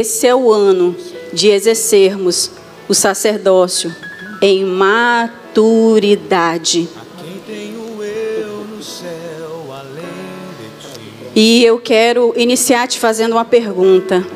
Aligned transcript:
Esse 0.00 0.26
é 0.26 0.34
o 0.34 0.50
ano 0.50 0.96
de 1.30 1.50
exercermos 1.50 2.50
o 2.88 2.94
sacerdócio 2.94 3.94
em 4.40 4.64
maturidade. 4.64 5.28
E 11.36 11.62
eu 11.62 11.78
quero 11.78 12.32
iniciar 12.34 12.88
te 12.88 12.98
fazendo 12.98 13.32
uma 13.32 13.44
pergunta. 13.44 14.26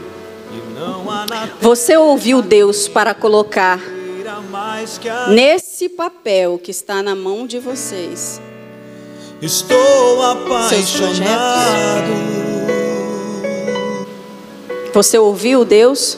Você 1.63 1.97
ouviu 1.97 2.43
Deus 2.43 2.87
para 2.87 3.15
colocar 3.15 3.81
nesse 5.31 5.89
papel 5.89 6.61
que 6.63 6.73
está 6.73 7.03
na 7.03 7.15
mão 7.15 7.47
de 7.47 7.59
vocês? 7.59 8.39
Estou 9.41 10.23
apaixonado. 10.23 11.65
Você 14.95 15.19
ouviu 15.19 15.65
Deus? 15.65 16.17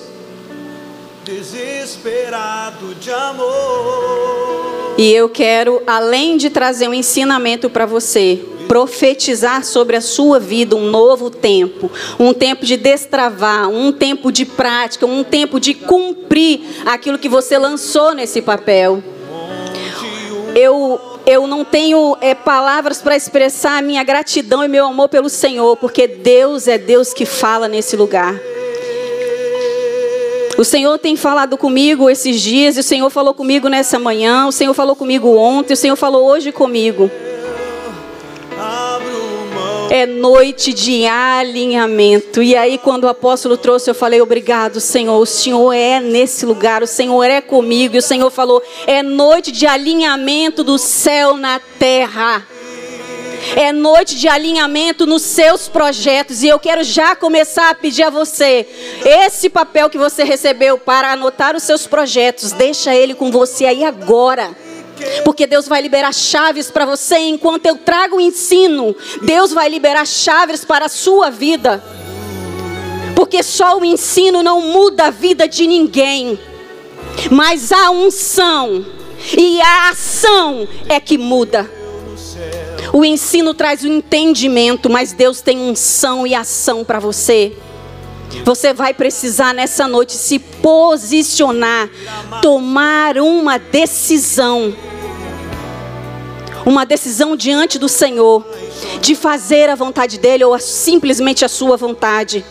Desesperado 1.24 2.94
de 2.96 3.10
amor. 3.10 4.94
E 4.98 5.10
eu 5.14 5.30
quero, 5.30 5.82
além 5.86 6.36
de 6.36 6.50
trazer 6.50 6.86
um 6.86 6.92
ensinamento 6.92 7.70
para 7.70 7.86
você, 7.86 8.38
profetizar 8.68 9.64
sobre 9.64 9.96
a 9.96 10.02
sua 10.02 10.38
vida 10.38 10.76
um 10.76 10.90
novo 10.90 11.30
tempo, 11.30 11.90
um 12.20 12.34
tempo 12.34 12.66
de 12.66 12.76
destravar, 12.76 13.66
um 13.70 13.90
tempo 13.90 14.30
de 14.30 14.44
prática, 14.44 15.06
um 15.06 15.24
tempo 15.24 15.58
de 15.58 15.72
cumprir 15.72 16.60
aquilo 16.84 17.18
que 17.18 17.30
você 17.30 17.56
lançou 17.56 18.14
nesse 18.14 18.42
papel. 18.42 19.02
Eu 20.54 21.00
eu 21.24 21.46
não 21.46 21.64
tenho 21.64 22.16
é, 22.20 22.34
palavras 22.34 23.00
para 23.00 23.16
expressar 23.16 23.78
a 23.78 23.82
minha 23.82 24.04
gratidão 24.04 24.62
e 24.62 24.68
meu 24.68 24.86
amor 24.86 25.08
pelo 25.08 25.30
Senhor, 25.30 25.76
porque 25.78 26.06
Deus 26.06 26.68
é 26.68 26.76
Deus 26.76 27.14
que 27.14 27.24
fala 27.24 27.66
nesse 27.66 27.96
lugar. 27.96 28.38
O 30.58 30.64
Senhor 30.64 30.98
tem 30.98 31.16
falado 31.16 31.58
comigo 31.58 32.08
esses 32.08 32.40
dias, 32.40 32.78
o 32.78 32.82
Senhor 32.82 33.10
falou 33.10 33.34
comigo 33.34 33.68
nessa 33.68 33.98
manhã, 33.98 34.46
o 34.46 34.52
Senhor 34.52 34.72
falou 34.72 34.96
comigo 34.96 35.36
ontem, 35.36 35.74
o 35.74 35.76
Senhor 35.76 35.96
falou 35.96 36.26
hoje 36.26 36.50
comigo. 36.50 37.10
É 39.90 40.06
noite 40.06 40.72
de 40.72 41.06
alinhamento. 41.06 42.42
E 42.42 42.56
aí, 42.56 42.78
quando 42.78 43.04
o 43.04 43.08
apóstolo 43.08 43.56
trouxe, 43.56 43.88
eu 43.88 43.94
falei: 43.94 44.20
Obrigado, 44.20 44.80
Senhor. 44.80 45.20
O 45.20 45.26
Senhor 45.26 45.72
é 45.72 46.00
nesse 46.00 46.44
lugar, 46.44 46.82
o 46.82 46.86
Senhor 46.86 47.24
é 47.24 47.40
comigo. 47.40 47.94
E 47.94 47.98
o 47.98 48.02
Senhor 48.02 48.30
falou: 48.30 48.62
É 48.86 49.02
noite 49.02 49.52
de 49.52 49.66
alinhamento 49.66 50.64
do 50.64 50.76
céu 50.76 51.36
na 51.36 51.60
terra. 51.78 52.44
É 53.54 53.72
noite 53.72 54.16
de 54.16 54.28
alinhamento 54.28 55.06
nos 55.06 55.22
seus 55.22 55.68
projetos. 55.68 56.42
E 56.42 56.48
eu 56.48 56.58
quero 56.58 56.82
já 56.82 57.14
começar 57.14 57.70
a 57.70 57.74
pedir 57.74 58.02
a 58.02 58.10
você: 58.10 58.66
esse 59.04 59.48
papel 59.48 59.88
que 59.88 59.98
você 59.98 60.24
recebeu 60.24 60.78
para 60.78 61.12
anotar 61.12 61.54
os 61.54 61.62
seus 61.62 61.86
projetos, 61.86 62.52
deixa 62.52 62.94
ele 62.94 63.14
com 63.14 63.30
você 63.30 63.66
aí 63.66 63.84
agora. 63.84 64.56
Porque 65.24 65.46
Deus 65.46 65.68
vai 65.68 65.82
liberar 65.82 66.12
chaves 66.12 66.70
para 66.70 66.86
você 66.86 67.18
enquanto 67.18 67.66
eu 67.66 67.76
trago 67.76 68.16
o 68.16 68.20
ensino. 68.20 68.96
Deus 69.22 69.52
vai 69.52 69.68
liberar 69.68 70.06
chaves 70.06 70.64
para 70.64 70.86
a 70.86 70.88
sua 70.88 71.30
vida. 71.30 71.82
Porque 73.14 73.42
só 73.42 73.78
o 73.78 73.84
ensino 73.84 74.42
não 74.42 74.60
muda 74.60 75.06
a 75.06 75.10
vida 75.10 75.46
de 75.46 75.66
ninguém. 75.66 76.38
Mas 77.30 77.72
a 77.72 77.90
unção 77.90 78.86
e 79.36 79.60
a 79.60 79.90
ação 79.90 80.68
é 80.88 81.00
que 81.00 81.18
muda. 81.18 81.75
O 82.96 83.04
ensino 83.04 83.52
traz 83.52 83.82
o 83.82 83.88
entendimento, 83.88 84.88
mas 84.88 85.12
Deus 85.12 85.42
tem 85.42 85.58
unção 85.58 86.26
e 86.26 86.34
ação 86.34 86.82
para 86.82 86.98
você. 86.98 87.54
Você 88.42 88.72
vai 88.72 88.94
precisar 88.94 89.52
nessa 89.52 89.86
noite 89.86 90.14
se 90.14 90.38
posicionar, 90.38 91.90
tomar 92.40 93.18
uma 93.18 93.58
decisão. 93.58 94.74
Uma 96.64 96.86
decisão 96.86 97.36
diante 97.36 97.78
do 97.78 97.86
Senhor, 97.86 98.42
de 99.02 99.14
fazer 99.14 99.68
a 99.68 99.74
vontade 99.74 100.16
dEle 100.16 100.44
ou 100.44 100.58
simplesmente 100.58 101.44
a 101.44 101.50
sua 101.50 101.76
vontade. 101.76 102.42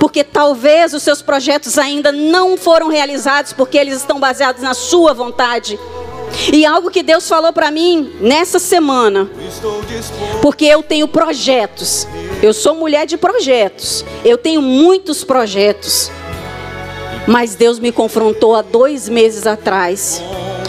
Porque 0.00 0.24
talvez 0.24 0.94
os 0.94 1.02
seus 1.02 1.20
projetos 1.20 1.76
ainda 1.76 2.10
não 2.10 2.56
foram 2.56 2.88
realizados 2.88 3.52
porque 3.52 3.76
eles 3.76 3.98
estão 3.98 4.18
baseados 4.18 4.62
na 4.62 4.72
sua 4.72 5.12
vontade. 5.12 5.78
E 6.52 6.64
algo 6.64 6.90
que 6.90 7.02
Deus 7.02 7.28
falou 7.28 7.52
para 7.52 7.70
mim 7.70 8.12
nessa 8.20 8.58
semana, 8.58 9.28
porque 10.42 10.64
eu 10.64 10.82
tenho 10.82 11.08
projetos, 11.08 12.06
eu 12.42 12.52
sou 12.52 12.74
mulher 12.74 13.06
de 13.06 13.16
projetos, 13.16 14.04
eu 14.24 14.38
tenho 14.38 14.62
muitos 14.62 15.24
projetos, 15.24 16.10
mas 17.26 17.54
Deus 17.54 17.78
me 17.78 17.90
confrontou 17.90 18.54
há 18.54 18.62
dois 18.62 19.08
meses 19.08 19.46
atrás, 19.46 20.22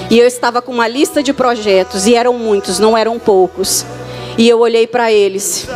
e 0.09 0.17
eu 0.17 0.25
estava 0.25 0.61
com 0.61 0.72
uma 0.72 0.88
lista 0.88 1.22
de 1.22 1.33
projetos, 1.33 2.07
e 2.07 2.16
eram 2.16 2.33
muitos, 2.33 2.79
não 2.79 2.97
eram 2.97 3.19
poucos, 3.19 3.85
e 4.38 4.47
eu 4.47 4.59
olhei 4.59 4.88
para 4.88 5.11
eles, 5.11 5.67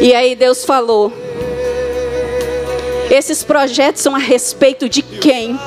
e 0.00 0.14
aí 0.14 0.34
Deus 0.34 0.64
falou: 0.64 1.12
esses 3.10 3.44
projetos 3.44 4.02
são 4.02 4.14
a 4.14 4.18
respeito 4.18 4.88
de 4.88 5.02
quem? 5.02 5.58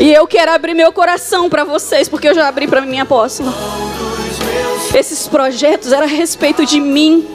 E 0.00 0.12
eu 0.12 0.26
quero 0.26 0.52
abrir 0.52 0.74
meu 0.74 0.92
coração 0.92 1.48
para 1.48 1.64
vocês, 1.64 2.08
porque 2.08 2.28
eu 2.28 2.34
já 2.34 2.46
abri 2.46 2.68
para 2.68 2.82
minha 2.82 3.04
apóstola. 3.04 3.52
Esses 4.94 5.26
projetos 5.26 5.92
eram 5.92 6.04
a 6.04 6.08
respeito 6.08 6.66
de 6.66 6.78
mim, 6.78 7.26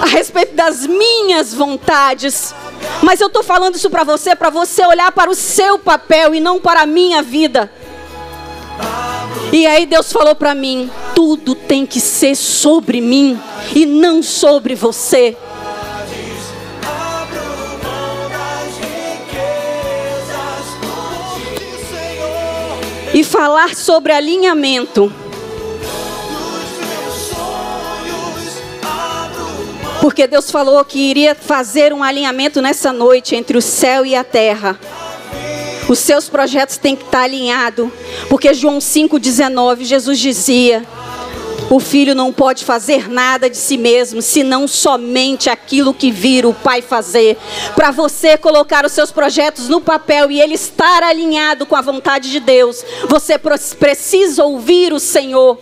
a 0.00 0.06
respeito 0.06 0.54
das 0.54 0.86
minhas 0.86 1.52
vontades. 1.52 2.54
Mas 3.02 3.20
eu 3.20 3.26
estou 3.26 3.42
falando 3.42 3.74
isso 3.74 3.90
para 3.90 4.04
você, 4.04 4.36
para 4.36 4.50
você 4.50 4.86
olhar 4.86 5.10
para 5.12 5.30
o 5.30 5.34
seu 5.34 5.78
papel 5.78 6.34
e 6.34 6.40
não 6.40 6.60
para 6.60 6.82
a 6.82 6.86
minha 6.86 7.22
vida. 7.22 7.70
E 9.52 9.66
aí 9.66 9.86
Deus 9.86 10.12
falou 10.12 10.34
para 10.34 10.54
mim: 10.54 10.90
tudo 11.14 11.54
tem 11.54 11.84
que 11.84 12.00
ser 12.00 12.34
sobre 12.34 13.00
mim 13.00 13.38
e 13.74 13.84
não 13.84 14.22
sobre 14.22 14.74
você. 14.74 15.36
E 23.16 23.24
falar 23.24 23.74
sobre 23.74 24.12
alinhamento. 24.12 25.10
Porque 30.02 30.26
Deus 30.26 30.50
falou 30.50 30.84
que 30.84 30.98
iria 30.98 31.34
fazer 31.34 31.94
um 31.94 32.04
alinhamento 32.04 32.60
nessa 32.60 32.92
noite 32.92 33.34
entre 33.34 33.56
o 33.56 33.62
céu 33.62 34.04
e 34.04 34.14
a 34.14 34.22
terra. 34.22 34.78
Os 35.88 35.98
seus 35.98 36.28
projetos 36.28 36.76
têm 36.76 36.94
que 36.94 37.04
estar 37.04 37.22
alinhados. 37.22 37.88
Porque 38.28 38.52
João 38.52 38.80
5,19, 38.80 39.84
Jesus 39.84 40.18
dizia: 40.18 40.84
o 41.68 41.80
filho 41.80 42.14
não 42.14 42.32
pode 42.32 42.64
fazer 42.64 43.08
nada 43.08 43.50
de 43.50 43.56
si 43.56 43.76
mesmo, 43.76 44.22
senão 44.22 44.68
somente 44.68 45.50
aquilo 45.50 45.92
que 45.92 46.10
vira 46.10 46.48
o 46.48 46.54
pai 46.54 46.80
fazer. 46.80 47.36
Para 47.74 47.90
você 47.90 48.38
colocar 48.38 48.84
os 48.84 48.92
seus 48.92 49.10
projetos 49.10 49.68
no 49.68 49.80
papel 49.80 50.30
e 50.30 50.40
ele 50.40 50.54
estar 50.54 51.02
alinhado 51.02 51.66
com 51.66 51.74
a 51.74 51.80
vontade 51.80 52.30
de 52.30 52.38
Deus, 52.38 52.84
você 53.08 53.36
precisa 53.38 54.44
ouvir 54.44 54.92
o 54.92 55.00
Senhor. 55.00 55.58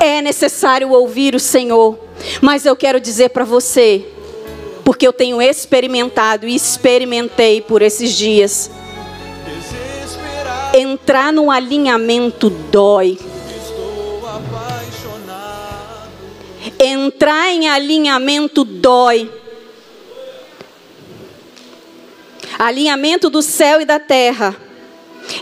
É 0.00 0.20
necessário 0.20 0.90
ouvir 0.90 1.34
o 1.34 1.40
Senhor, 1.40 1.96
mas 2.40 2.66
eu 2.66 2.74
quero 2.74 3.00
dizer 3.00 3.30
para 3.30 3.44
você, 3.44 4.04
porque 4.84 5.06
eu 5.06 5.12
tenho 5.12 5.40
experimentado 5.40 6.48
e 6.48 6.54
experimentei 6.54 7.60
por 7.60 7.82
esses 7.82 8.12
dias. 8.12 8.70
Entrar 10.74 11.32
no 11.32 11.52
alinhamento 11.52 12.50
dói. 12.50 13.16
Entrar 16.78 17.52
em 17.52 17.68
alinhamento 17.68 18.64
dói. 18.64 19.30
Alinhamento 22.58 23.28
do 23.28 23.42
céu 23.42 23.80
e 23.80 23.84
da 23.84 23.98
terra. 23.98 24.56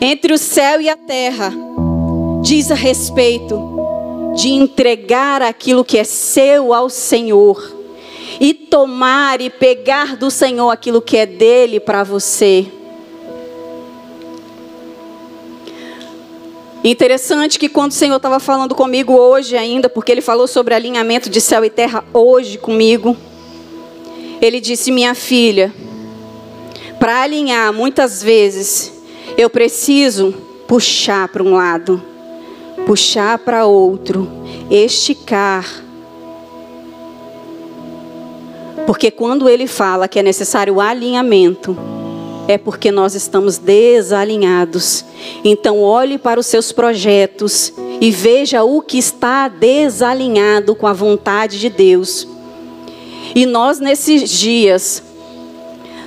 Entre 0.00 0.32
o 0.32 0.38
céu 0.38 0.80
e 0.80 0.88
a 0.88 0.96
terra. 0.96 1.52
Diz 2.42 2.70
a 2.70 2.74
respeito 2.74 3.60
de 4.34 4.48
entregar 4.48 5.42
aquilo 5.42 5.84
que 5.84 5.98
é 5.98 6.04
seu 6.04 6.72
ao 6.72 6.88
Senhor. 6.88 7.80
E 8.40 8.54
tomar 8.54 9.40
e 9.40 9.50
pegar 9.50 10.16
do 10.16 10.30
Senhor 10.30 10.70
aquilo 10.70 11.02
que 11.02 11.16
é 11.16 11.26
dele 11.26 11.78
para 11.78 12.02
você. 12.02 12.66
Interessante 16.84 17.58
que 17.58 17.68
quando 17.68 17.92
o 17.92 17.94
Senhor 17.94 18.16
estava 18.16 18.40
falando 18.40 18.74
comigo 18.74 19.12
hoje 19.12 19.56
ainda, 19.56 19.88
porque 19.88 20.10
ele 20.10 20.20
falou 20.20 20.48
sobre 20.48 20.74
alinhamento 20.74 21.30
de 21.30 21.40
céu 21.40 21.64
e 21.64 21.70
terra 21.70 22.04
hoje 22.12 22.58
comigo, 22.58 23.16
ele 24.40 24.60
disse: 24.60 24.90
"Minha 24.90 25.14
filha, 25.14 25.72
para 26.98 27.22
alinhar 27.22 27.72
muitas 27.72 28.22
vezes 28.22 28.92
eu 29.36 29.48
preciso 29.48 30.34
puxar 30.66 31.28
para 31.28 31.42
um 31.42 31.54
lado, 31.54 32.02
puxar 32.86 33.38
para 33.38 33.66
outro, 33.66 34.28
esticar. 34.70 35.64
Porque 38.86 39.10
quando 39.10 39.48
ele 39.48 39.66
fala 39.66 40.08
que 40.08 40.18
é 40.18 40.22
necessário 40.22 40.80
alinhamento, 40.80 41.76
é 42.48 42.58
porque 42.58 42.90
nós 42.90 43.14
estamos 43.14 43.58
desalinhados. 43.58 45.04
Então, 45.44 45.80
olhe 45.80 46.18
para 46.18 46.40
os 46.40 46.46
seus 46.46 46.72
projetos 46.72 47.72
e 48.00 48.10
veja 48.10 48.64
o 48.64 48.80
que 48.80 48.98
está 48.98 49.48
desalinhado 49.48 50.74
com 50.74 50.86
a 50.86 50.92
vontade 50.92 51.58
de 51.58 51.68
Deus. 51.68 52.26
E 53.34 53.46
nós, 53.46 53.78
nesses 53.78 54.28
dias, 54.28 55.02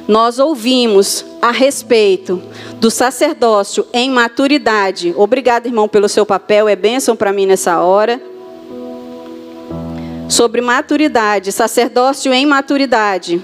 nós 0.07 0.37
ouvimos 0.37 1.25
a 1.41 1.51
respeito 1.51 2.41
do 2.79 2.91
sacerdócio 2.91 3.85
em 3.93 4.09
maturidade. 4.09 5.13
Obrigado, 5.17 5.65
irmão, 5.65 5.87
pelo 5.87 6.09
seu 6.09 6.25
papel, 6.25 6.67
é 6.67 6.75
bênção 6.75 7.15
para 7.15 7.33
mim 7.33 7.45
nessa 7.45 7.81
hora. 7.81 8.21
Sobre 10.27 10.59
maturidade, 10.59 11.51
sacerdócio 11.51 12.33
em 12.33 12.45
maturidade 12.45 13.41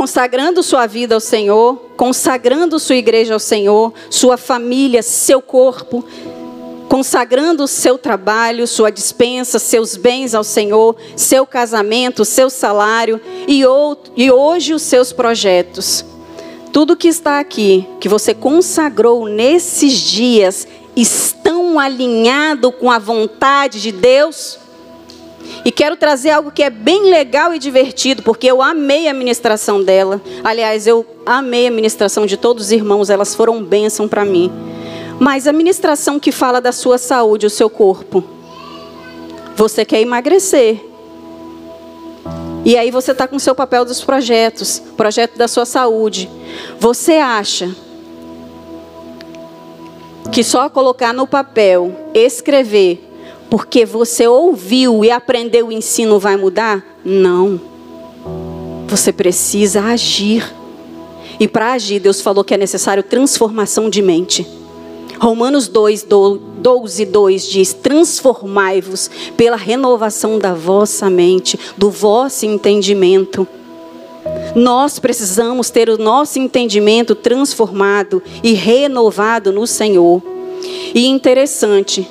consagrando 0.00 0.62
sua 0.62 0.86
vida 0.86 1.14
ao 1.14 1.20
Senhor, 1.20 1.76
consagrando 1.94 2.78
sua 2.78 2.96
igreja 2.96 3.34
ao 3.34 3.38
Senhor, 3.38 3.92
sua 4.08 4.38
família, 4.38 5.02
seu 5.02 5.42
corpo, 5.42 6.02
consagrando 6.88 7.64
o 7.64 7.68
seu 7.68 7.98
trabalho, 7.98 8.66
sua 8.66 8.88
dispensa, 8.88 9.58
seus 9.58 9.98
bens 9.98 10.34
ao 10.34 10.42
Senhor, 10.42 10.96
seu 11.14 11.44
casamento, 11.44 12.24
seu 12.24 12.48
salário 12.48 13.20
e, 13.46 13.62
outro, 13.66 14.10
e 14.16 14.30
hoje 14.30 14.72
os 14.72 14.80
seus 14.80 15.12
projetos. 15.12 16.02
Tudo 16.72 16.96
que 16.96 17.08
está 17.08 17.38
aqui, 17.38 17.86
que 18.00 18.08
você 18.08 18.32
consagrou 18.32 19.26
nesses 19.26 19.92
dias, 19.92 20.66
estão 20.96 21.78
alinhado 21.78 22.72
com 22.72 22.90
a 22.90 22.98
vontade 22.98 23.82
de 23.82 23.92
Deus? 23.92 24.58
E 25.64 25.70
quero 25.70 25.96
trazer 25.96 26.30
algo 26.30 26.50
que 26.50 26.62
é 26.62 26.70
bem 26.70 27.10
legal 27.10 27.52
e 27.54 27.58
divertido, 27.58 28.22
porque 28.22 28.46
eu 28.46 28.62
amei 28.62 29.08
a 29.08 29.14
ministração 29.14 29.82
dela. 29.82 30.20
Aliás, 30.42 30.86
eu 30.86 31.04
amei 31.26 31.66
a 31.66 31.70
ministração 31.70 32.24
de 32.24 32.36
todos 32.36 32.66
os 32.66 32.72
irmãos, 32.72 33.10
elas 33.10 33.34
foram 33.34 33.62
bênção 33.62 34.08
para 34.08 34.24
mim. 34.24 34.50
Mas 35.18 35.46
a 35.46 35.52
ministração 35.52 36.18
que 36.18 36.32
fala 36.32 36.60
da 36.60 36.72
sua 36.72 36.96
saúde, 36.96 37.44
o 37.44 37.50
seu 37.50 37.68
corpo. 37.68 38.24
Você 39.54 39.84
quer 39.84 40.00
emagrecer. 40.00 40.80
E 42.64 42.76
aí 42.76 42.90
você 42.90 43.12
está 43.12 43.28
com 43.28 43.36
o 43.36 43.40
seu 43.40 43.54
papel 43.54 43.84
dos 43.84 44.02
projetos, 44.02 44.82
projeto 44.96 45.36
da 45.36 45.46
sua 45.46 45.66
saúde. 45.66 46.30
Você 46.78 47.14
acha 47.14 47.74
que 50.32 50.44
só 50.44 50.70
colocar 50.70 51.12
no 51.12 51.26
papel, 51.26 51.94
escrever, 52.14 53.09
porque 53.50 53.84
você 53.84 54.28
ouviu 54.28 55.04
e 55.04 55.10
aprendeu 55.10 55.66
o 55.66 55.72
ensino 55.72 56.20
vai 56.20 56.36
mudar? 56.36 56.84
Não. 57.04 57.60
Você 58.86 59.12
precisa 59.12 59.82
agir. 59.82 60.54
E 61.38 61.48
para 61.48 61.72
agir, 61.72 61.98
Deus 62.00 62.20
falou 62.20 62.44
que 62.44 62.54
é 62.54 62.56
necessário 62.56 63.02
transformação 63.02 63.90
de 63.90 64.00
mente. 64.00 64.46
Romanos 65.18 65.68
2, 65.68 66.06
12, 66.58 67.04
2 67.04 67.46
diz: 67.46 67.72
Transformai-vos 67.74 69.10
pela 69.36 69.56
renovação 69.56 70.38
da 70.38 70.54
vossa 70.54 71.10
mente, 71.10 71.58
do 71.76 71.90
vosso 71.90 72.46
entendimento. 72.46 73.46
Nós 74.54 74.98
precisamos 74.98 75.70
ter 75.70 75.88
o 75.88 75.98
nosso 75.98 76.38
entendimento 76.38 77.14
transformado 77.14 78.22
e 78.42 78.52
renovado 78.52 79.52
no 79.52 79.66
Senhor. 79.66 80.22
E 80.94 81.06
interessante, 81.06 82.08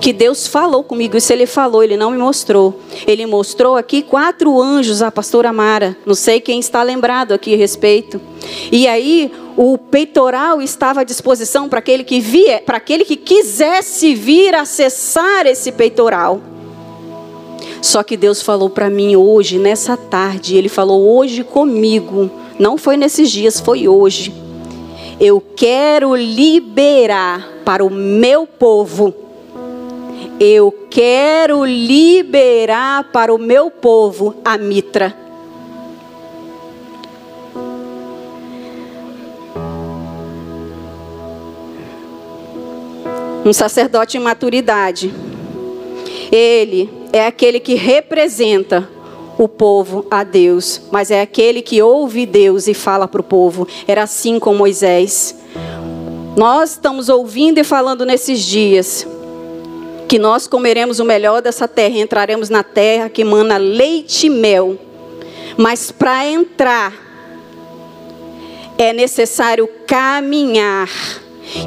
que 0.00 0.12
Deus 0.12 0.46
falou 0.46 0.82
comigo. 0.82 1.16
Isso 1.16 1.32
ele 1.32 1.46
falou, 1.46 1.84
ele 1.84 1.96
não 1.96 2.10
me 2.10 2.18
mostrou. 2.18 2.80
Ele 3.06 3.26
mostrou 3.26 3.76
aqui 3.76 4.02
quatro 4.02 4.60
anjos 4.60 5.02
a 5.02 5.10
pastora 5.10 5.52
Mara. 5.52 5.96
Não 6.06 6.14
sei 6.14 6.40
quem 6.40 6.58
está 6.58 6.82
lembrado 6.82 7.32
aqui 7.32 7.54
a 7.54 7.56
respeito. 7.56 8.20
E 8.72 8.88
aí 8.88 9.30
o 9.56 9.76
peitoral 9.76 10.62
estava 10.62 11.02
à 11.02 11.04
disposição 11.04 11.68
para 11.68 11.80
aquele 11.80 12.02
que 12.02 12.18
via, 12.18 12.62
para 12.64 12.78
aquele 12.78 13.04
que 13.04 13.16
quisesse 13.16 14.14
vir 14.14 14.54
acessar 14.54 15.46
esse 15.46 15.70
peitoral. 15.70 16.40
Só 17.82 18.02
que 18.02 18.16
Deus 18.16 18.42
falou 18.42 18.70
para 18.70 18.90
mim 18.90 19.16
hoje, 19.16 19.58
nessa 19.58 19.96
tarde, 19.96 20.56
ele 20.56 20.68
falou 20.68 21.16
hoje 21.16 21.44
comigo. 21.44 22.30
Não 22.58 22.76
foi 22.76 22.96
nesses 22.96 23.30
dias, 23.30 23.60
foi 23.60 23.86
hoje. 23.88 24.32
Eu 25.18 25.40
quero 25.40 26.14
liberar 26.16 27.46
para 27.64 27.84
o 27.84 27.90
meu 27.90 28.46
povo 28.46 29.14
eu 30.42 30.72
quero 30.88 31.66
liberar 31.66 33.12
para 33.12 33.34
o 33.34 33.36
meu 33.36 33.70
povo 33.70 34.36
a 34.42 34.56
mitra. 34.56 35.14
Um 43.44 43.52
sacerdote 43.52 44.16
em 44.16 44.20
maturidade. 44.20 45.12
Ele 46.32 46.88
é 47.12 47.26
aquele 47.26 47.60
que 47.60 47.74
representa 47.74 48.88
o 49.36 49.46
povo 49.46 50.06
a 50.10 50.24
Deus, 50.24 50.80
mas 50.90 51.10
é 51.10 51.20
aquele 51.20 51.60
que 51.60 51.82
ouve 51.82 52.24
Deus 52.24 52.66
e 52.66 52.72
fala 52.72 53.06
para 53.06 53.20
o 53.20 53.24
povo. 53.24 53.68
Era 53.86 54.04
assim 54.04 54.38
com 54.38 54.54
Moisés. 54.54 55.36
Nós 56.34 56.70
estamos 56.70 57.10
ouvindo 57.10 57.58
e 57.58 57.64
falando 57.64 58.06
nesses 58.06 58.40
dias 58.40 59.06
que 60.10 60.18
nós 60.18 60.48
comeremos 60.48 60.98
o 60.98 61.04
melhor 61.04 61.40
dessa 61.40 61.68
terra, 61.68 61.96
entraremos 61.98 62.48
na 62.48 62.64
terra 62.64 63.08
que 63.08 63.22
mana 63.22 63.56
leite 63.58 64.26
e 64.26 64.28
mel. 64.28 64.76
Mas 65.56 65.92
para 65.92 66.26
entrar 66.26 66.92
é 68.76 68.92
necessário 68.92 69.68
caminhar. 69.86 70.88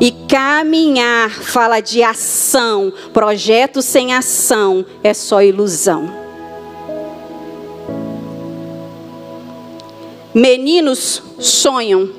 E 0.01 0.11
caminhar 0.27 1.29
fala 1.29 1.79
de 1.79 2.03
ação. 2.03 2.91
Projeto 3.13 3.81
sem 3.81 4.13
ação 4.13 4.85
é 5.01 5.13
só 5.13 5.41
ilusão. 5.41 6.13
Meninos 10.33 11.23
sonham, 11.39 12.09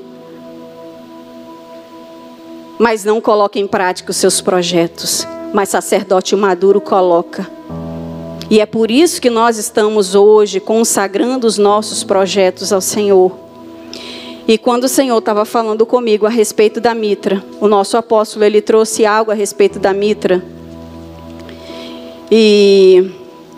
mas 2.79 3.05
não 3.05 3.21
colocam 3.21 3.61
em 3.61 3.67
prática 3.67 4.11
os 4.11 4.17
seus 4.17 4.41
projetos 4.41 5.27
mas 5.55 5.69
sacerdote 5.69 6.35
maduro 6.35 6.81
coloca. 6.81 7.49
E 8.51 8.61
é 8.61 8.67
por 8.67 8.91
isso 8.91 9.23
que 9.23 9.31
nós 9.31 9.57
estamos 9.57 10.17
hoje 10.17 10.59
consagrando 10.59 11.47
os 11.47 11.57
nossos 11.57 12.03
projetos 12.03 12.73
ao 12.73 12.81
Senhor. 12.81 13.33
E 14.49 14.59
quando 14.59 14.85
o 14.85 14.89
Senhor 14.89 15.17
estava 15.17 15.45
falando 15.45 15.87
comigo 15.87 16.27
a 16.27 16.29
respeito 16.29 16.81
da 16.81 16.93
mitra, 16.93 17.43
o 17.61 17.69
nosso 17.69 17.97
apóstolo 17.97 18.45
ele 18.45 18.61
trouxe 18.61 19.07
algo 19.07 19.31
a 19.31 19.35
respeito 19.35 19.79
da 19.79 19.95
mitra. 19.95 20.45
E 22.31 23.13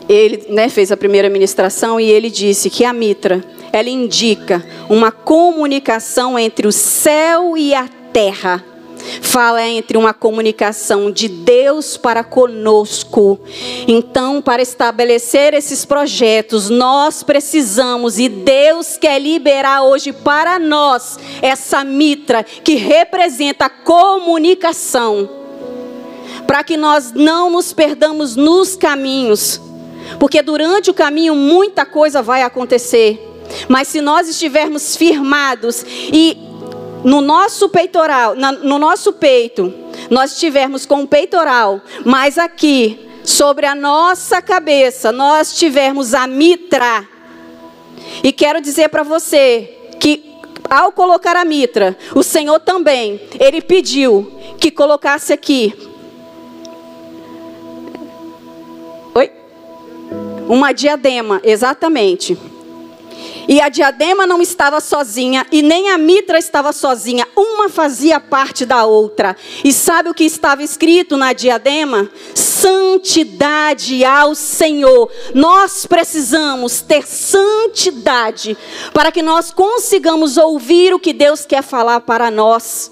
ele 0.06 0.44
né, 0.50 0.68
fez 0.68 0.92
a 0.92 0.98
primeira 0.98 1.30
ministração 1.30 1.98
e 1.98 2.08
ele 2.10 2.28
disse 2.28 2.68
que 2.68 2.84
a 2.84 2.92
mitra 2.92 3.42
ela 3.72 3.88
indica 3.88 4.62
uma 4.88 5.10
comunicação 5.10 6.38
entre 6.38 6.68
o 6.68 6.72
céu 6.72 7.56
e 7.56 7.74
a 7.74 7.88
terra 8.12 8.62
fala 9.20 9.66
entre 9.66 9.96
uma 9.96 10.12
comunicação 10.12 11.10
de 11.10 11.28
Deus 11.28 11.96
para 11.96 12.24
conosco. 12.24 13.40
Então, 13.86 14.40
para 14.42 14.62
estabelecer 14.62 15.54
esses 15.54 15.84
projetos, 15.84 16.70
nós 16.70 17.22
precisamos 17.22 18.18
e 18.18 18.28
Deus 18.28 18.96
quer 18.96 19.20
liberar 19.20 19.82
hoje 19.82 20.12
para 20.12 20.58
nós 20.58 21.18
essa 21.42 21.84
mitra 21.84 22.42
que 22.42 22.74
representa 22.74 23.66
a 23.66 23.70
comunicação. 23.70 25.28
Para 26.46 26.62
que 26.62 26.76
nós 26.76 27.12
não 27.12 27.50
nos 27.50 27.72
perdamos 27.72 28.36
nos 28.36 28.76
caminhos, 28.76 29.60
porque 30.18 30.40
durante 30.42 30.90
o 30.90 30.94
caminho 30.94 31.34
muita 31.34 31.84
coisa 31.84 32.22
vai 32.22 32.42
acontecer. 32.42 33.20
Mas 33.68 33.88
se 33.88 34.00
nós 34.00 34.28
estivermos 34.28 34.96
firmados 34.96 35.84
e 36.12 36.36
no 37.06 37.20
nosso 37.20 37.68
peitoral, 37.68 38.34
na, 38.34 38.50
no 38.50 38.80
nosso 38.80 39.12
peito, 39.12 39.72
nós 40.10 40.40
tivermos 40.40 40.84
com 40.84 41.02
o 41.02 41.06
peitoral, 41.06 41.80
mas 42.04 42.36
aqui, 42.36 42.98
sobre 43.24 43.64
a 43.64 43.76
nossa 43.76 44.42
cabeça, 44.42 45.12
nós 45.12 45.54
tivermos 45.54 46.14
a 46.14 46.26
mitra. 46.26 47.06
E 48.24 48.32
quero 48.32 48.60
dizer 48.60 48.88
para 48.88 49.04
você 49.04 49.72
que 50.00 50.34
ao 50.68 50.90
colocar 50.90 51.36
a 51.36 51.44
mitra, 51.44 51.96
o 52.12 52.24
Senhor 52.24 52.58
também, 52.58 53.20
ele 53.38 53.62
pediu 53.62 54.32
que 54.58 54.72
colocasse 54.72 55.32
aqui 55.32 55.72
Oi? 59.14 59.32
Uma 60.46 60.72
diadema, 60.72 61.40
exatamente. 61.42 62.36
E 63.48 63.60
a 63.60 63.68
diadema 63.68 64.26
não 64.26 64.42
estava 64.42 64.80
sozinha 64.80 65.46
e 65.52 65.62
nem 65.62 65.90
a 65.90 65.98
mitra 65.98 66.38
estava 66.38 66.72
sozinha. 66.72 67.26
Uma 67.36 67.68
fazia 67.68 68.18
parte 68.18 68.64
da 68.64 68.84
outra. 68.84 69.36
E 69.64 69.72
sabe 69.72 70.08
o 70.08 70.14
que 70.14 70.24
estava 70.24 70.62
escrito 70.62 71.16
na 71.16 71.32
diadema? 71.32 72.10
santidade 72.56 74.04
ao 74.04 74.34
Senhor. 74.34 75.10
Nós 75.34 75.86
precisamos 75.86 76.80
ter 76.80 77.06
santidade 77.06 78.56
para 78.92 79.12
que 79.12 79.22
nós 79.22 79.52
consigamos 79.52 80.36
ouvir 80.36 80.94
o 80.94 80.98
que 80.98 81.12
Deus 81.12 81.44
quer 81.44 81.62
falar 81.62 82.00
para 82.00 82.30
nós. 82.30 82.90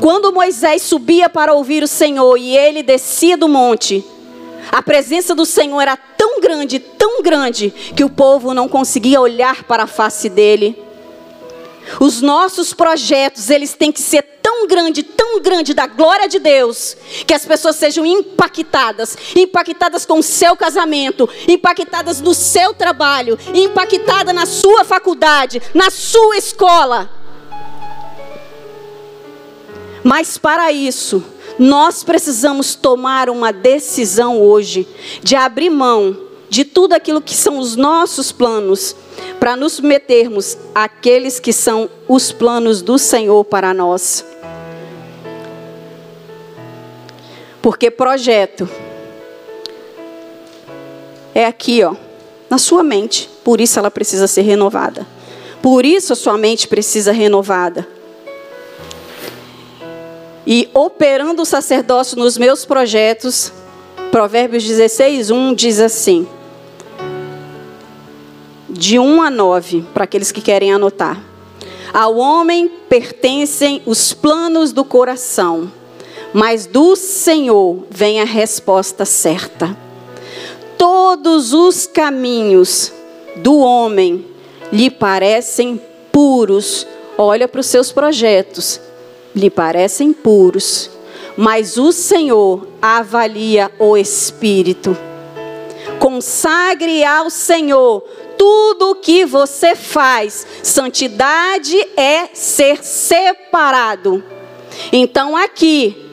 Quando 0.00 0.32
Moisés 0.32 0.82
subia 0.82 1.28
para 1.28 1.54
ouvir 1.54 1.82
o 1.82 1.88
Senhor 1.88 2.36
e 2.36 2.56
ele 2.56 2.82
descia 2.82 3.36
do 3.36 3.48
monte, 3.48 4.04
a 4.70 4.82
presença 4.82 5.34
do 5.34 5.46
Senhor 5.46 5.80
era 5.80 5.96
tão 5.96 6.40
grande, 6.40 6.78
tão 6.78 7.22
grande, 7.22 7.70
que 7.70 8.04
o 8.04 8.10
povo 8.10 8.52
não 8.52 8.68
conseguia 8.68 9.20
olhar 9.20 9.64
para 9.64 9.84
a 9.84 9.86
face 9.86 10.28
dele. 10.28 10.86
Os 12.00 12.20
nossos 12.20 12.74
projetos, 12.74 13.48
eles 13.48 13.74
têm 13.74 13.92
que 13.92 14.00
ser 14.00 14.22
tão 14.42 14.66
grande, 14.66 15.02
tão 15.02 15.40
grande 15.40 15.72
da 15.72 15.86
glória 15.86 16.28
de 16.28 16.38
Deus, 16.38 16.96
que 17.26 17.32
as 17.32 17.46
pessoas 17.46 17.76
sejam 17.76 18.04
impactadas, 18.04 19.16
impactadas 19.36 20.04
com 20.04 20.18
o 20.18 20.22
seu 20.22 20.56
casamento, 20.56 21.28
impactadas 21.46 22.20
no 22.20 22.34
seu 22.34 22.74
trabalho, 22.74 23.38
impactadas 23.54 24.34
na 24.34 24.46
sua 24.46 24.84
faculdade, 24.84 25.62
na 25.72 25.90
sua 25.90 26.36
escola. 26.36 27.10
Mas 30.02 30.38
para 30.38 30.70
isso, 30.70 31.24
nós 31.58 32.04
precisamos 32.04 32.74
tomar 32.74 33.30
uma 33.30 33.52
decisão 33.52 34.40
hoje 34.40 34.86
de 35.22 35.34
abrir 35.34 35.70
mão 35.70 36.16
de 36.48 36.64
tudo 36.64 36.92
aquilo 36.92 37.20
que 37.20 37.34
são 37.34 37.58
os 37.58 37.76
nossos 37.76 38.30
planos, 38.30 38.94
para 39.40 39.56
nos 39.56 39.80
metermos 39.80 40.56
àqueles 40.74 41.40
que 41.40 41.52
são 41.52 41.90
os 42.06 42.32
planos 42.32 42.82
do 42.82 42.98
Senhor 42.98 43.44
para 43.44 43.74
nós. 43.74 44.24
Porque 47.60 47.90
projeto 47.90 48.68
é 51.34 51.46
aqui, 51.46 51.82
ó, 51.82 51.94
na 52.48 52.58
sua 52.58 52.82
mente. 52.82 53.28
Por 53.42 53.60
isso 53.60 53.78
ela 53.78 53.90
precisa 53.90 54.26
ser 54.26 54.42
renovada. 54.42 55.06
Por 55.60 55.84
isso 55.84 56.12
a 56.12 56.16
sua 56.16 56.38
mente 56.38 56.68
precisa 56.68 57.10
renovada. 57.10 57.86
E 60.46 60.68
operando 60.72 61.42
o 61.42 61.46
sacerdócio 61.46 62.16
nos 62.16 62.38
meus 62.38 62.64
projetos, 62.64 63.52
Provérbios 64.10 64.64
16, 64.64 65.30
1 65.30 65.54
diz 65.54 65.80
assim: 65.80 66.26
de 68.76 68.98
1 68.98 69.22
a 69.22 69.30
9, 69.30 69.86
para 69.94 70.04
aqueles 70.04 70.30
que 70.30 70.40
querem 70.40 70.72
anotar. 70.72 71.20
Ao 71.92 72.16
homem 72.16 72.70
pertencem 72.88 73.80
os 73.86 74.12
planos 74.12 74.72
do 74.72 74.84
coração, 74.84 75.72
mas 76.32 76.66
do 76.66 76.94
Senhor 76.94 77.84
vem 77.90 78.20
a 78.20 78.24
resposta 78.24 79.04
certa. 79.04 79.76
Todos 80.76 81.54
os 81.54 81.86
caminhos 81.86 82.92
do 83.36 83.56
homem 83.58 84.26
lhe 84.70 84.90
parecem 84.90 85.80
puros. 86.12 86.86
Olha 87.16 87.48
para 87.48 87.60
os 87.60 87.66
seus 87.66 87.90
projetos, 87.90 88.78
lhe 89.36 89.50
parecem 89.50 90.14
puros, 90.14 90.90
mas 91.36 91.76
o 91.76 91.92
Senhor 91.92 92.66
avalia 92.80 93.70
o 93.78 93.94
espírito. 93.94 94.96
Consagre 95.98 97.04
ao 97.04 97.28
Senhor 97.28 98.00
tudo 98.38 98.92
o 98.92 98.94
que 98.94 99.26
você 99.26 99.76
faz. 99.76 100.46
Santidade 100.62 101.76
é 101.96 102.30
ser 102.32 102.82
separado. 102.82 104.24
Então 104.90 105.36
aqui 105.36 106.10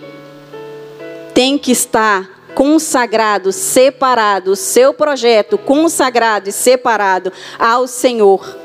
tem 1.33 1.57
que 1.57 1.71
estar 1.71 2.29
consagrado, 2.53 3.51
separado, 3.51 4.51
o 4.51 4.55
seu 4.55 4.93
projeto 4.93 5.57
consagrado 5.57 6.49
e 6.49 6.51
separado 6.51 7.31
ao 7.57 7.87
Senhor. 7.87 8.57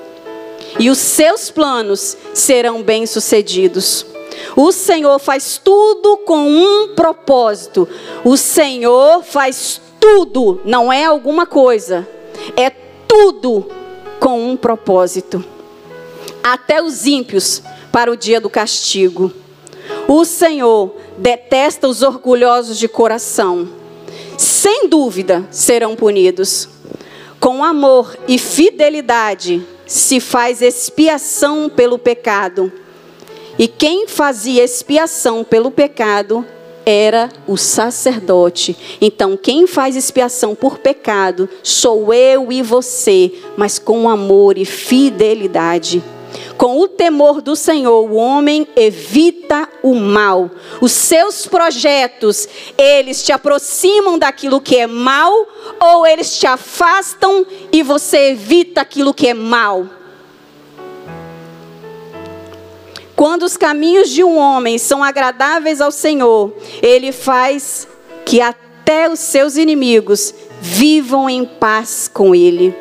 E 0.78 0.90
os 0.90 0.98
seus 0.98 1.50
planos 1.50 2.16
serão 2.34 2.82
bem-sucedidos. 2.82 4.04
O 4.56 4.72
Senhor 4.72 5.18
faz 5.18 5.60
tudo 5.62 6.18
com 6.18 6.48
um 6.48 6.94
propósito. 6.94 7.88
O 8.24 8.36
Senhor 8.36 9.22
faz 9.22 9.80
tudo, 10.00 10.60
não 10.64 10.92
é 10.92 11.04
alguma 11.04 11.46
coisa. 11.46 12.06
É 12.56 12.70
tudo 12.70 13.68
com 14.20 14.50
um 14.50 14.56
propósito. 14.56 15.44
Até 16.42 16.82
os 16.82 17.06
ímpios 17.06 17.62
para 17.92 18.10
o 18.10 18.16
dia 18.16 18.40
do 18.40 18.50
castigo. 18.50 19.32
O 20.06 20.24
Senhor 20.24 20.94
detesta 21.16 21.88
os 21.88 22.02
orgulhosos 22.02 22.78
de 22.78 22.88
coração. 22.88 23.68
Sem 24.36 24.88
dúvida 24.88 25.46
serão 25.50 25.96
punidos. 25.96 26.68
Com 27.40 27.64
amor 27.64 28.16
e 28.26 28.38
fidelidade 28.38 29.64
se 29.86 30.20
faz 30.20 30.60
expiação 30.60 31.68
pelo 31.68 31.98
pecado. 31.98 32.72
E 33.58 33.66
quem 33.66 34.06
fazia 34.06 34.62
expiação 34.62 35.42
pelo 35.42 35.70
pecado 35.70 36.46
era 36.86 37.28
o 37.46 37.56
sacerdote. 37.56 38.74
Então, 39.00 39.36
quem 39.36 39.66
faz 39.66 39.94
expiação 39.94 40.54
por 40.54 40.78
pecado 40.78 41.48
sou 41.62 42.14
eu 42.14 42.50
e 42.50 42.62
você, 42.62 43.32
mas 43.56 43.78
com 43.78 44.08
amor 44.08 44.56
e 44.56 44.64
fidelidade. 44.64 46.02
Com 46.56 46.80
o 46.80 46.88
temor 46.88 47.40
do 47.40 47.54
Senhor, 47.54 48.10
o 48.10 48.14
homem 48.14 48.66
evita 48.74 49.68
o 49.82 49.94
mal. 49.94 50.50
Os 50.80 50.92
seus 50.92 51.46
projetos, 51.46 52.48
eles 52.76 53.22
te 53.22 53.32
aproximam 53.32 54.18
daquilo 54.18 54.60
que 54.60 54.76
é 54.76 54.86
mal 54.86 55.46
ou 55.80 56.06
eles 56.06 56.38
te 56.38 56.46
afastam 56.46 57.46
e 57.70 57.82
você 57.82 58.30
evita 58.30 58.80
aquilo 58.80 59.14
que 59.14 59.28
é 59.28 59.34
mal. 59.34 59.97
Quando 63.18 63.42
os 63.42 63.56
caminhos 63.56 64.10
de 64.10 64.22
um 64.22 64.38
homem 64.38 64.78
são 64.78 65.02
agradáveis 65.02 65.80
ao 65.80 65.90
Senhor, 65.90 66.52
ele 66.80 67.10
faz 67.10 67.88
que 68.24 68.40
até 68.40 69.10
os 69.10 69.18
seus 69.18 69.56
inimigos 69.56 70.32
vivam 70.60 71.28
em 71.28 71.44
paz 71.44 72.06
com 72.06 72.32
ele. 72.32 72.72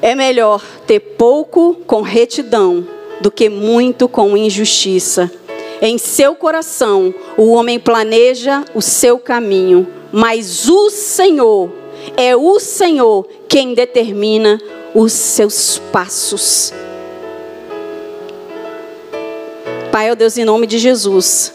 É 0.00 0.14
melhor 0.14 0.64
ter 0.86 1.00
pouco 1.00 1.74
com 1.86 2.00
retidão 2.00 2.88
do 3.20 3.30
que 3.30 3.50
muito 3.50 4.08
com 4.08 4.38
injustiça. 4.38 5.30
Em 5.82 5.98
seu 5.98 6.34
coração, 6.34 7.14
o 7.36 7.50
homem 7.50 7.78
planeja 7.78 8.64
o 8.74 8.80
seu 8.80 9.18
caminho, 9.18 9.86
mas 10.10 10.66
o 10.66 10.88
Senhor, 10.88 11.70
é 12.16 12.34
o 12.34 12.58
Senhor 12.58 13.28
quem 13.46 13.74
determina 13.74 14.58
os 14.94 15.12
seus 15.12 15.78
passos. 15.92 16.72
Pai, 19.92 20.10
ó 20.10 20.14
Deus, 20.14 20.38
em 20.38 20.44
nome 20.46 20.66
de 20.66 20.78
Jesus. 20.78 21.52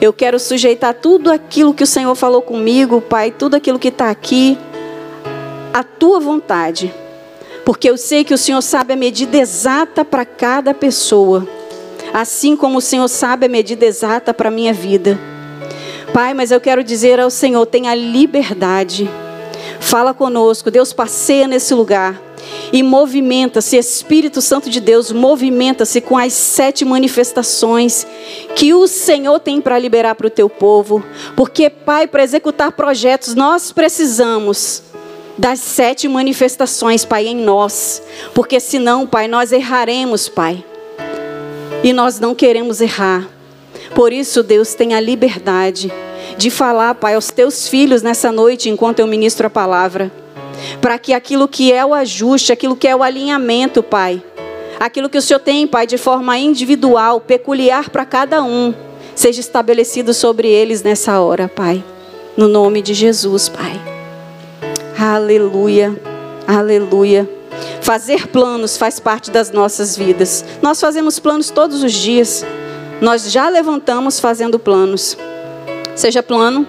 Eu 0.00 0.12
quero 0.12 0.38
sujeitar 0.38 0.94
tudo 0.94 1.28
aquilo 1.28 1.74
que 1.74 1.82
o 1.82 1.88
Senhor 1.88 2.14
falou 2.14 2.40
comigo, 2.40 3.00
Pai, 3.00 3.32
tudo 3.32 3.56
aquilo 3.56 3.80
que 3.80 3.88
está 3.88 4.10
aqui, 4.10 4.56
à 5.74 5.82
tua 5.82 6.20
vontade. 6.20 6.94
Porque 7.64 7.90
eu 7.90 7.98
sei 7.98 8.22
que 8.22 8.32
o 8.32 8.38
Senhor 8.38 8.62
sabe 8.62 8.92
a 8.92 8.96
medida 8.96 9.36
exata 9.36 10.04
para 10.04 10.24
cada 10.24 10.72
pessoa. 10.72 11.48
Assim 12.14 12.54
como 12.54 12.78
o 12.78 12.80
Senhor 12.80 13.08
sabe 13.08 13.46
a 13.46 13.48
medida 13.48 13.84
exata 13.84 14.32
para 14.32 14.50
a 14.50 14.52
minha 14.52 14.72
vida. 14.72 15.18
Pai, 16.14 16.34
mas 16.34 16.52
eu 16.52 16.60
quero 16.60 16.84
dizer 16.84 17.18
ao 17.18 17.28
Senhor: 17.28 17.66
tenha 17.66 17.92
liberdade. 17.92 19.10
Fala 19.80 20.14
conosco, 20.14 20.70
Deus 20.70 20.92
passeia 20.92 21.48
nesse 21.48 21.74
lugar 21.74 22.27
e 22.72 22.82
movimenta-se, 22.82 23.76
Espírito 23.76 24.42
Santo 24.42 24.68
de 24.68 24.80
Deus, 24.80 25.10
movimenta-se 25.10 26.00
com 26.00 26.18
as 26.18 26.32
sete 26.32 26.84
manifestações 26.84 28.06
que 28.54 28.74
o 28.74 28.86
Senhor 28.86 29.40
tem 29.40 29.60
para 29.60 29.78
liberar 29.78 30.14
para 30.14 30.26
o 30.26 30.30
teu 30.30 30.48
povo. 30.48 31.02
Porque, 31.34 31.70
Pai, 31.70 32.06
para 32.06 32.22
executar 32.22 32.72
projetos, 32.72 33.34
nós 33.34 33.72
precisamos 33.72 34.82
das 35.36 35.60
sete 35.60 36.08
manifestações, 36.08 37.04
Pai, 37.04 37.26
em 37.26 37.36
nós. 37.36 38.02
Porque 38.34 38.60
senão, 38.60 39.06
Pai, 39.06 39.28
nós 39.28 39.52
erraremos, 39.52 40.28
Pai. 40.28 40.64
E 41.82 41.92
nós 41.92 42.20
não 42.20 42.34
queremos 42.34 42.80
errar. 42.80 43.26
Por 43.94 44.12
isso, 44.12 44.42
Deus 44.42 44.74
tem 44.74 44.94
a 44.94 45.00
liberdade 45.00 45.90
de 46.36 46.50
falar, 46.50 46.94
Pai, 46.96 47.14
aos 47.14 47.30
teus 47.30 47.66
filhos 47.66 48.02
nessa 48.02 48.30
noite, 48.30 48.68
enquanto 48.68 48.98
eu 48.98 49.06
ministro 49.06 49.46
a 49.46 49.50
palavra 49.50 50.12
para 50.80 50.98
que 50.98 51.12
aquilo 51.12 51.48
que 51.48 51.72
é 51.72 51.84
o 51.84 51.94
ajuste, 51.94 52.52
aquilo 52.52 52.76
que 52.76 52.88
é 52.88 52.94
o 52.94 53.02
alinhamento, 53.02 53.82
Pai, 53.82 54.22
aquilo 54.78 55.08
que 55.08 55.18
o 55.18 55.22
Senhor 55.22 55.40
tem, 55.40 55.66
Pai, 55.66 55.86
de 55.86 55.98
forma 55.98 56.38
individual, 56.38 57.20
peculiar 57.20 57.90
para 57.90 58.04
cada 58.04 58.42
um, 58.42 58.74
seja 59.14 59.40
estabelecido 59.40 60.14
sobre 60.14 60.48
eles 60.48 60.82
nessa 60.82 61.20
hora, 61.20 61.48
Pai. 61.48 61.82
No 62.36 62.48
nome 62.48 62.80
de 62.82 62.94
Jesus, 62.94 63.48
Pai. 63.48 63.80
Aleluia, 64.98 65.94
aleluia. 66.46 67.28
Fazer 67.80 68.28
planos 68.28 68.76
faz 68.76 69.00
parte 69.00 69.30
das 69.30 69.50
nossas 69.50 69.96
vidas. 69.96 70.44
Nós 70.62 70.80
fazemos 70.80 71.18
planos 71.18 71.50
todos 71.50 71.82
os 71.82 71.92
dias. 71.92 72.44
Nós 73.00 73.30
já 73.30 73.48
levantamos 73.48 74.20
fazendo 74.20 74.58
planos. 74.58 75.16
Seja 75.94 76.22
plano 76.22 76.66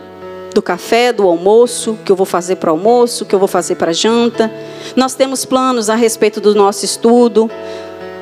do 0.59 0.61
café, 0.61 1.13
do 1.13 1.25
almoço, 1.25 1.97
que 2.03 2.11
eu 2.11 2.17
vou 2.17 2.25
fazer 2.25 2.57
para 2.57 2.69
almoço, 2.69 3.25
que 3.25 3.33
eu 3.33 3.39
vou 3.39 3.47
fazer 3.47 3.75
para 3.75 3.93
janta. 3.93 4.51
Nós 4.93 5.15
temos 5.15 5.45
planos 5.45 5.89
a 5.89 5.95
respeito 5.95 6.41
do 6.41 6.53
nosso 6.53 6.83
estudo, 6.83 7.49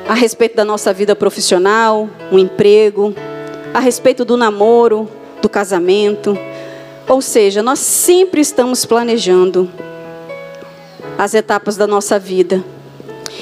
a 0.08 0.14
respeito 0.14 0.54
da 0.54 0.64
nossa 0.64 0.92
vida 0.92 1.16
profissional, 1.16 2.08
um 2.30 2.38
emprego, 2.38 3.12
a 3.74 3.80
respeito 3.80 4.24
do 4.24 4.36
namoro, 4.36 5.08
do 5.42 5.48
casamento. 5.48 6.38
Ou 7.08 7.20
seja, 7.20 7.60
nós 7.60 7.80
sempre 7.80 8.40
estamos 8.40 8.84
planejando 8.84 9.68
as 11.18 11.34
etapas 11.34 11.76
da 11.76 11.88
nossa 11.88 12.20
vida. 12.20 12.62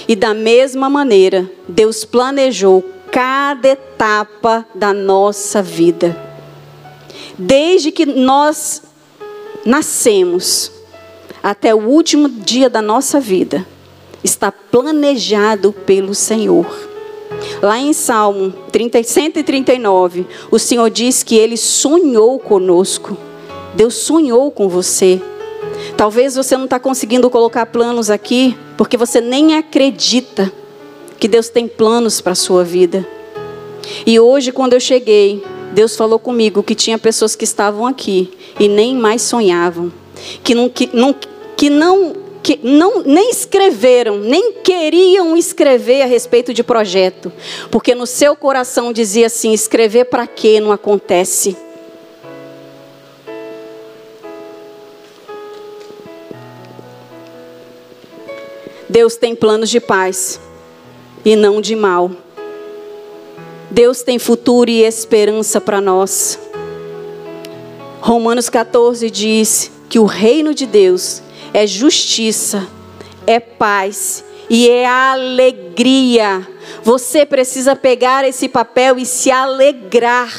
E 0.08 0.16
da 0.16 0.32
mesma 0.32 0.88
maneira, 0.88 1.46
Deus 1.68 2.02
planejou 2.02 2.82
cada 3.12 3.68
etapa 3.68 4.64
da 4.74 4.94
nossa 4.94 5.60
vida. 5.60 6.16
Desde 7.38 7.92
que 7.92 8.06
nós 8.06 8.85
nascemos 9.66 10.70
até 11.42 11.74
o 11.74 11.78
último 11.78 12.28
dia 12.28 12.70
da 12.70 12.80
nossa 12.80 13.20
vida, 13.20 13.66
está 14.22 14.50
planejado 14.50 15.72
pelo 15.72 16.14
Senhor. 16.14 16.66
Lá 17.60 17.78
em 17.78 17.92
Salmo 17.92 18.52
30, 18.70 19.02
139, 19.02 20.26
o 20.50 20.58
Senhor 20.58 20.88
diz 20.88 21.22
que 21.22 21.36
Ele 21.36 21.56
sonhou 21.56 22.38
conosco. 22.38 23.16
Deus 23.74 23.94
sonhou 23.94 24.50
com 24.50 24.68
você. 24.68 25.20
Talvez 25.96 26.36
você 26.36 26.56
não 26.56 26.64
está 26.64 26.78
conseguindo 26.78 27.28
colocar 27.28 27.66
planos 27.66 28.08
aqui, 28.08 28.56
porque 28.76 28.96
você 28.96 29.20
nem 29.20 29.56
acredita 29.56 30.50
que 31.18 31.28
Deus 31.28 31.48
tem 31.48 31.66
planos 31.66 32.20
para 32.20 32.32
a 32.32 32.36
sua 32.36 32.62
vida. 32.62 33.06
E 34.04 34.18
hoje, 34.18 34.52
quando 34.52 34.74
eu 34.74 34.80
cheguei, 34.80 35.44
Deus 35.72 35.96
falou 35.96 36.18
comigo 36.18 36.62
que 36.62 36.74
tinha 36.74 36.98
pessoas 36.98 37.36
que 37.36 37.44
estavam 37.44 37.86
aqui 37.86 38.32
e 38.58 38.68
nem 38.68 38.94
mais 38.94 39.22
sonhavam, 39.22 39.92
que 40.42 40.54
não, 40.54 40.68
que, 40.68 40.88
não, 40.92 41.14
que 41.56 41.70
não, 41.70 42.16
que 42.42 42.58
não 42.62 43.02
nem 43.02 43.30
escreveram, 43.30 44.18
nem 44.18 44.52
queriam 44.62 45.36
escrever 45.36 46.02
a 46.02 46.06
respeito 46.06 46.54
de 46.54 46.62
projeto, 46.62 47.32
porque 47.70 47.94
no 47.94 48.06
seu 48.06 48.36
coração 48.36 48.92
dizia 48.92 49.26
assim: 49.26 49.52
escrever 49.52 50.06
para 50.06 50.26
quê? 50.26 50.60
Não 50.60 50.72
acontece. 50.72 51.56
Deus 58.88 59.16
tem 59.16 59.34
planos 59.34 59.68
de 59.68 59.80
paz 59.80 60.40
e 61.24 61.36
não 61.36 61.60
de 61.60 61.76
mal. 61.76 62.10
Deus 63.70 64.02
tem 64.02 64.18
futuro 64.18 64.70
e 64.70 64.82
esperança 64.82 65.60
para 65.60 65.80
nós. 65.80 66.38
Romanos 68.06 68.48
14 68.48 69.10
diz 69.10 69.68
que 69.88 69.98
o 69.98 70.04
reino 70.04 70.54
de 70.54 70.64
Deus 70.64 71.20
é 71.52 71.66
justiça, 71.66 72.64
é 73.26 73.40
paz 73.40 74.24
e 74.48 74.70
é 74.70 74.86
alegria. 74.86 76.46
Você 76.84 77.26
precisa 77.26 77.74
pegar 77.74 78.24
esse 78.24 78.48
papel 78.48 78.96
e 78.96 79.04
se 79.04 79.28
alegrar. 79.28 80.32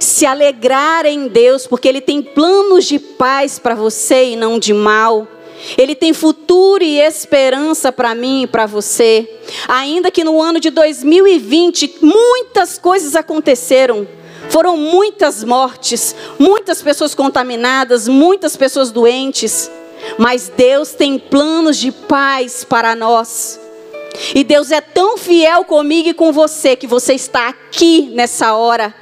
Se 0.00 0.24
alegrar 0.24 1.04
em 1.04 1.28
Deus, 1.28 1.66
porque 1.66 1.86
Ele 1.86 2.00
tem 2.00 2.22
planos 2.22 2.86
de 2.86 2.98
paz 2.98 3.58
para 3.58 3.74
você 3.74 4.30
e 4.30 4.36
não 4.36 4.58
de 4.58 4.72
mal. 4.72 5.28
Ele 5.76 5.94
tem 5.94 6.14
futuro 6.14 6.82
e 6.82 6.98
esperança 6.98 7.92
para 7.92 8.14
mim 8.14 8.44
e 8.44 8.46
para 8.46 8.64
você. 8.64 9.28
Ainda 9.68 10.10
que 10.10 10.24
no 10.24 10.40
ano 10.40 10.58
de 10.58 10.70
2020 10.70 11.96
muitas 12.00 12.78
coisas 12.78 13.14
aconteceram. 13.14 14.08
Foram 14.52 14.76
muitas 14.76 15.42
mortes, 15.42 16.14
muitas 16.38 16.82
pessoas 16.82 17.14
contaminadas, 17.14 18.06
muitas 18.06 18.54
pessoas 18.54 18.90
doentes. 18.90 19.70
Mas 20.18 20.52
Deus 20.54 20.90
tem 20.92 21.18
planos 21.18 21.78
de 21.78 21.90
paz 21.90 22.62
para 22.62 22.94
nós. 22.94 23.58
E 24.34 24.44
Deus 24.44 24.70
é 24.70 24.82
tão 24.82 25.16
fiel 25.16 25.64
comigo 25.64 26.10
e 26.10 26.12
com 26.12 26.34
você 26.34 26.76
que 26.76 26.86
você 26.86 27.14
está 27.14 27.48
aqui 27.48 28.10
nessa 28.12 28.52
hora. 28.52 28.94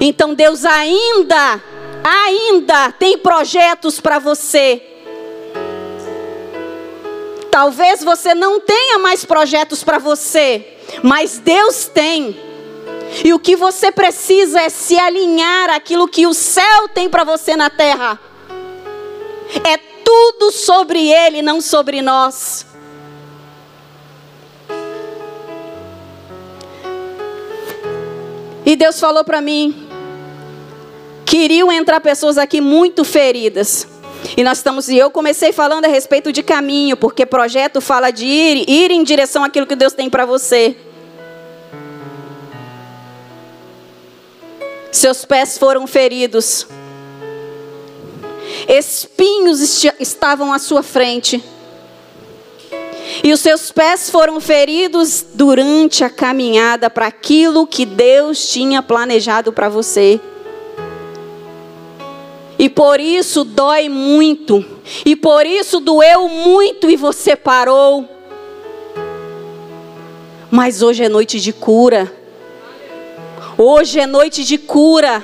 Então 0.00 0.32
Deus 0.32 0.64
ainda, 0.64 1.62
ainda 2.02 2.92
tem 2.92 3.18
projetos 3.18 4.00
para 4.00 4.18
você. 4.18 4.80
Talvez 7.50 8.02
você 8.02 8.34
não 8.34 8.58
tenha 8.58 8.98
mais 8.98 9.22
projetos 9.26 9.84
para 9.84 9.98
você, 9.98 10.78
mas 11.02 11.36
Deus 11.36 11.84
tem. 11.84 12.51
E 13.24 13.32
o 13.34 13.38
que 13.38 13.54
você 13.54 13.92
precisa 13.92 14.60
é 14.60 14.68
se 14.68 14.98
alinhar 14.98 15.70
àquilo 15.70 16.08
que 16.08 16.26
o 16.26 16.32
céu 16.32 16.88
tem 16.88 17.08
para 17.08 17.24
você 17.24 17.54
na 17.54 17.68
terra. 17.68 18.18
É 19.64 19.76
tudo 20.02 20.50
sobre 20.50 21.12
Ele, 21.12 21.42
não 21.42 21.60
sobre 21.60 22.00
nós. 22.00 22.66
E 28.64 28.76
Deus 28.76 28.98
falou 28.98 29.24
para 29.24 29.40
mim: 29.40 29.88
queriam 31.26 31.70
entrar 31.70 32.00
pessoas 32.00 32.38
aqui 32.38 32.60
muito 32.60 33.04
feridas. 33.04 33.86
E 34.36 34.44
nós 34.44 34.58
estamos, 34.58 34.88
e 34.88 34.96
eu 34.96 35.10
comecei 35.10 35.52
falando 35.52 35.84
a 35.84 35.88
respeito 35.88 36.32
de 36.32 36.42
caminho, 36.42 36.96
porque 36.96 37.26
projeto 37.26 37.80
fala 37.80 38.10
de 38.10 38.24
ir, 38.24 38.70
ir 38.70 38.90
em 38.90 39.02
direção 39.02 39.42
àquilo 39.42 39.66
que 39.66 39.74
Deus 39.74 39.92
tem 39.92 40.08
para 40.08 40.24
você. 40.24 40.76
Seus 44.92 45.24
pés 45.24 45.56
foram 45.56 45.86
feridos. 45.86 46.66
Espinhos 48.68 49.84
estavam 49.98 50.52
à 50.52 50.58
sua 50.58 50.82
frente. 50.82 51.42
E 53.24 53.32
os 53.32 53.40
seus 53.40 53.72
pés 53.72 54.10
foram 54.10 54.38
feridos 54.38 55.24
durante 55.32 56.04
a 56.04 56.10
caminhada 56.10 56.90
para 56.90 57.06
aquilo 57.06 57.66
que 57.66 57.86
Deus 57.86 58.48
tinha 58.48 58.82
planejado 58.82 59.50
para 59.50 59.70
você. 59.70 60.20
E 62.58 62.68
por 62.68 63.00
isso 63.00 63.44
dói 63.44 63.88
muito. 63.88 64.64
E 65.06 65.16
por 65.16 65.46
isso 65.46 65.80
doeu 65.80 66.28
muito 66.28 66.90
e 66.90 66.96
você 66.96 67.34
parou. 67.34 68.06
Mas 70.50 70.82
hoje 70.82 71.02
é 71.02 71.08
noite 71.08 71.40
de 71.40 71.52
cura. 71.52 72.21
Hoje 73.58 74.00
é 74.00 74.06
noite 74.06 74.44
de 74.44 74.56
cura. 74.56 75.22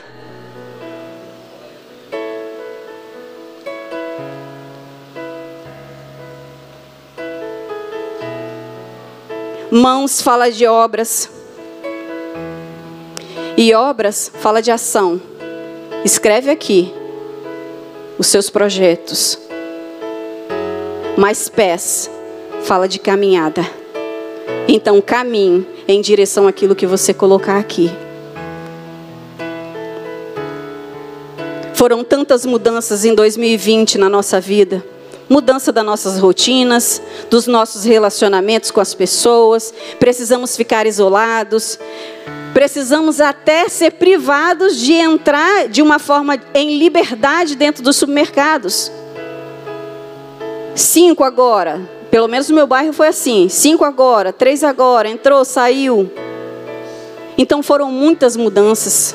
Mãos 9.70 10.20
fala 10.20 10.50
de 10.50 10.66
obras. 10.66 11.30
E 13.56 13.74
obras 13.74 14.30
fala 14.40 14.60
de 14.60 14.70
ação. 14.70 15.20
Escreve 16.04 16.50
aqui 16.50 16.92
os 18.18 18.26
seus 18.26 18.50
projetos. 18.50 19.38
Mas 21.16 21.48
pés 21.48 22.10
fala 22.62 22.86
de 22.86 22.98
caminhada. 22.98 23.62
Então 24.68 25.00
caminhe 25.00 25.66
em 25.88 26.02
direção 26.02 26.46
àquilo 26.46 26.76
que 26.76 26.86
você 26.86 27.14
colocar 27.14 27.58
aqui. 27.58 27.90
Foram 31.78 32.02
tantas 32.02 32.44
mudanças 32.44 33.06
em 33.06 33.14
2020 33.14 33.96
na 33.96 34.10
nossa 34.10 34.38
vida. 34.40 34.84
Mudança 35.30 35.70
das 35.70 35.84
nossas 35.84 36.18
rotinas, 36.18 37.00
dos 37.30 37.46
nossos 37.46 37.84
relacionamentos 37.84 38.70
com 38.70 38.80
as 38.80 38.94
pessoas. 38.94 39.72
Precisamos 39.98 40.56
ficar 40.56 40.86
isolados 40.86 41.78
Precisamos 42.58 43.20
até 43.20 43.68
ser 43.68 43.92
privados 43.92 44.76
de 44.76 44.94
entrar 44.94 45.68
de 45.68 45.80
uma 45.80 46.00
forma 46.00 46.36
em 46.52 46.76
liberdade 46.76 47.54
dentro 47.54 47.84
dos 47.84 47.94
supermercados. 47.94 48.90
Cinco 50.74 51.22
agora. 51.22 51.80
Pelo 52.10 52.26
menos 52.26 52.48
no 52.48 52.56
meu 52.56 52.66
bairro 52.66 52.92
foi 52.92 53.06
assim. 53.06 53.48
Cinco 53.48 53.84
agora, 53.84 54.32
três 54.32 54.64
agora, 54.64 55.08
entrou, 55.08 55.44
saiu. 55.44 56.10
Então 57.36 57.62
foram 57.62 57.92
muitas 57.92 58.36
mudanças. 58.36 59.14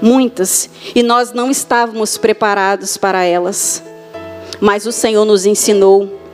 Muitas. 0.00 0.68
E 0.94 1.02
nós 1.02 1.32
não 1.32 1.50
estávamos 1.50 2.18
preparados 2.18 2.96
para 2.96 3.24
elas. 3.24 3.82
Mas 4.60 4.86
o 4.86 4.92
Senhor 4.92 5.24
nos 5.24 5.46
ensinou 5.46 6.24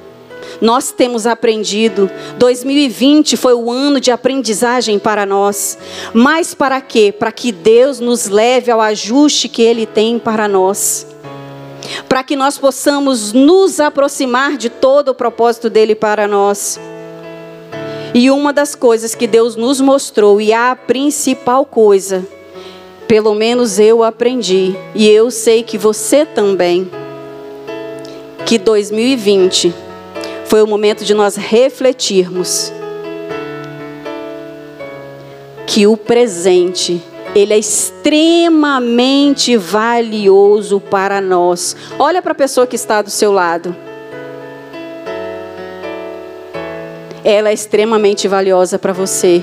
nós 0.60 0.92
temos 0.92 1.26
aprendido. 1.26 2.10
2020 2.38 3.36
foi 3.36 3.54
o 3.54 3.70
ano 3.70 4.00
de 4.00 4.10
aprendizagem 4.10 4.98
para 4.98 5.24
nós. 5.24 5.78
Mas 6.12 6.54
para 6.54 6.80
quê? 6.80 7.12
Para 7.16 7.32
que 7.32 7.50
Deus 7.50 7.98
nos 7.98 8.28
leve 8.28 8.70
ao 8.70 8.80
ajuste 8.80 9.48
que 9.48 9.62
Ele 9.62 9.86
tem 9.86 10.18
para 10.18 10.46
nós. 10.46 11.06
Para 12.08 12.22
que 12.22 12.36
nós 12.36 12.58
possamos 12.58 13.32
nos 13.32 13.80
aproximar 13.80 14.56
de 14.56 14.68
todo 14.68 15.10
o 15.10 15.14
propósito 15.14 15.70
dele 15.70 15.94
para 15.94 16.28
nós. 16.28 16.78
E 18.12 18.30
uma 18.30 18.52
das 18.52 18.74
coisas 18.74 19.14
que 19.14 19.26
Deus 19.26 19.54
nos 19.54 19.80
mostrou, 19.80 20.40
e 20.40 20.52
a 20.52 20.74
principal 20.74 21.64
coisa, 21.64 22.26
Pelo 23.10 23.34
menos 23.34 23.80
eu 23.80 24.04
aprendi, 24.04 24.72
e 24.94 25.08
eu 25.08 25.32
sei 25.32 25.64
que 25.64 25.76
você 25.76 26.24
também, 26.24 26.88
que 28.46 28.56
2020 28.56 29.74
foi 30.44 30.62
o 30.62 30.66
momento 30.68 31.04
de 31.04 31.12
nós 31.12 31.34
refletirmos 31.34 32.72
que 35.66 35.88
o 35.88 35.96
presente 35.96 37.02
ele 37.34 37.52
é 37.52 37.58
extremamente 37.58 39.56
valioso 39.56 40.78
para 40.78 41.20
nós. 41.20 41.74
Olha 41.98 42.22
para 42.22 42.30
a 42.30 42.36
pessoa 42.36 42.64
que 42.64 42.76
está 42.76 43.02
do 43.02 43.10
seu 43.10 43.32
lado. 43.32 43.74
Ela 47.24 47.48
é 47.50 47.52
extremamente 47.52 48.28
valiosa 48.28 48.78
para 48.78 48.92
você. 48.92 49.42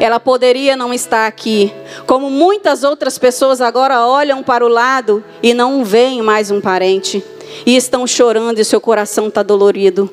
Ela 0.00 0.18
poderia 0.18 0.76
não 0.76 0.94
estar 0.94 1.26
aqui, 1.26 1.72
como 2.06 2.30
muitas 2.30 2.82
outras 2.82 3.18
pessoas 3.18 3.60
agora 3.60 4.06
olham 4.06 4.42
para 4.42 4.64
o 4.64 4.68
lado 4.68 5.22
e 5.42 5.52
não 5.52 5.84
veem 5.84 6.22
mais 6.22 6.50
um 6.50 6.60
parente 6.60 7.22
e 7.66 7.76
estão 7.76 8.06
chorando 8.06 8.58
e 8.58 8.64
seu 8.64 8.80
coração 8.80 9.28
está 9.28 9.42
dolorido. 9.42 10.08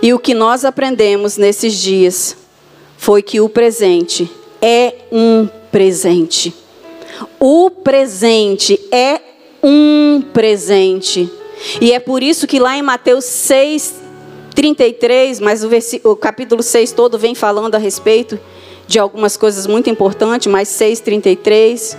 E 0.00 0.12
o 0.12 0.18
que 0.18 0.34
nós 0.34 0.64
aprendemos 0.64 1.36
nesses 1.36 1.74
dias 1.74 2.36
foi 2.96 3.22
que 3.22 3.40
o 3.40 3.48
presente 3.48 4.30
é 4.60 4.94
um 5.10 5.48
presente. 5.70 6.54
O 7.38 7.70
presente 7.70 8.80
é 8.90 9.20
um 9.62 10.22
presente. 10.32 11.30
E 11.80 11.92
é 11.92 11.98
por 11.98 12.22
isso 12.22 12.46
que 12.46 12.58
lá 12.58 12.76
em 12.76 12.82
Mateus 12.82 13.24
6, 13.24 14.03
33, 14.54 15.40
mas 15.40 15.64
o, 15.64 15.68
o 16.10 16.16
capítulo 16.16 16.62
6 16.62 16.92
todo 16.92 17.18
vem 17.18 17.34
falando 17.34 17.74
a 17.74 17.78
respeito 17.78 18.38
de 18.86 18.98
algumas 18.98 19.36
coisas 19.36 19.66
muito 19.66 19.90
importantes, 19.90 20.46
mas 20.46 20.68
6, 20.68 21.00
33, 21.00 21.96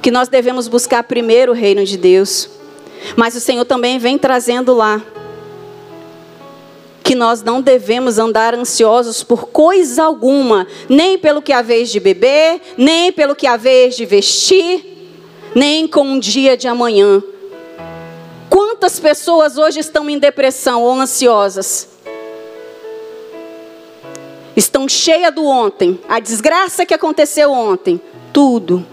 que 0.00 0.10
nós 0.10 0.28
devemos 0.28 0.68
buscar 0.68 1.02
primeiro 1.02 1.52
o 1.52 1.54
reino 1.54 1.84
de 1.84 1.96
Deus. 1.96 2.48
Mas 3.16 3.34
o 3.34 3.40
Senhor 3.40 3.64
também 3.64 3.98
vem 3.98 4.18
trazendo 4.18 4.74
lá 4.74 5.02
que 7.02 7.14
nós 7.16 7.42
não 7.42 7.60
devemos 7.60 8.18
andar 8.18 8.54
ansiosos 8.54 9.24
por 9.24 9.48
coisa 9.48 10.04
alguma, 10.04 10.66
nem 10.88 11.18
pelo 11.18 11.42
que 11.42 11.52
há 11.52 11.60
vez 11.60 11.90
de 11.90 11.98
beber, 11.98 12.60
nem 12.76 13.10
pelo 13.10 13.34
que 13.34 13.48
há 13.48 13.56
vez 13.56 13.96
de 13.96 14.06
vestir, 14.06 15.12
nem 15.52 15.88
com 15.88 16.14
o 16.14 16.20
dia 16.20 16.56
de 16.56 16.68
amanhã. 16.68 17.20
Quantas 18.50 18.98
pessoas 18.98 19.56
hoje 19.56 19.78
estão 19.78 20.10
em 20.10 20.18
depressão 20.18 20.82
ou 20.82 21.00
ansiosas? 21.00 21.88
Estão 24.56 24.88
cheias 24.88 25.32
do 25.32 25.46
ontem, 25.46 26.00
a 26.08 26.18
desgraça 26.18 26.84
que 26.84 26.92
aconteceu 26.92 27.52
ontem, 27.52 28.00
tudo. 28.32 28.84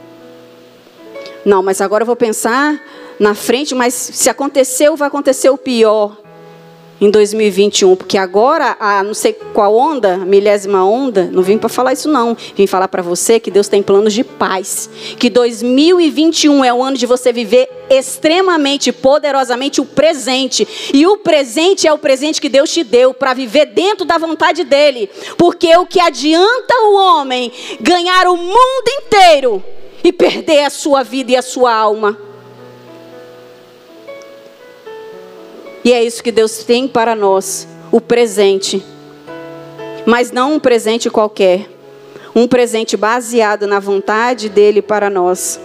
Não, 1.44 1.64
mas 1.64 1.82
agora 1.82 2.04
eu 2.04 2.06
vou 2.06 2.16
pensar 2.16 2.80
na 3.20 3.34
frente, 3.34 3.74
mas 3.74 3.94
se 3.96 4.30
aconteceu, 4.30 4.96
vai 4.96 5.08
acontecer 5.08 5.50
o 5.50 5.58
pior 5.58 6.16
em 7.00 7.10
2021, 7.10 7.96
porque 7.96 8.18
agora 8.18 8.76
a 8.80 9.04
não 9.04 9.14
sei 9.14 9.34
qual 9.54 9.76
onda, 9.76 10.18
milésima 10.18 10.84
onda, 10.84 11.30
não 11.32 11.44
vim 11.44 11.58
para 11.58 11.70
falar 11.70 11.94
isso 11.94 12.10
não, 12.10 12.36
vim 12.56 12.66
falar 12.66 12.88
para 12.88 13.02
você 13.02 13.40
que 13.40 13.52
Deus 13.52 13.68
tem 13.68 13.84
planos 13.84 14.14
de 14.14 14.24
paz, 14.24 14.90
que 15.20 15.30
2021 15.30 16.66
é 16.66 16.74
o 16.74 16.82
ano 16.82 16.98
de 16.98 17.06
você 17.06 17.32
viver 17.32 17.70
extremamente 17.90 18.92
poderosamente 18.92 19.80
o 19.80 19.86
presente, 19.86 20.68
e 20.94 21.06
o 21.06 21.18
presente 21.18 21.88
é 21.88 21.94
o 21.94 21.98
presente 21.98 22.42
que 22.42 22.50
Deus 22.50 22.72
te 22.72 22.84
deu 22.84 23.14
para 23.14 23.34
viver 23.34 23.68
dentro 23.68 24.06
da 24.06 24.18
vontade 24.18 24.64
dele, 24.64 25.10
porque 25.38 25.76
o 25.78 25.86
que 25.86 26.00
adianta 26.00 26.74
o 26.86 26.96
homem 26.96 27.52
ganhar 27.80 28.28
o 28.28 28.36
mundo 28.36 28.90
inteiro 29.04 29.64
e 30.04 30.12
perder 30.12 30.64
a 30.64 30.70
sua 30.70 31.04
vida 31.04 31.32
e 31.32 31.36
a 31.36 31.42
sua 31.42 31.74
alma? 31.74 32.27
E 35.88 35.94
é 35.94 36.04
isso 36.04 36.22
que 36.22 36.34
Deus 36.34 36.66
tem 36.66 36.86
para 36.86 37.16
nós, 37.16 37.66
o 37.94 38.02
presente. 38.02 38.84
Mas 40.06 40.34
não 40.34 40.56
um 40.56 40.60
presente 40.60 41.10
qualquer, 41.10 41.66
um 42.36 42.46
presente 42.46 42.98
baseado 42.98 43.66
na 43.66 43.80
vontade 43.80 44.50
dele 44.50 44.82
para 44.82 45.10
nós. 45.10 45.58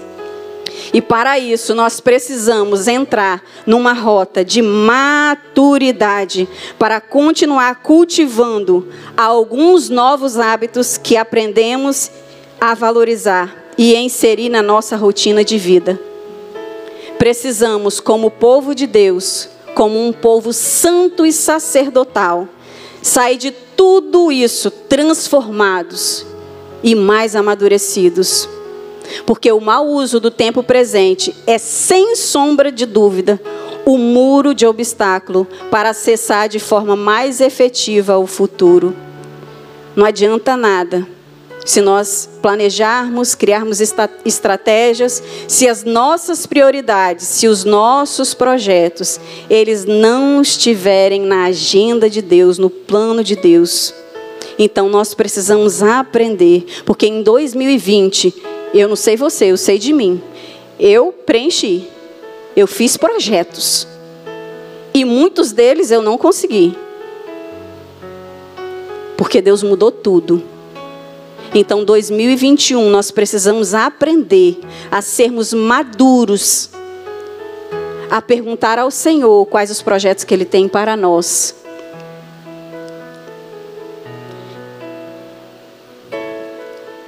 E 0.95 1.03
para 1.03 1.41
isso 1.41 1.75
nós 1.75 1.99
precisamos 1.99 2.87
entrar 2.87 3.43
numa 3.67 3.93
rota 3.93 4.45
de 4.45 4.63
maturidade 4.63 6.49
para 6.79 7.01
continuar 7.01 7.83
cultivando 7.83 8.89
alguns 9.17 9.89
novos 9.89 10.39
hábitos 10.39 10.97
que 10.97 11.17
aprendemos 11.17 12.13
a 12.61 12.75
valorizar 12.75 13.53
e 13.77 13.93
inserir 13.97 14.51
na 14.51 14.63
nossa 14.63 14.95
rotina 14.95 15.43
de 15.43 15.59
vida. 15.59 16.01
Precisamos, 17.19 17.99
como 17.99 18.31
povo 18.31 18.73
de 18.73 18.87
Deus, 18.87 19.49
como 19.75 20.07
um 20.07 20.13
povo 20.13 20.53
santo 20.53 21.25
e 21.25 21.33
sacerdotal, 21.33 22.49
sair 23.01 23.37
de 23.37 23.51
tudo 23.51 24.31
isso 24.31 24.71
transformados 24.71 26.27
e 26.83 26.95
mais 26.95 27.35
amadurecidos. 27.35 28.49
Porque 29.27 29.51
o 29.51 29.61
mau 29.61 29.87
uso 29.87 30.21
do 30.21 30.31
tempo 30.31 30.63
presente 30.63 31.35
é, 31.47 31.59
sem 31.59 32.17
sombra 32.17 32.71
de 32.71 32.87
dúvida, 32.87 33.41
o 33.85 33.99
muro 33.99 34.55
de 34.55 34.67
obstáculo 34.67 35.47
para 35.71 35.91
acessar 35.91 36.49
de 36.49 36.59
forma 36.59 36.95
mais 36.95 37.41
efetiva 37.41 38.17
o 38.19 38.27
futuro. 38.27 38.95
Não 39.95 40.07
adianta 40.07 40.57
nada 40.57 41.07
se 41.65 41.81
nós 41.81 42.29
planejarmos, 42.41 43.35
criarmos 43.35 43.81
estratégias, 44.25 45.23
se 45.47 45.69
as 45.69 45.85
nossas 45.85 46.47
prioridades, 46.47 47.27
se 47.27 47.47
os 47.47 47.65
nossos 47.65 48.35
projetos, 48.35 49.21
eles 49.49 49.85
não 49.85 50.43
estiverem 50.43 51.21
na 51.21 51.45
agenda 51.45 52.11
de 52.11 52.21
Deus, 52.21 52.59
no 52.59 52.69
plano 52.69 53.23
de 53.23 53.37
Deus. 53.37 53.95
Então 54.59 54.89
nós 54.89 55.15
precisamos 55.15 55.83
aprender, 55.83 56.65
porque 56.85 57.07
em 57.07 57.23
2020, 57.23 58.35
eu 58.75 58.89
não 58.89 58.97
sei 58.97 59.17
você, 59.17 59.47
eu 59.47 59.57
sei 59.57 59.79
de 59.79 59.93
mim. 59.93 60.21
Eu 60.79 61.13
preenchi, 61.13 61.89
eu 62.57 62.67
fiz 62.67 62.97
projetos. 62.97 63.87
E 64.93 65.05
muitos 65.05 65.53
deles 65.53 65.91
eu 65.91 66.03
não 66.03 66.19
consegui. 66.19 66.77
Porque 69.17 69.41
Deus 69.41 69.63
mudou 69.63 69.91
tudo. 69.91 70.52
Então, 71.55 71.85
2021, 71.85 72.89
nós 72.89 73.11
precisamos 73.11 73.75
aprender 73.75 74.59
a 74.91 75.03
sermos 75.03 75.53
maduros, 75.53 76.71
a 78.11 78.23
perguntar 78.23 78.79
ao 78.79 78.91
Senhor 78.91 79.45
quais 79.47 79.71
os 79.71 79.83
projetos 79.83 80.25
que 80.25 80.33
Ele 80.33 80.47
tem 80.47 80.67
para 80.67 80.97
nós. 80.97 81.55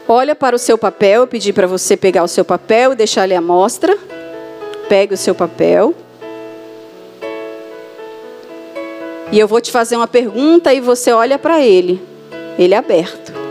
Olha 0.07 0.35
para 0.35 0.55
o 0.55 0.59
seu 0.59 0.77
papel, 0.77 1.23
eu 1.23 1.27
pedi 1.27 1.51
para 1.51 1.67
você 1.67 1.97
pegar 1.97 2.23
o 2.23 2.29
seu 2.29 2.45
papel 2.45 2.93
e 2.93 2.97
deixar 2.97 3.23
ali 3.23 3.35
a 3.35 3.41
mostra. 3.41 3.97
Pegue 4.91 5.15
o 5.15 5.17
seu 5.17 5.35
papel. 5.35 5.95
E 9.33 9.39
eu 9.39 9.49
vou 9.49 9.63
te 9.63 9.73
fazer 9.73 9.97
uma 9.97 10.07
pergunta 10.07 10.75
e 10.75 10.81
você 10.81 11.11
olha 11.11 11.39
para 11.39 11.63
ele. 11.63 12.03
Ele 12.59 12.75
é 12.75 12.77
aberto 12.77 13.44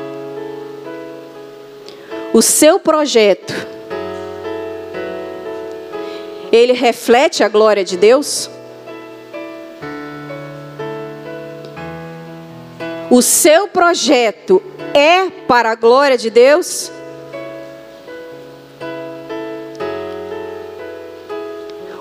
o 2.34 2.41
seu 2.41 2.80
projeto, 2.80 3.54
ele 6.52 6.74
reflete 6.74 7.43
a 7.43 7.48
glória 7.48 7.84
de 7.84 7.96
Deus? 7.96 8.50
O 13.12 13.22
seu 13.22 13.67
projeto 13.67 14.62
é 14.96 15.30
para 15.48 15.72
a 15.72 15.76
glória 15.76 16.17
de 16.17 16.32
Deus? 16.32 16.91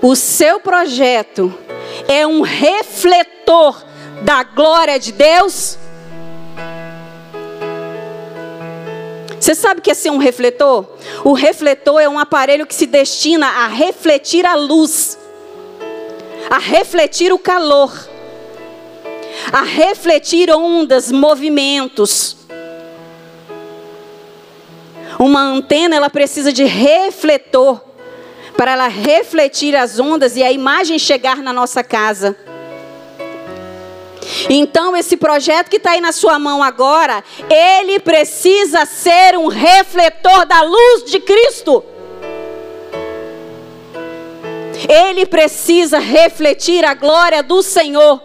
O 0.01 0.16
seu 0.16 0.59
projeto 0.59 1.53
é 2.09 2.27
um 2.27 2.40
refletor 2.40 3.85
da 4.23 4.42
glória 4.42 4.99
de 4.99 5.12
Deus? 5.12 5.79
Você 9.43 9.57
sabe 9.57 9.81
o 9.81 9.83
que 9.83 9.91
é 9.91 9.95
ser 9.95 10.11
um 10.11 10.19
refletor? 10.19 10.87
O 11.25 11.33
refletor 11.33 12.01
é 12.01 12.09
um 12.09 12.17
aparelho 12.17 12.65
que 12.65 12.73
se 12.73 12.87
destina 12.87 13.45
a 13.45 13.67
refletir 13.67 14.47
a 14.47 14.55
luz, 14.55 15.19
a 16.49 16.59
refletir 16.59 17.33
o 17.33 17.39
calor, 17.41 17.93
a 19.53 19.63
refletir 19.63 20.49
ondas, 20.49 21.11
movimentos. 21.11 22.37
Uma 25.19 25.41
antena 25.41 25.97
ela 25.97 26.09
precisa 26.09 26.53
de 26.53 26.63
refletor 26.63 27.83
para 28.57 28.71
ela 28.71 28.87
refletir 28.87 29.75
as 29.75 29.99
ondas 29.99 30.37
e 30.37 30.45
a 30.45 30.53
imagem 30.53 31.01
chegar 31.01 31.39
na 31.39 31.53
nossa 31.53 31.83
casa. 31.83 32.37
Então, 34.49 34.97
esse 34.97 35.16
projeto 35.16 35.68
que 35.68 35.77
está 35.77 35.92
aí 35.92 36.01
na 36.01 36.12
sua 36.12 36.38
mão 36.38 36.62
agora, 36.62 37.23
ele 37.51 37.99
precisa 37.99 38.85
ser 38.87 39.37
um 39.37 39.49
refletor 39.49 40.47
da 40.47 40.62
luz 40.62 41.05
de 41.05 41.21
Cristo. 41.21 41.85
Ele 44.88 45.27
precisa 45.27 45.99
refletir 45.99 46.85
a 46.85 46.95
glória 46.95 47.42
do 47.42 47.62
Senhor. 47.62 48.21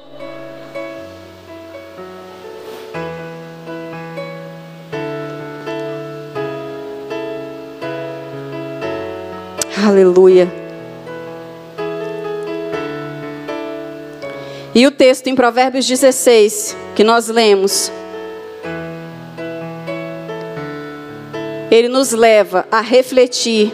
Aleluia. 9.88 10.67
E 14.78 14.86
o 14.86 14.92
texto 14.92 15.26
em 15.26 15.34
Provérbios 15.34 15.88
16, 15.88 16.78
que 16.96 17.04
nós 17.04 17.30
lemos, 17.30 17.92
ele 21.72 21.88
nos 21.88 22.12
leva 22.12 22.68
a 22.70 22.80
refletir, 22.80 23.74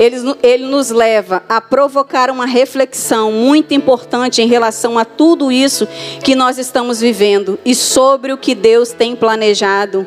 ele, 0.00 0.16
ele 0.42 0.64
nos 0.64 0.88
leva 0.88 1.42
a 1.46 1.60
provocar 1.60 2.30
uma 2.30 2.46
reflexão 2.46 3.30
muito 3.32 3.74
importante 3.74 4.40
em 4.40 4.48
relação 4.48 4.98
a 4.98 5.04
tudo 5.04 5.52
isso 5.52 5.86
que 6.22 6.34
nós 6.34 6.56
estamos 6.56 7.02
vivendo 7.02 7.58
e 7.66 7.74
sobre 7.74 8.32
o 8.32 8.38
que 8.38 8.54
Deus 8.54 8.92
tem 8.92 9.14
planejado 9.14 10.06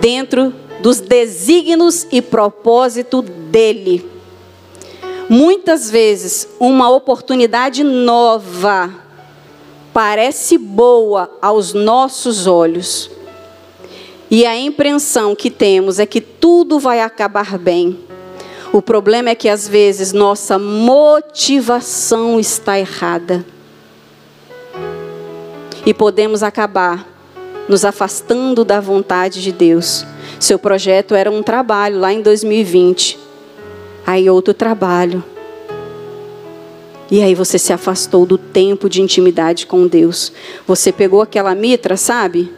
dentro 0.00 0.54
dos 0.80 1.00
desígnios 1.00 2.06
e 2.10 2.22
propósito 2.22 3.20
dele. 3.20 4.17
Muitas 5.28 5.90
vezes, 5.90 6.48
uma 6.58 6.88
oportunidade 6.90 7.84
nova 7.84 8.90
parece 9.92 10.56
boa 10.56 11.30
aos 11.42 11.74
nossos 11.74 12.46
olhos. 12.46 13.10
E 14.30 14.46
a 14.46 14.56
impressão 14.56 15.34
que 15.34 15.50
temos 15.50 15.98
é 15.98 16.06
que 16.06 16.20
tudo 16.20 16.78
vai 16.78 17.00
acabar 17.00 17.58
bem. 17.58 17.98
O 18.72 18.82
problema 18.82 19.30
é 19.30 19.34
que 19.34 19.48
às 19.48 19.66
vezes 19.66 20.12
nossa 20.12 20.58
motivação 20.58 22.38
está 22.38 22.78
errada. 22.78 23.44
E 25.84 25.94
podemos 25.94 26.42
acabar 26.42 27.06
nos 27.68 27.84
afastando 27.84 28.64
da 28.64 28.80
vontade 28.80 29.42
de 29.42 29.52
Deus 29.52 30.06
seu 30.38 30.58
projeto 30.58 31.14
era 31.14 31.30
um 31.30 31.42
trabalho 31.42 31.98
lá 31.98 32.12
em 32.12 32.22
2020. 32.22 33.18
Aí 34.08 34.30
outro 34.30 34.54
trabalho. 34.54 35.22
E 37.10 37.22
aí 37.22 37.34
você 37.34 37.58
se 37.58 37.74
afastou 37.74 38.24
do 38.24 38.38
tempo 38.38 38.88
de 38.88 39.02
intimidade 39.02 39.66
com 39.66 39.86
Deus. 39.86 40.32
Você 40.66 40.90
pegou 40.90 41.20
aquela 41.20 41.54
mitra, 41.54 41.94
sabe? 41.94 42.50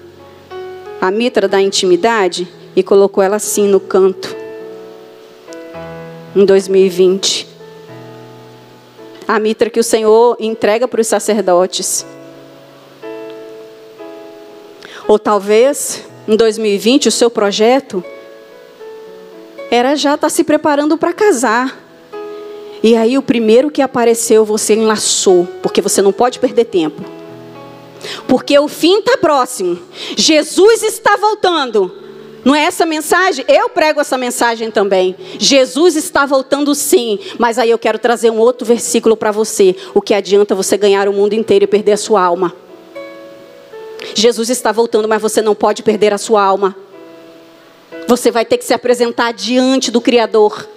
A 1.00 1.10
mitra 1.10 1.48
da 1.48 1.60
intimidade 1.60 2.46
e 2.76 2.84
colocou 2.84 3.20
ela 3.20 3.34
assim 3.34 3.66
no 3.66 3.80
canto. 3.80 4.36
Em 6.36 6.44
2020. 6.44 7.48
A 9.26 9.40
mitra 9.40 9.68
que 9.68 9.80
o 9.80 9.84
Senhor 9.84 10.36
entrega 10.38 10.86
para 10.86 11.00
os 11.00 11.08
sacerdotes. 11.08 12.06
Ou 15.08 15.18
talvez 15.18 16.04
em 16.28 16.36
2020, 16.36 17.08
o 17.08 17.10
seu 17.10 17.28
projeto 17.28 18.04
era 19.70 19.94
já 19.94 20.14
estar 20.14 20.26
tá 20.26 20.30
se 20.30 20.42
preparando 20.42 20.98
para 20.98 21.12
casar. 21.12 21.78
E 22.82 22.96
aí 22.96 23.16
o 23.16 23.22
primeiro 23.22 23.70
que 23.70 23.82
apareceu 23.82 24.44
você 24.44 24.74
enlaçou, 24.74 25.46
porque 25.62 25.80
você 25.80 26.02
não 26.02 26.12
pode 26.12 26.38
perder 26.38 26.64
tempo. 26.64 27.02
Porque 28.26 28.58
o 28.58 28.66
fim 28.66 28.98
está 28.98 29.16
próximo. 29.16 29.78
Jesus 30.16 30.82
está 30.82 31.16
voltando. 31.16 31.94
Não 32.42 32.54
é 32.54 32.64
essa 32.64 32.86
mensagem? 32.86 33.44
Eu 33.46 33.68
prego 33.68 34.00
essa 34.00 34.16
mensagem 34.16 34.70
também. 34.70 35.14
Jesus 35.38 35.94
está 35.94 36.24
voltando 36.24 36.74
sim, 36.74 37.18
mas 37.38 37.58
aí 37.58 37.68
eu 37.68 37.78
quero 37.78 37.98
trazer 37.98 38.30
um 38.30 38.38
outro 38.38 38.66
versículo 38.66 39.14
para 39.14 39.30
você. 39.30 39.76
O 39.94 40.00
que 40.00 40.14
adianta 40.14 40.54
você 40.54 40.78
ganhar 40.78 41.06
o 41.06 41.12
mundo 41.12 41.34
inteiro 41.34 41.64
e 41.64 41.68
perder 41.68 41.92
a 41.92 41.96
sua 41.98 42.22
alma? 42.22 42.54
Jesus 44.14 44.48
está 44.48 44.72
voltando, 44.72 45.06
mas 45.06 45.20
você 45.20 45.42
não 45.42 45.54
pode 45.54 45.82
perder 45.82 46.14
a 46.14 46.18
sua 46.18 46.42
alma. 46.42 46.74
Você 48.10 48.32
vai 48.32 48.44
ter 48.44 48.58
que 48.58 48.64
se 48.64 48.74
apresentar 48.74 49.32
diante 49.32 49.88
do 49.88 50.00
Criador. 50.00 50.68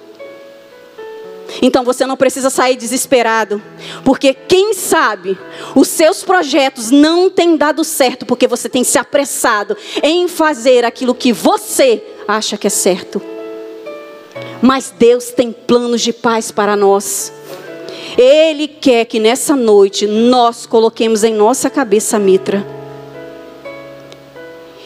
Então 1.63 1.83
você 1.83 2.05
não 2.05 2.15
precisa 2.15 2.51
sair 2.51 2.75
desesperado, 2.75 3.59
porque 4.05 4.35
quem 4.35 4.75
sabe 4.75 5.35
os 5.75 5.87
seus 5.87 6.23
projetos 6.23 6.91
não 6.91 7.31
têm 7.31 7.57
dado 7.57 7.83
certo 7.83 8.23
porque 8.23 8.47
você 8.47 8.69
tem 8.69 8.83
se 8.83 8.99
apressado 8.99 9.75
em 10.03 10.27
fazer 10.27 10.85
aquilo 10.85 11.15
que 11.15 11.33
você 11.33 12.03
acha 12.27 12.55
que 12.55 12.67
é 12.67 12.69
certo. 12.69 13.19
Mas 14.61 14.93
Deus 14.95 15.31
tem 15.31 15.51
planos 15.51 16.01
de 16.01 16.13
paz 16.13 16.51
para 16.51 16.75
nós. 16.75 17.33
Ele 18.15 18.67
quer 18.67 19.05
que 19.05 19.19
nessa 19.19 19.55
noite 19.55 20.05
nós 20.05 20.67
coloquemos 20.67 21.23
em 21.23 21.33
nossa 21.33 21.67
cabeça 21.67 22.17
a 22.17 22.19
mitra 22.19 22.82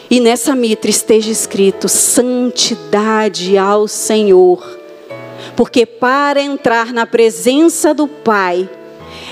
e 0.09 0.19
nessa 0.19 0.55
mitra 0.55 0.89
esteja 0.89 1.31
escrito: 1.31 1.89
santidade 1.89 3.57
ao 3.57 3.87
Senhor. 3.87 4.77
Porque 5.55 5.85
para 5.85 6.41
entrar 6.41 6.93
na 6.93 7.05
presença 7.05 7.93
do 7.93 8.07
Pai, 8.07 8.69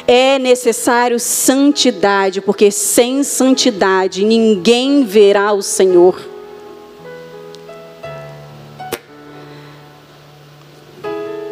é 0.08 0.38
necessário 0.40 1.20
santidade, 1.20 2.42
porque 2.42 2.72
sem 2.72 3.24
santidade 3.24 4.24
ninguém 4.24 5.04
verá 5.04 5.54
o 5.54 5.62
Senhor. 5.62 6.20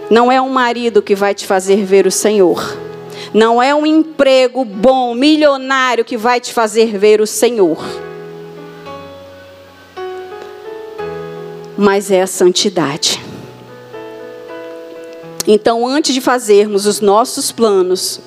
Não 0.09 0.31
é 0.31 0.39
um 0.39 0.49
marido 0.49 1.01
que 1.01 1.15
vai 1.15 1.33
te 1.33 1.47
fazer 1.47 1.83
ver 1.83 2.05
o 2.05 2.11
Senhor. 2.11 2.77
Não 3.33 3.61
é 3.61 3.73
um 3.73 3.83
emprego 3.83 4.63
bom, 4.63 5.15
milionário 5.15 6.05
que 6.05 6.15
vai 6.15 6.39
te 6.39 6.53
fazer 6.53 6.97
ver 6.97 7.19
o 7.19 7.25
Senhor. 7.25 8.12
Mas 11.77 12.11
é 12.11 12.21
a 12.21 12.27
santidade. 12.27 13.19
Então, 15.47 15.85
antes 15.85 16.13
de 16.13 16.21
fazermos 16.21 16.85
os 16.85 17.01
nossos 17.01 17.51
planos, 17.51 18.21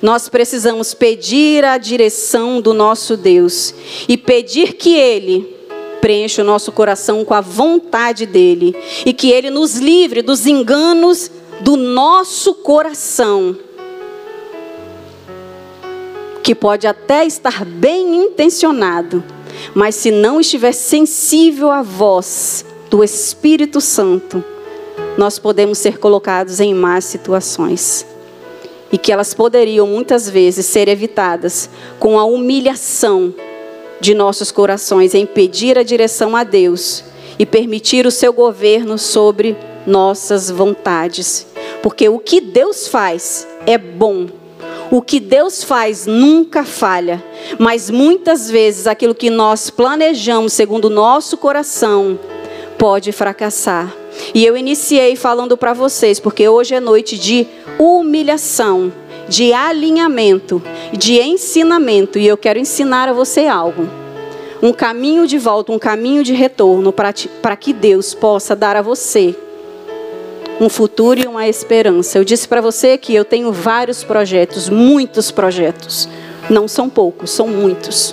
nós 0.00 0.28
precisamos 0.28 0.94
pedir 0.94 1.64
a 1.64 1.76
direção 1.78 2.60
do 2.60 2.72
nosso 2.72 3.16
Deus 3.16 3.74
e 4.08 4.16
pedir 4.16 4.74
que 4.74 4.96
Ele 4.96 5.56
preencha 6.00 6.42
o 6.42 6.44
nosso 6.44 6.72
coração 6.72 7.24
com 7.24 7.34
a 7.34 7.40
vontade 7.40 8.26
dEle 8.26 8.76
e 9.06 9.12
que 9.12 9.30
Ele 9.30 9.50
nos 9.50 9.76
livre 9.76 10.22
dos 10.22 10.46
enganos 10.46 11.30
do 11.60 11.76
nosso 11.76 12.54
coração, 12.54 13.56
que 16.42 16.56
pode 16.56 16.88
até 16.88 17.24
estar 17.24 17.64
bem 17.64 18.24
intencionado, 18.24 19.22
mas 19.74 19.94
se 19.94 20.10
não 20.10 20.40
estiver 20.40 20.72
sensível 20.72 21.70
à 21.70 21.82
voz 21.82 22.64
do 22.92 23.02
Espírito 23.02 23.80
Santo, 23.80 24.44
nós 25.16 25.38
podemos 25.38 25.78
ser 25.78 25.96
colocados 25.96 26.60
em 26.60 26.74
más 26.74 27.06
situações. 27.06 28.04
E 28.92 28.98
que 28.98 29.10
elas 29.10 29.32
poderiam 29.32 29.86
muitas 29.86 30.28
vezes 30.28 30.66
ser 30.66 30.88
evitadas 30.88 31.70
com 31.98 32.18
a 32.18 32.26
humilhação 32.26 33.34
de 33.98 34.12
nossos 34.12 34.52
corações 34.52 35.14
em 35.14 35.24
pedir 35.24 35.78
a 35.78 35.82
direção 35.82 36.36
a 36.36 36.44
Deus 36.44 37.02
e 37.38 37.46
permitir 37.46 38.06
o 38.06 38.10
seu 38.10 38.30
governo 38.30 38.98
sobre 38.98 39.56
nossas 39.86 40.50
vontades. 40.50 41.46
Porque 41.82 42.10
o 42.10 42.18
que 42.18 42.42
Deus 42.42 42.88
faz 42.88 43.48
é 43.64 43.78
bom. 43.78 44.26
O 44.90 45.00
que 45.00 45.18
Deus 45.18 45.64
faz 45.64 46.04
nunca 46.04 46.62
falha, 46.62 47.24
mas 47.58 47.88
muitas 47.88 48.50
vezes 48.50 48.86
aquilo 48.86 49.14
que 49.14 49.30
nós 49.30 49.70
planejamos 49.70 50.52
segundo 50.52 50.84
o 50.84 50.90
nosso 50.90 51.38
coração 51.38 52.18
pode 52.82 53.12
fracassar. 53.12 53.94
E 54.34 54.44
eu 54.44 54.56
iniciei 54.56 55.14
falando 55.14 55.56
para 55.56 55.72
vocês, 55.72 56.18
porque 56.18 56.48
hoje 56.48 56.74
é 56.74 56.80
noite 56.80 57.16
de 57.16 57.46
humilhação, 57.78 58.92
de 59.28 59.52
alinhamento, 59.52 60.60
de 60.92 61.20
ensinamento, 61.20 62.18
e 62.18 62.26
eu 62.26 62.36
quero 62.36 62.58
ensinar 62.58 63.08
a 63.08 63.12
você 63.12 63.46
algo. 63.46 63.88
Um 64.60 64.72
caminho 64.72 65.28
de 65.28 65.38
volta, 65.38 65.70
um 65.70 65.78
caminho 65.78 66.24
de 66.24 66.32
retorno 66.32 66.92
para 66.92 67.56
que 67.56 67.72
Deus 67.72 68.14
possa 68.14 68.56
dar 68.56 68.74
a 68.74 68.82
você 68.82 69.32
um 70.60 70.68
futuro 70.68 71.20
e 71.20 71.26
uma 71.28 71.46
esperança. 71.46 72.18
Eu 72.18 72.24
disse 72.24 72.48
para 72.48 72.60
você 72.60 72.98
que 72.98 73.14
eu 73.14 73.24
tenho 73.24 73.52
vários 73.52 74.02
projetos, 74.02 74.68
muitos 74.68 75.30
projetos. 75.30 76.08
Não 76.50 76.66
são 76.66 76.90
poucos, 76.90 77.30
são 77.30 77.46
muitos. 77.46 78.12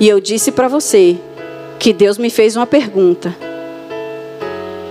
E 0.00 0.08
eu 0.08 0.18
disse 0.18 0.50
para 0.50 0.66
você 0.66 1.16
que 1.78 1.92
Deus 1.92 2.18
me 2.18 2.28
fez 2.28 2.56
uma 2.56 2.66
pergunta. 2.66 3.47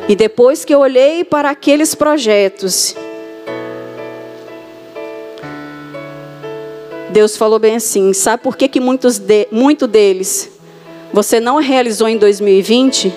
E 0.09 0.15
depois 0.15 0.63
que 0.63 0.73
eu 0.73 0.79
olhei 0.79 1.23
para 1.23 1.49
aqueles 1.49 1.93
projetos, 1.93 2.95
Deus 7.09 7.35
falou 7.35 7.59
bem 7.59 7.75
assim: 7.75 8.13
sabe 8.13 8.41
por 8.41 8.55
que, 8.55 8.69
que 8.69 8.79
muitos 8.79 9.17
de, 9.17 9.47
muito 9.51 9.85
deles 9.85 10.49
você 11.11 11.39
não 11.39 11.57
realizou 11.57 12.07
em 12.07 12.17
2020? 12.17 13.13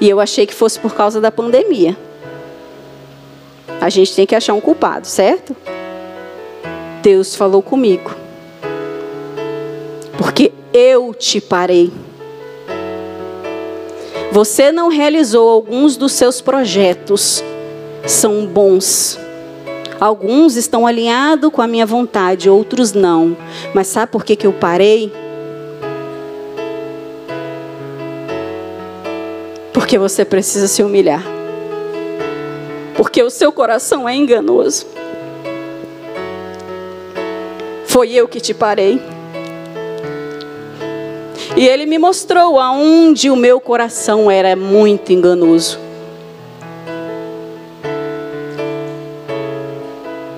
E 0.00 0.08
eu 0.08 0.18
achei 0.18 0.46
que 0.46 0.54
fosse 0.54 0.78
por 0.78 0.94
causa 0.94 1.20
da 1.20 1.30
pandemia. 1.30 1.96
A 3.80 3.88
gente 3.88 4.14
tem 4.14 4.26
que 4.26 4.34
achar 4.34 4.54
um 4.54 4.60
culpado, 4.60 5.06
certo? 5.06 5.54
Deus 7.02 7.34
falou 7.36 7.62
comigo. 7.62 8.10
Porque 10.16 10.52
eu 10.72 11.14
te 11.14 11.40
parei. 11.40 11.92
Você 14.30 14.70
não 14.70 14.88
realizou 14.88 15.48
alguns 15.48 15.96
dos 15.96 16.12
seus 16.12 16.40
projetos, 16.40 17.42
são 18.06 18.46
bons. 18.46 19.18
Alguns 19.98 20.54
estão 20.54 20.86
alinhados 20.86 21.50
com 21.50 21.62
a 21.62 21.66
minha 21.66 21.86
vontade, 21.86 22.48
outros 22.48 22.92
não. 22.92 23.36
Mas 23.74 23.86
sabe 23.86 24.12
por 24.12 24.24
que, 24.24 24.36
que 24.36 24.46
eu 24.46 24.52
parei? 24.52 25.10
Porque 29.72 29.96
você 29.96 30.24
precisa 30.24 30.68
se 30.68 30.82
humilhar. 30.82 31.24
Porque 32.96 33.22
o 33.22 33.30
seu 33.30 33.50
coração 33.50 34.06
é 34.08 34.14
enganoso. 34.14 34.86
Foi 37.86 38.12
eu 38.12 38.28
que 38.28 38.40
te 38.40 38.52
parei. 38.52 39.00
E 41.56 41.66
ele 41.66 41.86
me 41.86 41.98
mostrou 41.98 42.58
aonde 42.58 43.30
o 43.30 43.36
meu 43.36 43.60
coração 43.60 44.30
era 44.30 44.54
muito 44.54 45.12
enganoso. 45.12 45.78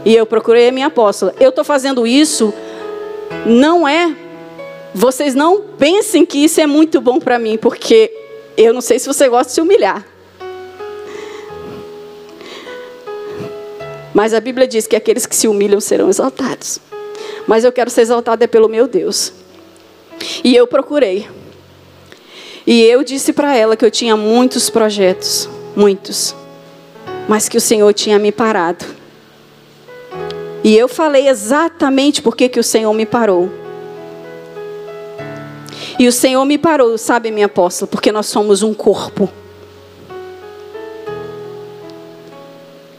E 0.04 0.14
eu 0.14 0.24
procurei 0.24 0.68
a 0.68 0.72
minha 0.72 0.86
apóstola. 0.86 1.34
Eu 1.38 1.50
estou 1.50 1.64
fazendo 1.64 2.06
isso, 2.06 2.54
não 3.44 3.86
é. 3.86 4.14
Vocês 4.94 5.34
não 5.34 5.60
pensem 5.78 6.24
que 6.24 6.38
isso 6.38 6.60
é 6.60 6.66
muito 6.66 7.00
bom 7.00 7.18
para 7.18 7.38
mim, 7.38 7.56
porque 7.56 8.10
eu 8.56 8.72
não 8.72 8.80
sei 8.80 8.98
se 8.98 9.06
você 9.06 9.28
gosta 9.28 9.46
de 9.46 9.54
se 9.54 9.60
humilhar. 9.60 10.04
Mas 14.12 14.34
a 14.34 14.40
Bíblia 14.40 14.66
diz 14.66 14.86
que 14.86 14.96
aqueles 14.96 15.26
que 15.26 15.36
se 15.36 15.46
humilham 15.46 15.80
serão 15.80 16.08
exaltados. 16.08 16.80
Mas 17.46 17.64
eu 17.64 17.72
quero 17.72 17.90
ser 17.90 18.02
exaltado 18.02 18.42
é 18.42 18.46
pelo 18.46 18.68
meu 18.68 18.88
Deus. 18.88 19.32
E 20.44 20.54
eu 20.54 20.66
procurei. 20.66 21.28
E 22.66 22.82
eu 22.82 23.02
disse 23.02 23.32
para 23.32 23.56
ela 23.56 23.76
que 23.76 23.84
eu 23.84 23.90
tinha 23.90 24.16
muitos 24.16 24.70
projetos, 24.70 25.48
muitos, 25.74 26.34
mas 27.28 27.48
que 27.48 27.56
o 27.56 27.60
Senhor 27.60 27.92
tinha 27.94 28.18
me 28.18 28.30
parado. 28.30 28.84
E 30.62 30.76
eu 30.76 30.88
falei 30.88 31.28
exatamente 31.28 32.20
por 32.20 32.36
que 32.36 32.58
o 32.58 32.64
Senhor 32.64 32.92
me 32.92 33.06
parou. 33.06 33.50
E 35.98 36.06
o 36.06 36.12
Senhor 36.12 36.44
me 36.44 36.56
parou, 36.56 36.96
sabe, 36.96 37.30
minha 37.30 37.46
apóstola, 37.46 37.86
porque 37.86 38.12
nós 38.12 38.26
somos 38.26 38.62
um 38.62 38.72
corpo. 38.72 39.28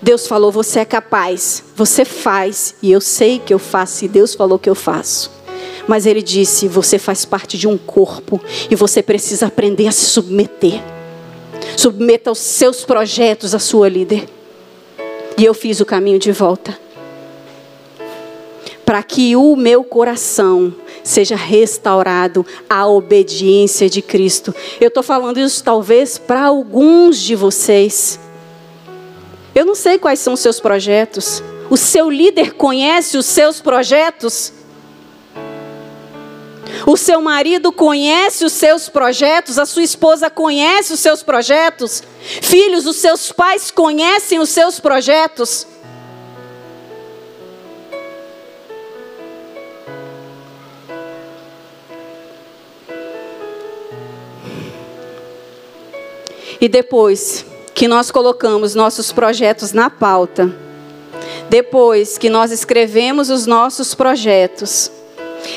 Deus 0.01 0.25
falou: 0.27 0.51
você 0.51 0.79
é 0.79 0.85
capaz, 0.85 1.63
você 1.75 2.03
faz, 2.03 2.75
e 2.81 2.91
eu 2.91 3.01
sei 3.01 3.39
que 3.39 3.53
eu 3.53 3.59
faço, 3.59 4.05
e 4.05 4.07
Deus 4.07 4.33
falou 4.33 4.57
que 4.57 4.69
eu 4.69 4.75
faço. 4.75 5.31
Mas 5.87 6.05
ele 6.05 6.21
disse: 6.21 6.67
você 6.67 6.97
faz 6.97 7.25
parte 7.25 7.57
de 7.57 7.67
um 7.67 7.77
corpo 7.77 8.39
e 8.69 8.75
você 8.75 9.01
precisa 9.01 9.47
aprender 9.47 9.87
a 9.87 9.91
se 9.91 10.05
submeter. 10.05 10.81
Submeta 11.77 12.31
os 12.31 12.39
seus 12.39 12.83
projetos 12.83 13.55
à 13.55 13.59
sua 13.59 13.89
líder. 13.89 14.27
E 15.37 15.45
eu 15.45 15.53
fiz 15.53 15.79
o 15.79 15.85
caminho 15.85 16.19
de 16.19 16.31
volta. 16.31 16.77
Para 18.85 19.01
que 19.01 19.35
o 19.35 19.55
meu 19.55 19.83
coração 19.83 20.73
seja 21.03 21.35
restaurado 21.35 22.45
à 22.69 22.87
obediência 22.87 23.89
de 23.89 24.01
Cristo. 24.01 24.53
Eu 24.79 24.89
estou 24.89 25.01
falando 25.01 25.39
isso 25.39 25.63
talvez 25.63 26.17
para 26.17 26.43
alguns 26.43 27.17
de 27.17 27.35
vocês. 27.35 28.19
Eu 29.53 29.65
não 29.65 29.75
sei 29.75 29.97
quais 29.97 30.19
são 30.19 30.33
os 30.33 30.39
seus 30.39 30.59
projetos. 30.59 31.43
O 31.69 31.77
seu 31.77 32.09
líder 32.09 32.53
conhece 32.53 33.17
os 33.17 33.25
seus 33.25 33.61
projetos? 33.61 34.53
O 36.85 36.97
seu 36.97 37.21
marido 37.21 37.71
conhece 37.71 38.45
os 38.45 38.53
seus 38.53 38.89
projetos, 38.89 39.59
a 39.59 39.65
sua 39.65 39.83
esposa 39.83 40.29
conhece 40.29 40.93
os 40.93 40.99
seus 40.99 41.21
projetos, 41.21 42.03
filhos, 42.41 42.85
os 42.85 42.95
seus 42.97 43.31
pais 43.31 43.71
conhecem 43.71 44.39
os 44.39 44.49
seus 44.49 44.79
projetos. 44.79 45.67
E 56.59 56.69
depois 56.69 57.43
que 57.73 57.87
nós 57.87 58.11
colocamos 58.11 58.75
nossos 58.75 59.11
projetos 59.11 59.73
na 59.73 59.89
pauta, 59.89 60.53
depois 61.49 62.19
que 62.19 62.29
nós 62.29 62.51
escrevemos 62.51 63.31
os 63.31 63.47
nossos 63.47 63.95
projetos, 63.95 64.91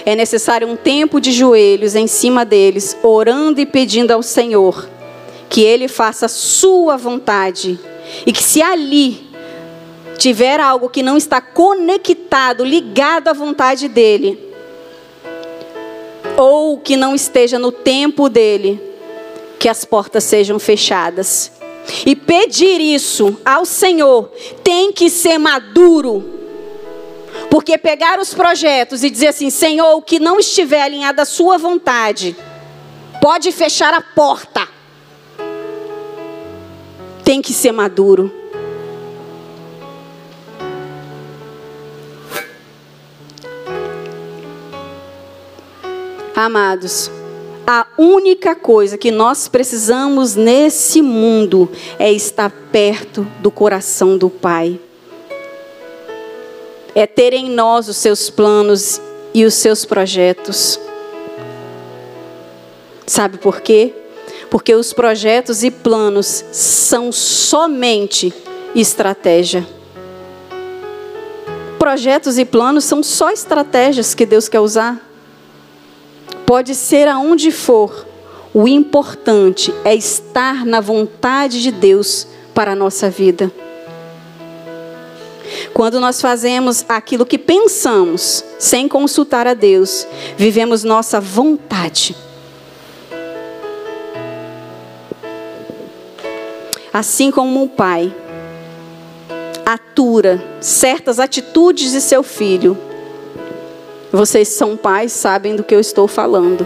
é 0.04 0.14
necessário 0.14 0.68
um 0.68 0.76
tempo 0.76 1.20
de 1.20 1.32
joelhos 1.32 1.94
em 1.94 2.06
cima 2.06 2.44
deles, 2.44 2.96
orando 3.02 3.60
e 3.60 3.66
pedindo 3.66 4.10
ao 4.10 4.22
Senhor 4.22 4.88
que 5.48 5.62
Ele 5.62 5.86
faça 5.86 6.26
sua 6.26 6.96
vontade. 6.96 7.78
E 8.26 8.32
que 8.32 8.42
se 8.42 8.60
ali 8.60 9.24
tiver 10.18 10.58
algo 10.58 10.88
que 10.88 11.02
não 11.02 11.16
está 11.16 11.40
conectado, 11.40 12.64
ligado 12.64 13.28
à 13.28 13.32
vontade 13.32 13.86
dEle, 13.88 14.38
ou 16.36 16.78
que 16.78 16.96
não 16.96 17.14
esteja 17.14 17.58
no 17.58 17.70
tempo 17.70 18.28
dEle, 18.28 18.80
que 19.58 19.68
as 19.68 19.84
portas 19.84 20.24
sejam 20.24 20.58
fechadas. 20.58 21.52
E 22.04 22.16
pedir 22.16 22.80
isso 22.80 23.38
ao 23.44 23.64
Senhor 23.64 24.30
tem 24.62 24.90
que 24.90 25.08
ser 25.08 25.38
maduro 25.38 26.33
porque 27.54 27.78
pegar 27.78 28.18
os 28.18 28.34
projetos 28.34 29.04
e 29.04 29.10
dizer 29.10 29.28
assim, 29.28 29.48
Senhor, 29.48 29.94
o 29.94 30.02
que 30.02 30.18
não 30.18 30.40
estiver 30.40 30.82
alinhado 30.82 31.20
à 31.20 31.24
sua 31.24 31.56
vontade, 31.56 32.36
pode 33.22 33.52
fechar 33.52 33.94
a 33.94 34.00
porta. 34.00 34.66
Tem 37.22 37.40
que 37.40 37.52
ser 37.52 37.70
maduro. 37.70 38.34
Amados, 46.34 47.08
a 47.64 47.86
única 47.96 48.56
coisa 48.56 48.98
que 48.98 49.12
nós 49.12 49.46
precisamos 49.46 50.34
nesse 50.34 51.00
mundo 51.00 51.70
é 52.00 52.12
estar 52.12 52.50
perto 52.72 53.24
do 53.38 53.52
coração 53.52 54.18
do 54.18 54.28
Pai 54.28 54.80
é 56.94 57.06
ter 57.06 57.32
em 57.32 57.50
nós 57.50 57.88
os 57.88 57.96
seus 57.96 58.30
planos 58.30 59.00
e 59.32 59.44
os 59.44 59.54
seus 59.54 59.84
projetos. 59.84 60.78
Sabe 63.06 63.38
por 63.38 63.60
quê? 63.60 63.92
Porque 64.48 64.74
os 64.74 64.92
projetos 64.92 65.64
e 65.64 65.70
planos 65.70 66.44
são 66.52 67.10
somente 67.10 68.32
estratégia. 68.74 69.66
Projetos 71.78 72.38
e 72.38 72.44
planos 72.44 72.84
são 72.84 73.02
só 73.02 73.30
estratégias 73.30 74.14
que 74.14 74.24
Deus 74.24 74.48
quer 74.48 74.60
usar. 74.60 75.00
Pode 76.46 76.74
ser 76.74 77.08
aonde 77.08 77.50
for. 77.50 78.06
O 78.54 78.68
importante 78.68 79.74
é 79.84 79.94
estar 79.94 80.64
na 80.64 80.80
vontade 80.80 81.60
de 81.60 81.72
Deus 81.72 82.26
para 82.54 82.72
a 82.72 82.76
nossa 82.76 83.10
vida. 83.10 83.52
Quando 85.72 86.00
nós 86.00 86.20
fazemos 86.20 86.84
aquilo 86.88 87.26
que 87.26 87.38
pensamos, 87.38 88.44
sem 88.58 88.86
consultar 88.88 89.46
a 89.46 89.54
Deus, 89.54 90.06
vivemos 90.36 90.84
nossa 90.84 91.20
vontade. 91.20 92.14
Assim 96.92 97.30
como 97.30 97.62
um 97.62 97.68
pai 97.68 98.14
atura 99.66 100.40
certas 100.60 101.18
atitudes 101.18 101.90
de 101.90 102.00
seu 102.00 102.22
filho, 102.22 102.78
vocês 104.12 104.46
são 104.48 104.76
pais, 104.76 105.10
sabem 105.10 105.56
do 105.56 105.64
que 105.64 105.74
eu 105.74 105.80
estou 105.80 106.06
falando. 106.06 106.64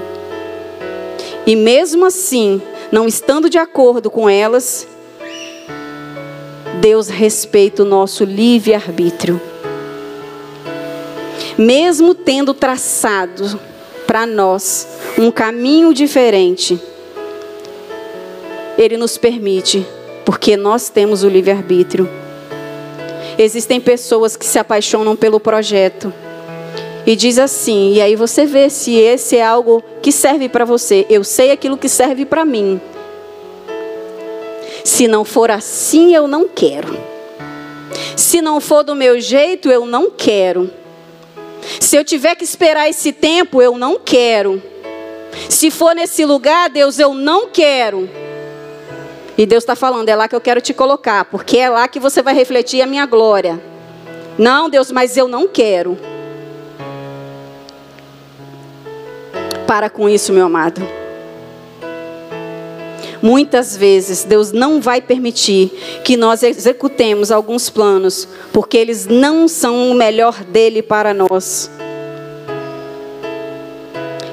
E 1.47 1.57
mesmo 1.57 2.05
assim, 2.05 2.61
não 2.93 3.09
estando 3.09 3.49
de 3.49 3.57
acordo 3.57 4.11
com 4.11 4.29
elas, 4.29 4.87
Deus 6.81 7.09
respeita 7.09 7.83
o 7.83 7.87
nosso 7.87 8.25
livre-arbítrio. 8.25 9.41
Mesmo 11.57 12.15
tendo 12.15 12.55
traçado 12.55 13.59
para 14.07 14.25
nós 14.25 14.87
um 15.19 15.31
caminho 15.31 15.93
diferente, 15.93 16.81
Ele 18.77 18.97
nos 18.97 19.19
permite, 19.19 19.85
porque 20.25 20.57
nós 20.57 20.89
temos 20.89 21.25
o 21.25 21.29
livre-arbítrio. 21.29 22.09
Existem 23.37 23.81
pessoas 23.81 24.37
que 24.37 24.47
se 24.47 24.59
apaixonam 24.59 25.17
pelo 25.17 25.41
projeto 25.41 26.13
e 27.05 27.17
diz 27.17 27.39
assim, 27.39 27.95
e 27.95 28.01
aí 28.01 28.15
você 28.15 28.45
vê 28.47 28.71
se 28.71 28.95
esse 28.95 29.37
é 29.37 29.45
algo 29.45 29.83
que 30.01 30.13
serve 30.13 30.49
para 30.49 30.65
você. 30.65 31.07
Eu 31.11 31.25
sei 31.25 31.51
aquilo 31.51 31.77
que 31.77 31.89
serve 31.89 32.25
para 32.25 32.45
mim. 32.45 32.81
Se 34.89 35.07
não 35.07 35.23
for 35.23 35.51
assim, 35.51 36.15
eu 36.15 36.27
não 36.27 36.49
quero. 36.49 36.99
Se 38.17 38.41
não 38.41 38.59
for 38.59 38.83
do 38.83 38.95
meu 38.95 39.21
jeito, 39.21 39.69
eu 39.69 39.85
não 39.85 40.11
quero. 40.11 40.71
Se 41.79 41.95
eu 41.95 42.03
tiver 42.03 42.35
que 42.35 42.43
esperar 42.43 42.89
esse 42.89 43.13
tempo, 43.13 43.61
eu 43.61 43.77
não 43.77 44.01
quero. 44.03 44.63
Se 45.47 45.71
for 45.71 45.95
nesse 45.95 46.25
lugar, 46.25 46.71
Deus, 46.71 46.99
eu 46.99 47.13
não 47.13 47.49
quero. 47.49 48.09
E 49.37 49.45
Deus 49.45 49.63
está 49.63 49.77
falando, 49.77 50.09
é 50.09 50.17
lá 50.17 50.27
que 50.27 50.35
eu 50.35 50.41
quero 50.41 50.61
te 50.61 50.73
colocar, 50.73 51.27
porque 51.27 51.59
é 51.59 51.69
lá 51.69 51.87
que 51.87 52.01
você 52.01 52.23
vai 52.23 52.33
refletir 52.33 52.81
a 52.81 52.87
minha 52.87 53.05
glória. 53.05 53.61
Não, 54.39 54.71
Deus, 54.71 54.91
mas 54.91 55.19
eu 55.19 55.29
não 55.29 55.47
quero. 55.47 55.99
Para 59.67 59.91
com 59.91 60.09
isso, 60.09 60.33
meu 60.33 60.47
amado. 60.47 61.08
Muitas 63.23 63.77
vezes 63.77 64.25
Deus 64.25 64.53
não 64.53 64.81
vai 64.81 65.01
permitir 65.01 65.71
que 66.05 66.17
nós 66.17 66.43
executemos 66.43 67.31
alguns 67.31 67.69
planos, 67.69 68.29
porque 68.53 68.77
eles 68.77 69.07
não 69.07 69.49
são 69.49 69.91
o 69.91 69.95
melhor 69.95 70.45
dele 70.45 70.83
para 70.83 71.13
nós. 71.13 71.71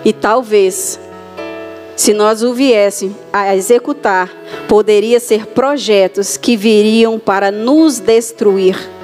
E 0.03 0.13
talvez, 0.13 0.99
se 1.95 2.13
nós 2.13 2.43
o 2.43 2.53
viessem 2.53 3.15
a 3.33 3.55
executar, 3.55 4.31
poderia 4.67 5.19
ser 5.19 5.47
projetos 5.47 6.37
que 6.37 6.55
viriam 6.55 7.17
para 7.17 7.49
nos 7.51 7.99
destruir. 7.99 8.94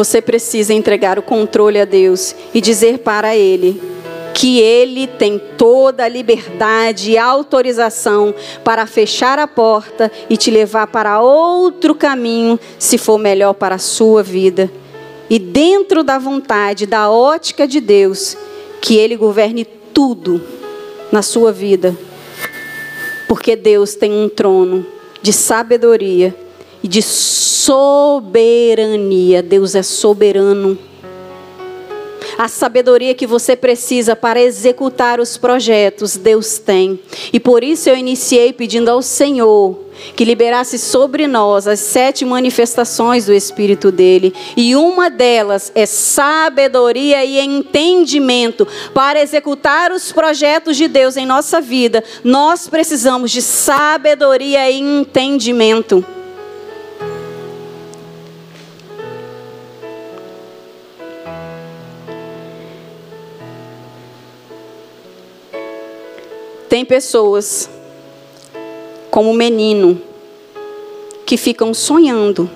Você 0.00 0.22
precisa 0.22 0.72
entregar 0.72 1.18
o 1.18 1.22
controle 1.22 1.78
a 1.78 1.84
Deus 1.84 2.34
e 2.54 2.60
dizer 2.62 3.00
para 3.00 3.36
Ele 3.36 3.78
que 4.32 4.58
Ele 4.58 5.06
tem 5.06 5.38
toda 5.58 6.04
a 6.04 6.08
liberdade 6.08 7.10
e 7.10 7.18
autorização 7.18 8.34
para 8.64 8.86
fechar 8.86 9.38
a 9.38 9.46
porta 9.46 10.10
e 10.30 10.38
te 10.38 10.50
levar 10.50 10.86
para 10.86 11.20
outro 11.20 11.94
caminho, 11.94 12.58
se 12.78 12.96
for 12.96 13.18
melhor 13.18 13.52
para 13.52 13.74
a 13.74 13.78
sua 13.78 14.22
vida. 14.22 14.70
E 15.28 15.38
dentro 15.38 16.02
da 16.02 16.18
vontade, 16.18 16.86
da 16.86 17.10
ótica 17.10 17.68
de 17.68 17.78
Deus, 17.78 18.38
que 18.80 18.96
Ele 18.96 19.18
governe 19.18 19.66
tudo 19.92 20.40
na 21.12 21.20
sua 21.20 21.52
vida. 21.52 21.94
Porque 23.28 23.54
Deus 23.54 23.94
tem 23.94 24.10
um 24.10 24.30
trono 24.30 24.86
de 25.20 25.30
sabedoria 25.30 26.34
e 26.82 26.88
de 26.88 27.02
soberania. 27.02 29.42
Deus 29.42 29.74
é 29.74 29.82
soberano. 29.82 30.78
A 32.38 32.48
sabedoria 32.48 33.14
que 33.14 33.26
você 33.26 33.54
precisa 33.54 34.16
para 34.16 34.40
executar 34.40 35.20
os 35.20 35.36
projetos, 35.36 36.16
Deus 36.16 36.56
tem. 36.58 36.98
E 37.32 37.40
por 37.40 37.62
isso 37.62 37.90
eu 37.90 37.96
iniciei 37.96 38.52
pedindo 38.52 38.88
ao 38.88 39.02
Senhor 39.02 39.78
que 40.16 40.24
liberasse 40.24 40.78
sobre 40.78 41.26
nós 41.26 41.66
as 41.66 41.80
sete 41.80 42.24
manifestações 42.24 43.26
do 43.26 43.34
Espírito 43.34 43.92
dele. 43.92 44.32
E 44.56 44.74
uma 44.74 45.10
delas 45.10 45.70
é 45.74 45.84
sabedoria 45.84 47.22
e 47.24 47.38
entendimento. 47.38 48.66
Para 48.94 49.20
executar 49.20 49.92
os 49.92 50.10
projetos 50.10 50.78
de 50.78 50.88
Deus 50.88 51.18
em 51.18 51.26
nossa 51.26 51.60
vida, 51.60 52.02
nós 52.24 52.66
precisamos 52.66 53.30
de 53.30 53.42
sabedoria 53.42 54.70
e 54.70 54.80
entendimento. 54.80 56.02
Tem 66.70 66.84
pessoas, 66.84 67.68
como 69.10 69.32
o 69.32 69.34
menino, 69.34 70.00
que 71.26 71.36
ficam 71.36 71.74
sonhando, 71.74 72.48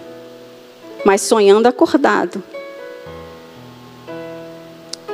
mas 1.05 1.21
sonhando 1.21 1.67
acordado, 1.67 2.41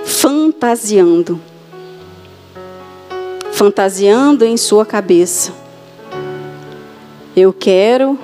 fantasiando, 0.05 1.41
fantasiando 3.51 4.45
em 4.45 4.59
sua 4.59 4.85
cabeça. 4.85 5.55
Eu 7.35 7.55
quero 7.55 8.19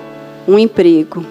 um 0.47 0.59
emprego, 0.59 1.25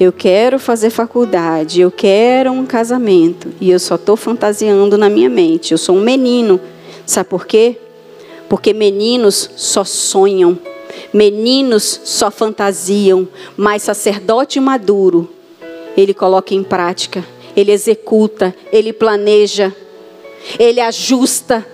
eu 0.00 0.10
quero 0.10 0.58
fazer 0.58 0.88
faculdade, 0.88 1.82
eu 1.82 1.90
quero 1.90 2.52
um 2.52 2.64
casamento, 2.64 3.52
e 3.60 3.70
eu 3.70 3.78
só 3.78 3.96
estou 3.96 4.16
fantasiando 4.16 4.96
na 4.96 5.10
minha 5.10 5.28
mente. 5.28 5.72
Eu 5.72 5.78
sou 5.78 5.94
um 5.94 6.00
menino, 6.00 6.58
sabe 7.04 7.28
por 7.28 7.46
quê? 7.46 7.76
Porque 8.48 8.72
meninos 8.72 9.50
só 9.56 9.84
sonham, 9.84 10.58
meninos 11.12 12.00
só 12.04 12.30
fantasiam, 12.30 13.28
mas 13.56 13.82
sacerdote 13.82 14.58
maduro, 14.58 15.30
ele 15.96 16.14
coloca 16.14 16.54
em 16.54 16.62
prática, 16.62 17.24
ele 17.56 17.72
executa, 17.72 18.54
ele 18.72 18.92
planeja, 18.92 19.74
ele 20.58 20.80
ajusta, 20.80 21.66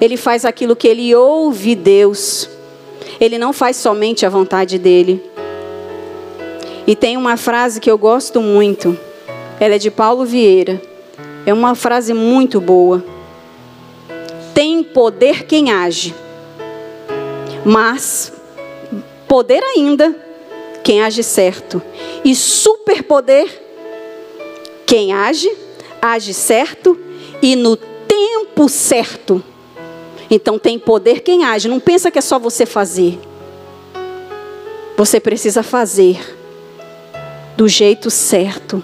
ele 0.00 0.16
faz 0.16 0.44
aquilo 0.44 0.76
que 0.76 0.86
ele 0.86 1.14
ouve 1.14 1.74
Deus, 1.74 2.48
ele 3.20 3.38
não 3.38 3.52
faz 3.52 3.76
somente 3.76 4.26
a 4.26 4.28
vontade 4.28 4.78
dele. 4.78 5.22
E 6.86 6.94
tem 6.94 7.16
uma 7.16 7.36
frase 7.36 7.80
que 7.80 7.90
eu 7.90 7.96
gosto 7.96 8.40
muito, 8.40 8.96
ela 9.58 9.74
é 9.74 9.78
de 9.78 9.90
Paulo 9.90 10.24
Vieira, 10.24 10.80
é 11.46 11.52
uma 11.52 11.74
frase 11.74 12.12
muito 12.12 12.60
boa 12.60 13.13
tem 14.54 14.84
poder 14.84 15.44
quem 15.44 15.72
age, 15.72 16.14
mas 17.64 18.32
poder 19.26 19.62
ainda 19.62 20.14
quem 20.84 21.02
age 21.02 21.22
certo, 21.24 21.82
e 22.24 22.34
superpoder 22.36 23.62
quem 24.86 25.12
age, 25.12 25.50
age 26.00 26.32
certo 26.32 26.96
e 27.42 27.56
no 27.56 27.76
tempo 27.76 28.68
certo. 28.68 29.42
Então 30.30 30.58
tem 30.58 30.78
poder 30.78 31.20
quem 31.20 31.44
age, 31.44 31.68
não 31.68 31.80
pensa 31.80 32.10
que 32.10 32.18
é 32.18 32.22
só 32.22 32.38
você 32.38 32.64
fazer. 32.64 33.18
Você 34.96 35.18
precisa 35.18 35.62
fazer 35.62 36.20
do 37.56 37.66
jeito 37.66 38.10
certo 38.10 38.82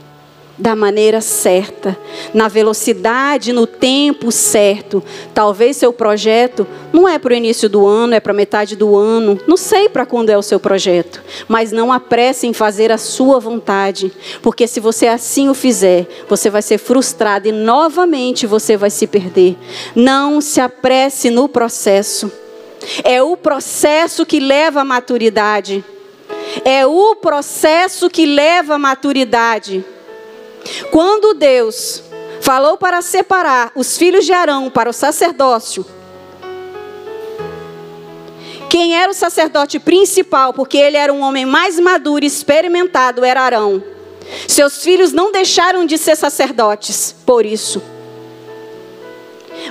da 0.60 0.76
maneira 0.76 1.20
certa, 1.22 1.98
na 2.34 2.46
velocidade, 2.46 3.52
no 3.52 3.66
tempo 3.66 4.30
certo. 4.30 5.02
Talvez 5.32 5.78
seu 5.78 5.92
projeto 5.92 6.66
não 6.92 7.08
é 7.08 7.18
para 7.18 7.32
o 7.32 7.36
início 7.36 7.68
do 7.68 7.86
ano, 7.86 8.14
é 8.14 8.20
para 8.20 8.32
metade 8.32 8.76
do 8.76 8.94
ano. 8.94 9.40
Não 9.46 9.56
sei 9.56 9.88
para 9.88 10.04
quando 10.04 10.28
é 10.28 10.36
o 10.36 10.42
seu 10.42 10.60
projeto, 10.60 11.22
mas 11.48 11.72
não 11.72 11.90
apresse 11.90 12.46
em 12.46 12.52
fazer 12.52 12.92
a 12.92 12.98
sua 12.98 13.40
vontade, 13.40 14.12
porque 14.42 14.66
se 14.66 14.80
você 14.80 15.06
assim 15.06 15.48
o 15.48 15.54
fizer, 15.54 16.06
você 16.28 16.50
vai 16.50 16.62
ser 16.62 16.78
frustrado 16.78 17.48
e 17.48 17.52
novamente 17.52 18.46
você 18.46 18.76
vai 18.76 18.90
se 18.90 19.06
perder. 19.06 19.56
Não 19.96 20.40
se 20.40 20.60
apresse 20.60 21.30
no 21.30 21.48
processo. 21.48 22.30
É 23.02 23.22
o 23.22 23.36
processo 23.36 24.26
que 24.26 24.40
leva 24.40 24.82
à 24.82 24.84
maturidade. 24.84 25.84
É 26.64 26.86
o 26.86 27.14
processo 27.16 28.10
que 28.10 28.26
leva 28.26 28.74
à 28.74 28.78
maturidade. 28.78 29.84
Quando 30.90 31.34
Deus 31.34 32.02
falou 32.40 32.76
para 32.76 33.02
separar 33.02 33.72
os 33.74 33.96
filhos 33.96 34.24
de 34.24 34.32
Arão 34.32 34.70
para 34.70 34.90
o 34.90 34.92
sacerdócio, 34.92 35.84
quem 38.70 38.96
era 38.96 39.10
o 39.10 39.14
sacerdote 39.14 39.80
principal, 39.80 40.54
porque 40.54 40.78
ele 40.78 40.96
era 40.96 41.12
um 41.12 41.22
homem 41.22 41.44
mais 41.44 41.80
maduro 41.80 42.24
e 42.24 42.28
experimentado, 42.28 43.24
era 43.24 43.42
Arão. 43.42 43.82
Seus 44.46 44.84
filhos 44.84 45.12
não 45.12 45.32
deixaram 45.32 45.84
de 45.84 45.98
ser 45.98 46.16
sacerdotes 46.16 47.14
por 47.26 47.44
isso. 47.44 47.82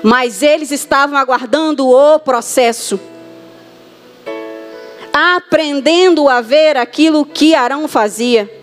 Mas 0.04 0.44
eles 0.44 0.70
estavam 0.72 1.18
aguardando 1.18 1.88
o 1.88 2.20
processo. 2.20 3.00
Aprendendo 5.14 6.28
a 6.28 6.42
ver 6.42 6.76
aquilo 6.76 7.26
que 7.26 7.56
Arão 7.56 7.88
fazia. 7.88 8.59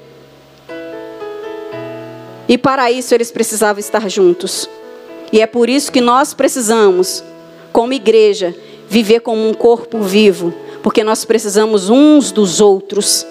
E 2.49 2.57
para 2.57 2.91
isso 2.91 3.15
eles 3.15 3.31
precisavam 3.31 3.81
estar 3.81 4.09
juntos. 4.09 4.69
E 5.33 5.41
é 5.41 5.47
por 5.47 5.69
isso 5.69 5.91
que 5.91 6.01
nós 6.01 6.33
precisamos, 6.33 7.25
como 7.73 7.93
igreja, 7.93 8.55
viver 8.89 9.21
como 9.21 9.49
um 9.49 9.53
corpo 9.53 10.01
vivo, 10.01 10.55
porque 10.83 11.03
nós 11.03 11.25
precisamos 11.25 11.91
uns 11.91 12.31
dos 12.31 12.61
outros. 12.61 13.27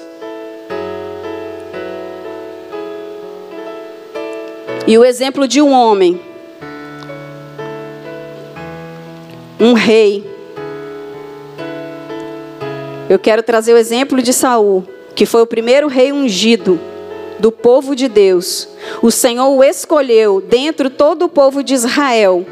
E 4.85 4.97
o 4.97 5.05
exemplo 5.05 5.47
de 5.47 5.61
um 5.61 5.71
homem, 5.71 6.19
um 9.59 9.73
rei. 9.73 10.29
Eu 13.09 13.17
quero 13.17 13.41
trazer 13.41 13.73
o 13.73 13.77
exemplo 13.77 14.21
de 14.21 14.33
Saul, 14.33 14.85
que 15.15 15.25
foi 15.25 15.41
o 15.41 15.47
primeiro 15.47 15.87
rei 15.87 16.11
ungido 16.11 16.79
do 17.39 17.51
povo 17.51 17.95
de 17.95 18.07
Deus, 18.07 18.67
o 19.01 19.11
Senhor 19.11 19.49
o 19.49 19.63
escolheu 19.63 20.41
dentro 20.41 20.89
todo 20.89 21.25
o 21.25 21.29
povo 21.29 21.63
de 21.63 21.73
Israel. 21.73 22.45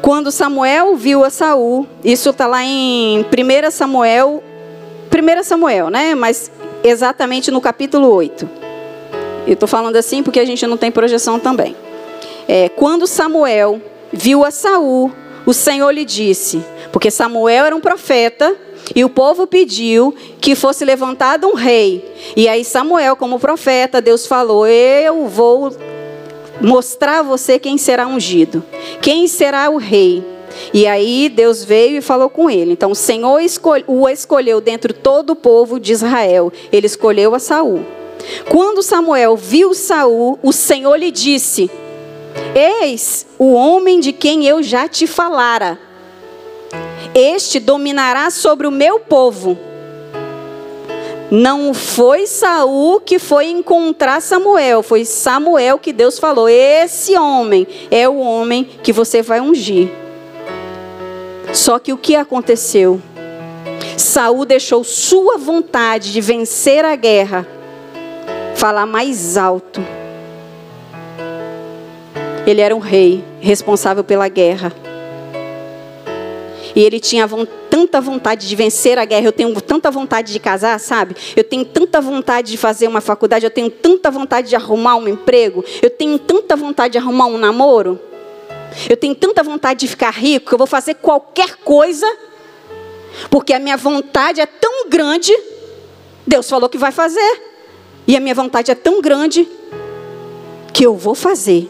Quando 0.00 0.30
Samuel 0.30 0.96
viu 0.96 1.24
a 1.24 1.30
Saul, 1.30 1.86
isso 2.04 2.30
está 2.30 2.46
lá 2.46 2.64
em 2.64 3.20
1 3.20 3.70
Samuel, 3.70 4.42
1 5.12 5.42
Samuel, 5.42 5.90
né? 5.90 6.14
Mas 6.14 6.50
exatamente 6.82 7.50
no 7.50 7.60
capítulo 7.60 8.08
8. 8.08 8.48
Eu 9.46 9.54
estou 9.54 9.68
falando 9.68 9.96
assim 9.96 10.22
porque 10.22 10.40
a 10.40 10.44
gente 10.44 10.66
não 10.66 10.76
tem 10.76 10.90
projeção 10.90 11.38
também. 11.38 11.74
É, 12.46 12.68
quando 12.68 13.06
Samuel 13.06 13.80
viu 14.12 14.44
a 14.44 14.50
Saul, 14.50 15.12
o 15.44 15.52
Senhor 15.52 15.90
lhe 15.90 16.04
disse, 16.04 16.62
porque 16.92 17.10
Samuel 17.10 17.64
era 17.64 17.76
um 17.76 17.80
profeta, 17.80 18.54
e 18.94 19.04
o 19.04 19.08
povo 19.08 19.46
pediu 19.46 20.14
que 20.40 20.54
fosse 20.54 20.84
levantado 20.84 21.46
um 21.46 21.54
rei. 21.54 22.04
E 22.36 22.48
aí 22.48 22.64
Samuel, 22.64 23.16
como 23.16 23.38
profeta, 23.38 24.00
Deus 24.00 24.26
falou: 24.26 24.66
"Eu 24.66 25.26
vou 25.26 25.74
mostrar 26.60 27.20
a 27.20 27.22
você 27.22 27.58
quem 27.58 27.78
será 27.78 28.06
ungido, 28.06 28.64
quem 29.00 29.26
será 29.26 29.70
o 29.70 29.76
rei". 29.76 30.24
E 30.72 30.86
aí 30.86 31.28
Deus 31.28 31.64
veio 31.64 31.98
e 31.98 32.02
falou 32.02 32.28
com 32.28 32.50
ele. 32.50 32.72
Então 32.72 32.90
o 32.90 32.96
Senhor 32.96 33.40
o 33.86 34.08
escolheu 34.08 34.60
dentre 34.60 34.92
todo 34.92 35.30
o 35.30 35.36
povo 35.36 35.78
de 35.78 35.92
Israel. 35.92 36.52
Ele 36.72 36.86
escolheu 36.86 37.34
a 37.34 37.38
Saul. 37.38 37.84
Quando 38.48 38.82
Samuel 38.82 39.36
viu 39.36 39.74
Saul, 39.74 40.38
o 40.42 40.52
Senhor 40.52 40.96
lhe 40.96 41.10
disse: 41.10 41.70
Eis 42.54 43.26
o 43.38 43.52
homem 43.52 44.00
de 44.00 44.12
quem 44.12 44.46
eu 44.46 44.62
já 44.62 44.88
te 44.88 45.06
falara. 45.06 45.87
Este 47.14 47.58
dominará 47.58 48.30
sobre 48.30 48.66
o 48.66 48.70
meu 48.70 49.00
povo. 49.00 49.58
Não 51.30 51.74
foi 51.74 52.26
Saul 52.26 53.00
que 53.00 53.18
foi 53.18 53.48
encontrar 53.48 54.22
Samuel, 54.22 54.82
foi 54.82 55.04
Samuel 55.04 55.78
que 55.78 55.92
Deus 55.92 56.18
falou: 56.18 56.48
"Esse 56.48 57.18
homem 57.18 57.66
é 57.90 58.08
o 58.08 58.16
homem 58.16 58.64
que 58.82 58.92
você 58.92 59.20
vai 59.20 59.40
ungir". 59.40 59.90
Só 61.52 61.78
que 61.78 61.92
o 61.92 61.98
que 61.98 62.16
aconteceu? 62.16 63.00
Saul 63.96 64.44
deixou 64.44 64.84
sua 64.84 65.36
vontade 65.36 66.12
de 66.12 66.20
vencer 66.20 66.84
a 66.84 66.94
guerra 66.96 67.46
falar 68.54 68.86
mais 68.86 69.36
alto. 69.36 69.80
Ele 72.46 72.60
era 72.60 72.74
um 72.74 72.80
rei 72.80 73.22
responsável 73.40 74.02
pela 74.02 74.28
guerra. 74.28 74.72
E 76.78 76.80
ele 76.80 77.00
tinha 77.00 77.28
tanta 77.68 78.00
vontade 78.00 78.46
de 78.46 78.54
vencer 78.54 78.98
a 78.98 79.04
guerra, 79.04 79.24
eu 79.26 79.32
tenho 79.32 79.60
tanta 79.60 79.90
vontade 79.90 80.32
de 80.32 80.38
casar, 80.38 80.78
sabe? 80.78 81.16
Eu 81.34 81.42
tenho 81.42 81.64
tanta 81.64 82.00
vontade 82.00 82.52
de 82.52 82.56
fazer 82.56 82.86
uma 82.86 83.00
faculdade, 83.00 83.44
eu 83.44 83.50
tenho 83.50 83.68
tanta 83.68 84.12
vontade 84.12 84.50
de 84.50 84.54
arrumar 84.54 84.94
um 84.94 85.08
emprego, 85.08 85.64
eu 85.82 85.90
tenho 85.90 86.16
tanta 86.20 86.54
vontade 86.54 86.92
de 86.92 86.98
arrumar 86.98 87.26
um 87.26 87.36
namoro. 87.36 87.98
Eu 88.88 88.96
tenho 88.96 89.12
tanta 89.12 89.42
vontade 89.42 89.80
de 89.80 89.88
ficar 89.88 90.10
rico 90.10 90.54
eu 90.54 90.58
vou 90.58 90.68
fazer 90.68 90.94
qualquer 90.94 91.56
coisa, 91.64 92.06
porque 93.28 93.52
a 93.52 93.58
minha 93.58 93.76
vontade 93.76 94.40
é 94.40 94.46
tão 94.46 94.88
grande, 94.88 95.36
Deus 96.24 96.48
falou 96.48 96.68
que 96.68 96.78
vai 96.78 96.92
fazer. 96.92 97.42
E 98.06 98.16
a 98.16 98.20
minha 98.20 98.36
vontade 98.36 98.70
é 98.70 98.76
tão 98.76 99.02
grande 99.02 99.48
que 100.72 100.86
eu 100.86 100.94
vou 100.94 101.16
fazer. 101.16 101.68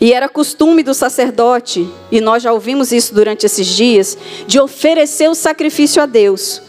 E 0.00 0.12
era 0.12 0.28
costume 0.28 0.82
do 0.82 0.94
sacerdote, 0.94 1.88
e 2.10 2.20
nós 2.20 2.42
já 2.42 2.52
ouvimos 2.52 2.92
isso 2.92 3.14
durante 3.14 3.46
esses 3.46 3.66
dias, 3.66 4.16
de 4.46 4.60
oferecer 4.60 5.28
o 5.28 5.34
sacrifício 5.34 6.02
a 6.02 6.06
Deus 6.06 6.62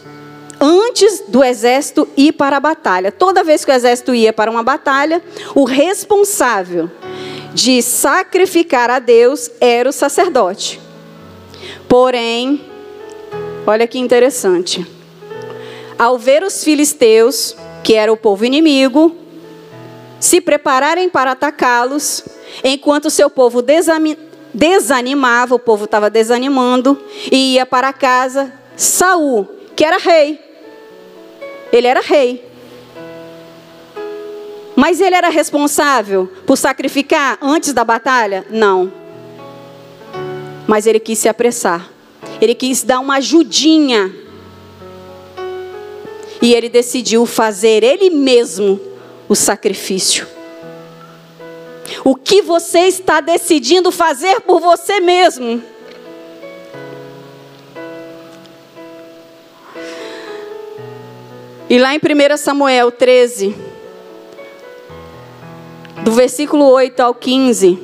antes 0.60 1.22
do 1.28 1.44
exército 1.44 2.08
ir 2.16 2.32
para 2.32 2.56
a 2.56 2.60
batalha. 2.60 3.12
Toda 3.12 3.44
vez 3.44 3.64
que 3.64 3.70
o 3.70 3.74
exército 3.74 4.14
ia 4.14 4.32
para 4.32 4.50
uma 4.50 4.62
batalha, 4.62 5.22
o 5.54 5.64
responsável 5.64 6.90
de 7.52 7.80
sacrificar 7.82 8.90
a 8.90 8.98
Deus 8.98 9.50
era 9.60 9.88
o 9.88 9.92
sacerdote. 9.92 10.80
Porém, 11.88 12.64
olha 13.66 13.86
que 13.86 13.98
interessante. 13.98 14.86
Ao 15.98 16.18
ver 16.18 16.42
os 16.42 16.62
filisteus, 16.62 17.56
que 17.82 17.94
era 17.94 18.12
o 18.12 18.16
povo 18.16 18.44
inimigo, 18.44 19.16
se 20.18 20.40
prepararem 20.40 21.08
para 21.08 21.32
atacá-los, 21.32 22.24
Enquanto 22.64 23.10
seu 23.10 23.28
povo 23.28 23.62
desanimava, 24.52 25.54
o 25.54 25.58
povo 25.58 25.84
estava 25.84 26.08
desanimando 26.08 26.98
e 27.30 27.54
ia 27.54 27.66
para 27.66 27.92
casa, 27.92 28.52
Saul, 28.76 29.46
que 29.74 29.84
era 29.84 29.98
rei. 29.98 30.40
Ele 31.72 31.86
era 31.86 32.00
rei. 32.00 32.44
Mas 34.74 35.00
ele 35.00 35.14
era 35.14 35.28
responsável 35.28 36.30
por 36.46 36.56
sacrificar 36.56 37.38
antes 37.40 37.72
da 37.72 37.82
batalha? 37.82 38.46
Não. 38.50 38.92
Mas 40.66 40.86
ele 40.86 41.00
quis 41.00 41.18
se 41.18 41.28
apressar. 41.28 41.90
Ele 42.40 42.54
quis 42.54 42.82
dar 42.82 43.00
uma 43.00 43.16
ajudinha. 43.16 44.14
E 46.42 46.52
ele 46.52 46.68
decidiu 46.68 47.24
fazer 47.24 47.82
ele 47.82 48.10
mesmo 48.10 48.78
o 49.28 49.34
sacrifício. 49.34 50.26
O 52.04 52.14
que 52.14 52.42
você 52.42 52.80
está 52.80 53.20
decidindo 53.20 53.90
fazer 53.90 54.40
por 54.40 54.60
você 54.60 55.00
mesmo? 55.00 55.62
E 61.68 61.78
lá 61.78 61.94
em 61.94 61.98
1 61.98 62.36
Samuel 62.36 62.92
13, 62.92 63.56
do 66.04 66.12
versículo 66.12 66.64
8 66.66 67.00
ao 67.00 67.12
15, 67.12 67.76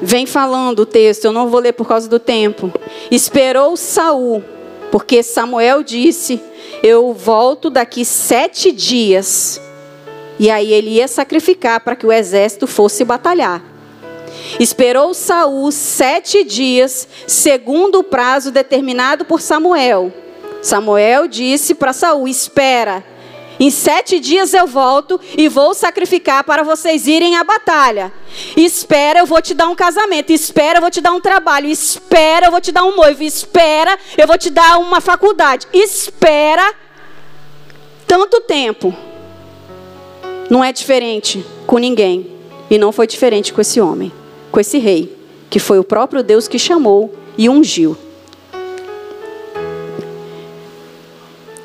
vem 0.00 0.24
falando 0.24 0.80
o 0.80 0.86
texto, 0.86 1.26
eu 1.26 1.32
não 1.32 1.50
vou 1.50 1.60
ler 1.60 1.74
por 1.74 1.86
causa 1.86 2.08
do 2.08 2.18
tempo. 2.18 2.72
Esperou 3.10 3.76
Saul, 3.76 4.42
porque 4.92 5.22
Samuel 5.22 5.82
disse: 5.82 6.38
Eu 6.82 7.14
volto 7.14 7.70
daqui 7.70 8.04
sete 8.04 8.70
dias. 8.70 9.58
E 10.38 10.50
aí 10.50 10.70
ele 10.70 10.90
ia 10.90 11.08
sacrificar 11.08 11.80
para 11.80 11.96
que 11.96 12.06
o 12.06 12.12
exército 12.12 12.66
fosse 12.66 13.02
batalhar. 13.02 13.64
Esperou 14.60 15.14
Saul 15.14 15.72
sete 15.72 16.44
dias, 16.44 17.08
segundo 17.26 18.00
o 18.00 18.04
prazo 18.04 18.50
determinado 18.50 19.24
por 19.24 19.40
Samuel. 19.40 20.12
Samuel 20.60 21.26
disse 21.26 21.74
para 21.74 21.94
Saul: 21.94 22.28
Espera, 22.28 23.02
em 23.62 23.70
sete 23.70 24.18
dias 24.18 24.52
eu 24.52 24.66
volto 24.66 25.20
e 25.38 25.48
vou 25.48 25.72
sacrificar 25.72 26.42
para 26.42 26.64
vocês 26.64 27.06
irem 27.06 27.36
à 27.36 27.44
batalha. 27.44 28.12
Espera, 28.56 29.20
eu 29.20 29.26
vou 29.26 29.40
te 29.40 29.54
dar 29.54 29.68
um 29.68 29.74
casamento. 29.76 30.32
Espera, 30.32 30.78
eu 30.78 30.80
vou 30.80 30.90
te 30.90 31.00
dar 31.00 31.12
um 31.12 31.20
trabalho. 31.20 31.68
Espera, 31.68 32.46
eu 32.46 32.50
vou 32.50 32.60
te 32.60 32.72
dar 32.72 32.82
um 32.82 32.96
noivo. 32.96 33.22
Espera, 33.22 33.96
eu 34.18 34.26
vou 34.26 34.36
te 34.36 34.50
dar 34.50 34.78
uma 34.78 35.00
faculdade. 35.00 35.68
Espera 35.72 36.74
tanto 38.04 38.40
tempo. 38.40 38.92
Não 40.50 40.64
é 40.64 40.72
diferente 40.72 41.46
com 41.64 41.78
ninguém. 41.78 42.32
E 42.68 42.76
não 42.76 42.90
foi 42.90 43.06
diferente 43.06 43.52
com 43.52 43.60
esse 43.60 43.80
homem, 43.80 44.10
com 44.50 44.58
esse 44.58 44.78
rei, 44.78 45.16
que 45.48 45.60
foi 45.60 45.78
o 45.78 45.84
próprio 45.84 46.24
Deus 46.24 46.48
que 46.48 46.58
chamou 46.58 47.14
e 47.38 47.48
ungiu. 47.48 47.96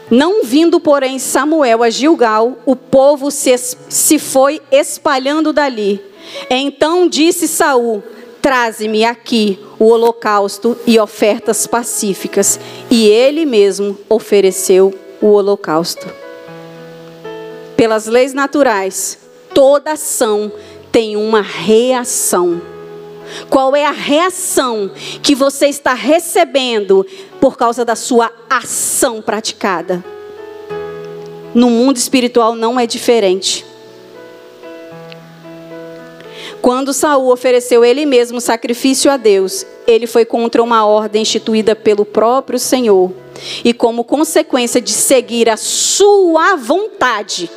Não 0.10 0.44
vindo, 0.44 0.80
porém, 0.80 1.20
Samuel 1.20 1.84
a 1.84 1.90
Gilgal, 1.90 2.58
o 2.66 2.76
povo 2.76 3.30
se, 3.30 3.56
se 3.58 4.18
foi 4.18 4.62
espalhando 4.72 5.52
dali. 5.52 6.02
Então 6.50 7.08
disse 7.08 7.48
Saul: 7.48 8.04
Traze-me 8.42 9.04
aqui 9.04 9.60
o 9.78 9.86
holocausto 9.86 10.78
e 10.86 11.00
ofertas 11.00 11.68
pacíficas. 11.68 12.60
E 12.90 13.08
ele 13.08 13.46
mesmo 13.46 13.98
ofereceu 14.10 14.94
o 15.22 15.28
holocausto 15.28 16.08
pelas 17.78 18.08
leis 18.08 18.34
naturais, 18.34 19.20
toda 19.54 19.92
ação 19.92 20.52
tem 20.92 21.16
uma 21.16 21.42
reação. 21.42 22.60
Qual 23.52 23.76
é 23.76 23.86
a 23.86 23.92
reação 23.92 24.90
que 25.22 25.36
você 25.36 25.68
está 25.68 25.94
recebendo 25.94 27.06
por 27.40 27.58
causa 27.58 27.84
da 27.86 27.96
sua 27.96 28.32
ação 28.50 29.22
praticada? 29.22 30.04
No 31.54 31.70
mundo 31.70 31.98
espiritual 31.98 32.56
não 32.56 32.80
é 32.80 32.86
diferente. 32.86 33.66
Quando 36.62 36.94
Saul 36.94 37.32
ofereceu 37.32 37.86
ele 37.86 38.06
mesmo 38.06 38.42
sacrifício 38.42 39.10
a 39.10 39.18
Deus, 39.18 39.66
ele 39.86 40.06
foi 40.06 40.26
contra 40.26 40.62
uma 40.62 40.86
ordem 40.86 41.22
instituída 41.22 41.76
pelo 41.76 42.04
próprio 42.04 42.60
Senhor. 42.60 43.12
E 43.64 43.74
como 43.74 44.04
consequência 44.04 44.82
de 44.82 44.92
seguir 44.92 45.50
a 45.50 45.56
sua 45.56 46.56
vontade, 46.56 47.50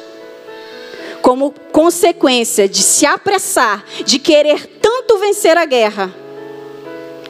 como 1.22 1.52
consequência 1.72 2.68
de 2.68 2.82
se 2.82 3.04
apressar, 3.04 3.84
de 4.04 4.18
querer 4.18 4.66
tanto 4.80 5.18
vencer 5.18 5.56
a 5.56 5.64
guerra, 5.64 6.14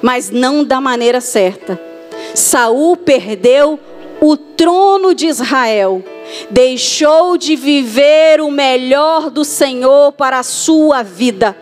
mas 0.03 0.31
não 0.31 0.65
da 0.65 0.81
maneira 0.81 1.21
certa. 1.21 1.89
Saul 2.35 2.97
perdeu 2.97 3.78
o 4.20 4.37
trono 4.37 5.14
de 5.14 5.26
Israel, 5.26 6.05
deixou 6.51 7.37
de 7.37 7.57
viver 7.57 8.41
o 8.41 8.51
melhor 8.51 9.31
do 9.31 9.45
Senhor 9.45 10.12
para 10.12 10.39
a 10.39 10.43
sua 10.43 11.03
vida. 11.03 11.57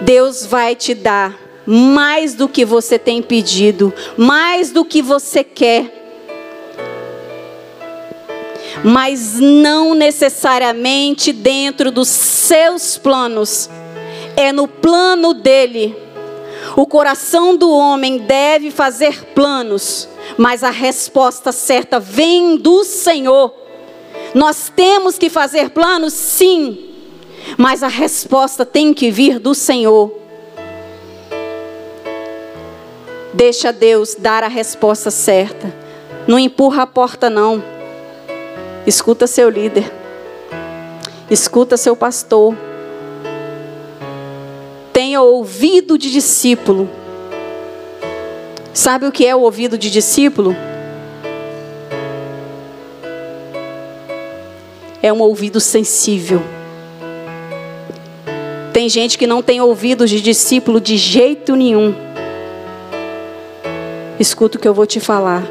Deus 0.00 0.46
vai 0.46 0.74
te 0.74 0.94
dar 0.94 1.38
mais 1.66 2.34
do 2.34 2.48
que 2.48 2.64
você 2.64 2.98
tem 2.98 3.20
pedido, 3.20 3.92
mais 4.16 4.70
do 4.70 4.84
que 4.84 5.02
você 5.02 5.44
quer. 5.44 5.94
Mas 8.82 9.38
não 9.38 9.94
necessariamente 9.94 11.32
dentro 11.32 11.90
dos 11.90 12.08
seus 12.08 12.96
planos, 12.96 13.68
é 14.36 14.50
no 14.50 14.66
plano 14.66 15.34
dele. 15.34 16.07
O 16.76 16.86
coração 16.86 17.56
do 17.56 17.70
homem 17.70 18.18
deve 18.18 18.70
fazer 18.70 19.24
planos, 19.34 20.08
mas 20.36 20.62
a 20.62 20.70
resposta 20.70 21.52
certa 21.52 21.98
vem 21.98 22.56
do 22.56 22.84
Senhor. 22.84 23.52
Nós 24.34 24.70
temos 24.74 25.16
que 25.16 25.30
fazer 25.30 25.70
planos, 25.70 26.12
sim, 26.12 26.90
mas 27.56 27.82
a 27.82 27.88
resposta 27.88 28.64
tem 28.64 28.92
que 28.92 29.10
vir 29.10 29.38
do 29.38 29.54
Senhor. 29.54 30.12
Deixa 33.32 33.72
Deus 33.72 34.16
dar 34.18 34.42
a 34.42 34.48
resposta 34.48 35.10
certa. 35.10 35.72
Não 36.26 36.38
empurra 36.38 36.82
a 36.82 36.86
porta, 36.86 37.30
não. 37.30 37.62
Escuta 38.86 39.26
seu 39.26 39.48
líder. 39.48 39.90
Escuta 41.30 41.76
seu 41.76 41.94
pastor. 41.94 42.54
Tenha 45.18 45.28
ouvido 45.28 45.98
de 45.98 46.12
discípulo. 46.12 46.88
Sabe 48.72 49.04
o 49.04 49.10
que 49.10 49.26
é 49.26 49.34
o 49.34 49.40
ouvido 49.40 49.76
de 49.76 49.90
discípulo? 49.90 50.54
É 55.02 55.12
um 55.12 55.20
ouvido 55.20 55.58
sensível. 55.58 56.40
Tem 58.72 58.88
gente 58.88 59.18
que 59.18 59.26
não 59.26 59.42
tem 59.42 59.60
ouvidos 59.60 60.08
de 60.08 60.20
discípulo 60.20 60.80
de 60.80 60.96
jeito 60.96 61.56
nenhum. 61.56 61.92
Escuta 64.20 64.56
o 64.56 64.60
que 64.60 64.68
eu 64.68 64.74
vou 64.74 64.86
te 64.86 65.00
falar. 65.00 65.42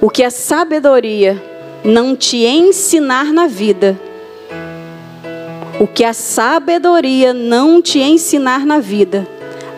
O 0.00 0.10
que 0.10 0.24
a 0.24 0.30
sabedoria 0.32 1.40
não 1.84 2.16
te 2.16 2.38
ensinar 2.44 3.32
na 3.32 3.46
vida, 3.46 3.96
o 5.80 5.86
que 5.86 6.04
a 6.04 6.12
sabedoria 6.12 7.32
não 7.32 7.80
te 7.80 8.00
ensinar 8.00 8.66
na 8.66 8.80
vida, 8.80 9.26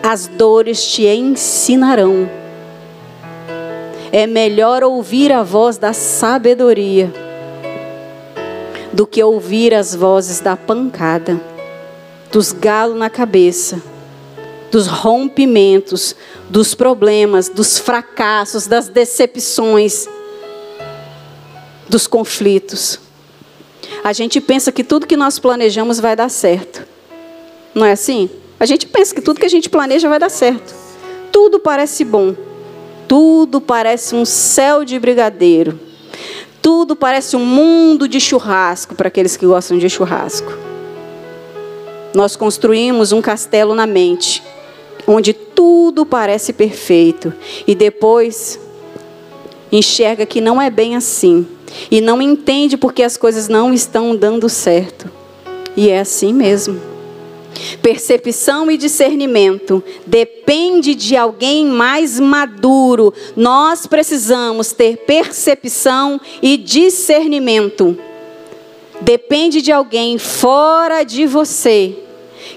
as 0.02 0.26
dores 0.26 0.84
te 0.84 1.06
ensinarão. 1.06 2.28
É 4.10 4.26
melhor 4.26 4.82
ouvir 4.82 5.30
a 5.30 5.44
voz 5.44 5.78
da 5.78 5.92
sabedoria 5.92 7.14
do 8.92 9.06
que 9.06 9.22
ouvir 9.22 9.72
as 9.72 9.94
vozes 9.94 10.40
da 10.40 10.56
pancada, 10.56 11.40
dos 12.32 12.50
galos 12.50 12.98
na 12.98 13.08
cabeça, 13.08 13.80
dos 14.72 14.88
rompimentos, 14.88 16.16
dos 16.50 16.74
problemas, 16.74 17.48
dos 17.48 17.78
fracassos, 17.78 18.66
das 18.66 18.88
decepções, 18.88 20.08
dos 21.88 22.08
conflitos. 22.08 23.01
A 24.04 24.12
gente 24.12 24.40
pensa 24.40 24.72
que 24.72 24.82
tudo 24.82 25.06
que 25.06 25.16
nós 25.16 25.38
planejamos 25.38 26.00
vai 26.00 26.16
dar 26.16 26.28
certo. 26.28 26.84
Não 27.74 27.86
é 27.86 27.92
assim? 27.92 28.28
A 28.58 28.66
gente 28.66 28.86
pensa 28.86 29.14
que 29.14 29.20
tudo 29.20 29.38
que 29.38 29.46
a 29.46 29.50
gente 29.50 29.70
planeja 29.70 30.08
vai 30.08 30.18
dar 30.18 30.28
certo. 30.28 30.74
Tudo 31.30 31.60
parece 31.60 32.04
bom. 32.04 32.34
Tudo 33.06 33.60
parece 33.60 34.14
um 34.14 34.24
céu 34.24 34.84
de 34.84 34.98
brigadeiro. 34.98 35.78
Tudo 36.60 36.96
parece 36.96 37.36
um 37.36 37.44
mundo 37.44 38.08
de 38.08 38.20
churrasco 38.20 38.94
para 38.94 39.08
aqueles 39.08 39.36
que 39.36 39.46
gostam 39.46 39.78
de 39.78 39.88
churrasco. 39.88 40.52
Nós 42.14 42.36
construímos 42.36 43.12
um 43.12 43.22
castelo 43.22 43.74
na 43.74 43.86
mente, 43.86 44.42
onde 45.06 45.32
tudo 45.32 46.04
parece 46.04 46.52
perfeito, 46.52 47.32
e 47.66 47.74
depois 47.74 48.60
enxerga 49.70 50.26
que 50.26 50.40
não 50.40 50.60
é 50.60 50.68
bem 50.68 50.94
assim, 50.94 51.46
e 51.90 52.00
não 52.00 52.20
entende 52.20 52.76
porque 52.76 53.02
as 53.02 53.16
coisas 53.16 53.48
não 53.48 53.72
estão 53.72 54.16
dando 54.16 54.48
certo. 54.48 55.10
E 55.76 55.88
é 55.88 56.00
assim 56.00 56.32
mesmo. 56.32 56.80
Percepção 57.82 58.70
e 58.70 58.76
discernimento 58.76 59.82
depende 60.06 60.94
de 60.94 61.16
alguém 61.16 61.66
mais 61.66 62.18
maduro. 62.18 63.12
Nós 63.36 63.86
precisamos 63.86 64.72
ter 64.72 64.98
percepção 64.98 66.20
e 66.40 66.56
discernimento. 66.56 67.96
Depende 69.00 69.60
de 69.60 69.72
alguém 69.72 70.18
fora 70.18 71.02
de 71.02 71.26
você 71.26 71.96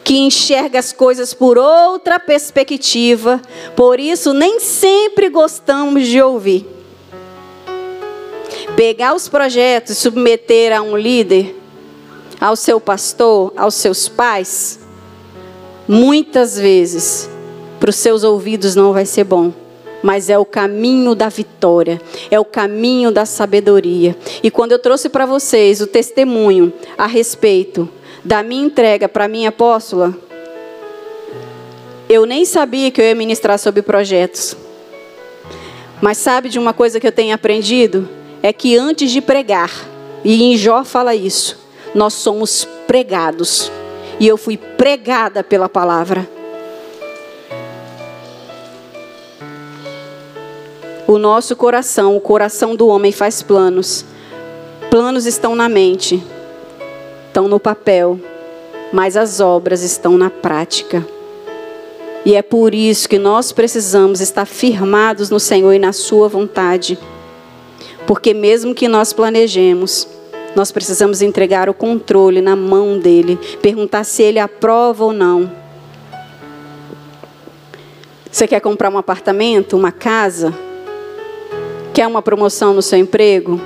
que 0.03 0.17
enxerga 0.17 0.79
as 0.79 0.93
coisas 0.93 1.33
por 1.33 1.57
outra 1.57 2.19
perspectiva. 2.19 3.41
Por 3.75 3.99
isso 3.99 4.33
nem 4.33 4.59
sempre 4.59 5.29
gostamos 5.29 6.07
de 6.07 6.21
ouvir. 6.21 6.74
Pegar 8.75 9.15
os 9.15 9.29
projetos 9.29 9.91
e 9.91 9.95
submeter 9.95 10.77
a 10.77 10.81
um 10.81 10.97
líder, 10.97 11.55
ao 12.41 12.57
seu 12.57 12.79
pastor, 12.81 13.53
aos 13.55 13.75
seus 13.75 14.09
pais, 14.09 14.79
muitas 15.87 16.59
vezes 16.59 17.29
para 17.79 17.89
os 17.89 17.95
seus 17.95 18.23
ouvidos 18.23 18.75
não 18.75 18.91
vai 18.91 19.05
ser 19.05 19.23
bom. 19.23 19.53
Mas 20.03 20.29
é 20.29 20.37
o 20.37 20.43
caminho 20.43 21.15
da 21.15 21.29
vitória, 21.29 22.01
é 22.29 22.37
o 22.37 22.43
caminho 22.43 23.11
da 23.11 23.25
sabedoria. 23.25 24.15
E 24.43 24.51
quando 24.51 24.73
eu 24.73 24.79
trouxe 24.79 25.07
para 25.07 25.25
vocês 25.25 25.79
o 25.79 25.87
testemunho 25.87 26.71
a 26.97 27.07
respeito 27.07 27.87
da 28.23 28.43
minha 28.43 28.65
entrega 28.65 29.07
para 29.07 29.27
minha 29.27 29.49
apóstola, 29.49 30.13
eu 32.09 32.25
nem 32.25 32.43
sabia 32.43 32.91
que 32.91 33.01
eu 33.01 33.05
ia 33.05 33.15
ministrar 33.15 33.57
sobre 33.57 33.81
projetos. 33.81 34.55
Mas 36.01 36.17
sabe 36.17 36.49
de 36.49 36.59
uma 36.59 36.73
coisa 36.73 36.99
que 36.99 37.07
eu 37.07 37.11
tenho 37.11 37.33
aprendido? 37.33 38.07
É 38.41 38.53
que 38.53 38.77
antes 38.77 39.11
de 39.11 39.21
pregar, 39.21 39.71
e 40.23 40.43
em 40.43 40.57
Jó 40.57 40.83
fala 40.83 41.15
isso, 41.15 41.57
nós 41.93 42.13
somos 42.13 42.67
pregados 42.87 43.71
e 44.19 44.27
eu 44.27 44.37
fui 44.37 44.57
pregada 44.57 45.43
pela 45.43 45.67
palavra. 45.67 46.27
O 51.07 51.19
nosso 51.19 51.55
coração, 51.55 52.17
o 52.17 52.21
coração 52.21 52.75
do 52.75 52.87
homem 52.87 53.11
faz 53.11 53.41
planos. 53.41 54.03
Planos 54.89 55.25
estão 55.25 55.55
na 55.55 55.69
mente, 55.69 56.23
estão 57.27 57.47
no 57.47 57.59
papel, 57.59 58.19
mas 58.91 59.15
as 59.15 59.39
obras 59.39 59.83
estão 59.83 60.17
na 60.17 60.29
prática. 60.29 61.05
E 62.25 62.33
é 62.33 62.41
por 62.41 62.73
isso 62.73 63.07
que 63.07 63.19
nós 63.19 63.51
precisamos 63.51 64.19
estar 64.19 64.45
firmados 64.45 65.29
no 65.29 65.39
Senhor 65.39 65.73
e 65.73 65.79
na 65.79 65.93
Sua 65.93 66.27
vontade. 66.27 66.97
Porque 68.07 68.33
mesmo 68.33 68.75
que 68.75 68.87
nós 68.87 69.13
planejemos, 69.13 70.07
nós 70.55 70.71
precisamos 70.71 71.21
entregar 71.21 71.69
o 71.69 71.73
controle 71.73 72.41
na 72.41 72.55
mão 72.55 72.97
dele, 72.97 73.37
perguntar 73.61 74.03
se 74.03 74.23
ele 74.23 74.39
aprova 74.39 75.03
ou 75.03 75.13
não. 75.13 75.51
Você 78.31 78.47
quer 78.47 78.59
comprar 78.59 78.89
um 78.89 78.97
apartamento, 78.97 79.77
uma 79.77 79.91
casa? 79.91 80.53
Quer 81.93 82.07
uma 82.07 82.21
promoção 82.21 82.73
no 82.73 82.81
seu 82.81 82.99
emprego? 82.99 83.59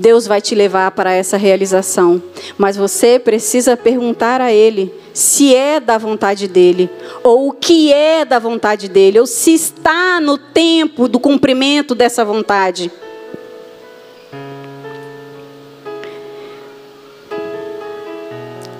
Deus 0.00 0.26
vai 0.26 0.40
te 0.40 0.54
levar 0.54 0.90
para 0.92 1.12
essa 1.12 1.36
realização, 1.36 2.22
mas 2.56 2.76
você 2.76 3.18
precisa 3.18 3.76
perguntar 3.76 4.40
a 4.40 4.50
Ele 4.50 4.92
se 5.12 5.54
é 5.54 5.78
da 5.78 5.98
vontade 5.98 6.48
dele, 6.48 6.88
ou 7.22 7.48
o 7.48 7.52
que 7.52 7.92
é 7.92 8.24
da 8.24 8.38
vontade 8.38 8.88
dele, 8.88 9.20
ou 9.20 9.26
se 9.26 9.52
está 9.52 10.18
no 10.18 10.38
tempo 10.38 11.06
do 11.06 11.20
cumprimento 11.20 11.94
dessa 11.94 12.24
vontade. 12.24 12.90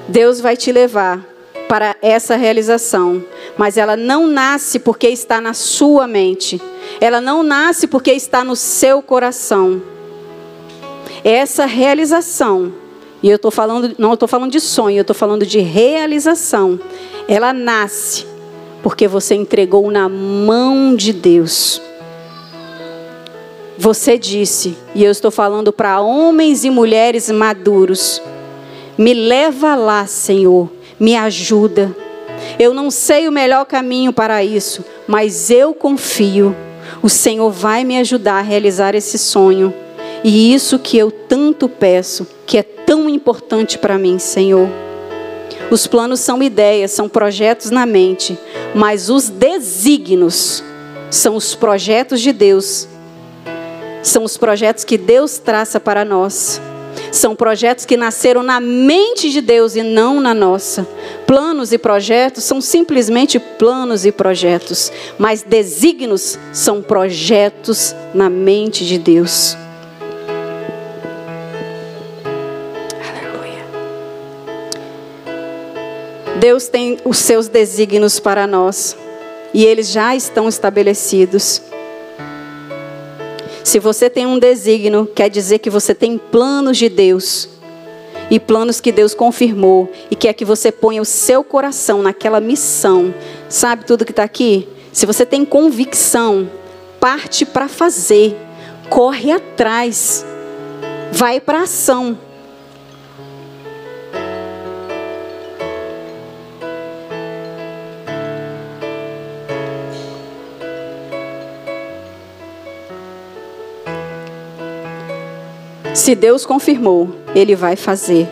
Deus 0.08 0.40
vai 0.40 0.56
te 0.56 0.72
levar 0.72 1.24
para 1.68 1.94
essa 2.00 2.34
realização, 2.34 3.22
mas 3.56 3.76
ela 3.76 3.96
não 3.96 4.26
nasce 4.26 4.78
porque 4.78 5.08
está 5.08 5.40
na 5.40 5.52
sua 5.52 6.06
mente. 6.08 6.60
Ela 7.00 7.20
não 7.20 7.42
nasce 7.42 7.86
porque 7.86 8.10
está 8.10 8.42
no 8.42 8.56
seu 8.56 9.02
coração. 9.02 9.80
Essa 11.24 11.66
realização, 11.66 12.72
e 13.22 13.28
eu 13.28 13.36
estou 13.36 13.50
falando, 13.50 13.94
não 13.98 14.14
estou 14.14 14.28
falando 14.28 14.50
de 14.50 14.60
sonho, 14.60 14.98
eu 14.98 15.02
estou 15.02 15.14
falando 15.14 15.44
de 15.44 15.60
realização. 15.60 16.80
Ela 17.28 17.52
nasce 17.52 18.26
porque 18.82 19.06
você 19.06 19.34
entregou 19.34 19.90
na 19.90 20.08
mão 20.08 20.96
de 20.96 21.12
Deus. 21.12 21.82
Você 23.76 24.18
disse, 24.18 24.76
e 24.94 25.04
eu 25.04 25.10
estou 25.10 25.30
falando 25.30 25.72
para 25.72 26.00
homens 26.00 26.64
e 26.64 26.70
mulheres 26.70 27.30
maduros 27.30 28.22
me 29.00 29.14
leva 29.14 29.74
lá, 29.76 30.04
Senhor. 30.04 30.70
Me 30.98 31.16
ajuda. 31.16 31.96
Eu 32.58 32.74
não 32.74 32.90
sei 32.90 33.26
o 33.26 33.32
melhor 33.32 33.64
caminho 33.64 34.12
para 34.12 34.44
isso, 34.44 34.84
mas 35.08 35.50
eu 35.50 35.72
confio. 35.72 36.54
O 37.02 37.08
Senhor 37.08 37.50
vai 37.50 37.82
me 37.82 37.96
ajudar 37.96 38.40
a 38.40 38.42
realizar 38.42 38.94
esse 38.94 39.16
sonho. 39.16 39.72
E 40.22 40.52
isso 40.52 40.78
que 40.78 40.98
eu 40.98 41.10
tanto 41.10 41.68
peço, 41.68 42.26
que 42.46 42.58
é 42.58 42.62
tão 42.62 43.08
importante 43.08 43.78
para 43.78 43.98
mim, 43.98 44.18
Senhor. 44.18 44.68
Os 45.70 45.86
planos 45.86 46.20
são 46.20 46.42
ideias, 46.42 46.90
são 46.90 47.08
projetos 47.08 47.70
na 47.70 47.86
mente, 47.86 48.36
mas 48.74 49.08
os 49.08 49.28
desígnios 49.28 50.62
são 51.10 51.36
os 51.36 51.54
projetos 51.54 52.20
de 52.20 52.32
Deus. 52.32 52.88
São 54.02 54.24
os 54.24 54.36
projetos 54.36 54.84
que 54.84 54.98
Deus 54.98 55.38
traça 55.38 55.78
para 55.78 56.04
nós. 56.04 56.60
São 57.12 57.34
projetos 57.34 57.84
que 57.84 57.96
nasceram 57.96 58.42
na 58.42 58.60
mente 58.60 59.30
de 59.30 59.40
Deus 59.40 59.74
e 59.74 59.82
não 59.82 60.20
na 60.20 60.34
nossa. 60.34 60.86
Planos 61.26 61.72
e 61.72 61.78
projetos 61.78 62.44
são 62.44 62.60
simplesmente 62.60 63.38
planos 63.38 64.04
e 64.04 64.12
projetos, 64.12 64.92
mas 65.18 65.42
desígnios 65.42 66.38
são 66.52 66.82
projetos 66.82 67.94
na 68.12 68.28
mente 68.28 68.84
de 68.84 68.98
Deus. 68.98 69.56
Deus 76.40 76.68
tem 76.68 76.96
os 77.04 77.18
seus 77.18 77.48
desígnios 77.48 78.18
para 78.18 78.46
nós 78.46 78.96
e 79.52 79.62
eles 79.66 79.90
já 79.90 80.16
estão 80.16 80.48
estabelecidos. 80.48 81.60
Se 83.62 83.78
você 83.78 84.08
tem 84.08 84.24
um 84.24 84.38
desígnio, 84.38 85.04
quer 85.04 85.28
dizer 85.28 85.58
que 85.58 85.68
você 85.68 85.94
tem 85.94 86.16
planos 86.16 86.78
de 86.78 86.88
Deus. 86.88 87.46
E 88.30 88.40
planos 88.40 88.80
que 88.80 88.90
Deus 88.90 89.12
confirmou. 89.12 89.92
E 90.10 90.16
quer 90.16 90.32
que 90.32 90.44
você 90.44 90.72
ponha 90.72 91.02
o 91.02 91.04
seu 91.04 91.44
coração 91.44 92.02
naquela 92.02 92.40
missão. 92.40 93.14
Sabe 93.46 93.84
tudo 93.84 94.06
que 94.06 94.12
está 94.12 94.22
aqui? 94.22 94.66
Se 94.92 95.04
você 95.04 95.26
tem 95.26 95.44
convicção, 95.44 96.50
parte 96.98 97.44
para 97.44 97.68
fazer. 97.68 98.34
Corre 98.88 99.30
atrás. 99.30 100.24
Vai 101.12 101.38
para 101.38 101.62
ação. 101.62 102.16
Se 116.00 116.14
Deus 116.14 116.46
confirmou, 116.46 117.14
Ele 117.34 117.54
vai 117.54 117.76
fazer. 117.76 118.26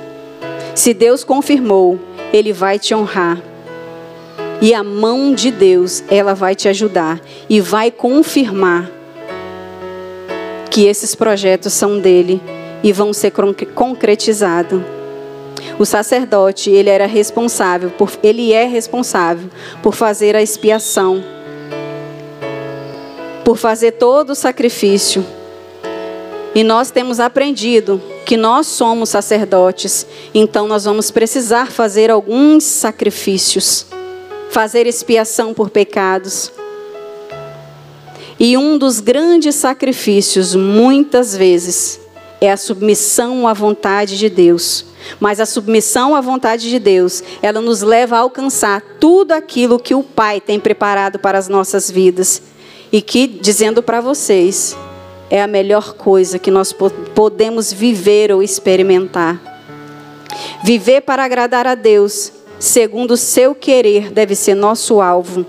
Se 0.74 0.94
Deus 0.94 1.22
confirmou, 1.22 2.00
Ele 2.32 2.50
vai 2.50 2.78
te 2.78 2.94
honrar. 2.94 3.42
E 4.62 4.72
a 4.72 4.82
mão 4.82 5.34
de 5.34 5.50
Deus, 5.50 6.02
ela 6.08 6.32
vai 6.32 6.54
te 6.54 6.66
ajudar 6.66 7.20
e 7.46 7.60
vai 7.60 7.90
confirmar 7.90 8.90
que 10.70 10.86
esses 10.86 11.14
projetos 11.14 11.74
são 11.74 12.00
dele 12.00 12.40
e 12.82 12.90
vão 12.90 13.12
ser 13.12 13.32
concretizados. 13.74 14.80
O 15.78 15.84
sacerdote, 15.84 16.70
ele 16.70 16.88
era 16.88 17.04
responsável 17.06 17.90
por 17.90 18.10
ele 18.22 18.50
é 18.50 18.64
responsável 18.64 19.50
por 19.82 19.94
fazer 19.94 20.34
a 20.34 20.40
expiação, 20.40 21.22
por 23.44 23.58
fazer 23.58 23.92
todo 23.92 24.30
o 24.30 24.34
sacrifício 24.34 25.22
e 26.54 26.64
nós 26.64 26.90
temos 26.90 27.20
aprendido 27.20 28.00
que 28.24 28.36
nós 28.36 28.66
somos 28.66 29.10
sacerdotes, 29.10 30.06
então 30.34 30.66
nós 30.66 30.84
vamos 30.84 31.10
precisar 31.10 31.70
fazer 31.70 32.10
alguns 32.10 32.64
sacrifícios, 32.64 33.86
fazer 34.50 34.86
expiação 34.86 35.54
por 35.54 35.70
pecados. 35.70 36.52
E 38.40 38.56
um 38.56 38.78
dos 38.78 39.00
grandes 39.00 39.54
sacrifícios, 39.56 40.54
muitas 40.54 41.36
vezes, 41.36 42.00
é 42.40 42.52
a 42.52 42.56
submissão 42.56 43.48
à 43.48 43.52
vontade 43.52 44.16
de 44.16 44.28
Deus. 44.28 44.84
Mas 45.18 45.40
a 45.40 45.46
submissão 45.46 46.14
à 46.14 46.20
vontade 46.20 46.68
de 46.68 46.78
Deus, 46.78 47.22
ela 47.42 47.60
nos 47.60 47.82
leva 47.82 48.16
a 48.16 48.20
alcançar 48.20 48.80
tudo 49.00 49.32
aquilo 49.32 49.78
que 49.78 49.94
o 49.94 50.02
Pai 50.02 50.40
tem 50.40 50.60
preparado 50.60 51.18
para 51.18 51.38
as 51.38 51.48
nossas 51.48 51.90
vidas. 51.90 52.42
E 52.92 53.02
que, 53.02 53.26
dizendo 53.26 53.82
para 53.82 54.00
vocês, 54.00 54.76
é 55.30 55.42
a 55.42 55.46
melhor 55.46 55.94
coisa 55.94 56.38
que 56.38 56.50
nós 56.50 56.72
podemos 57.14 57.72
viver 57.72 58.32
ou 58.32 58.42
experimentar. 58.42 59.40
Viver 60.64 61.02
para 61.02 61.24
agradar 61.24 61.66
a 61.66 61.74
Deus, 61.74 62.32
segundo 62.58 63.12
o 63.12 63.16
seu 63.16 63.54
querer, 63.54 64.10
deve 64.10 64.34
ser 64.34 64.54
nosso 64.54 65.00
alvo, 65.00 65.44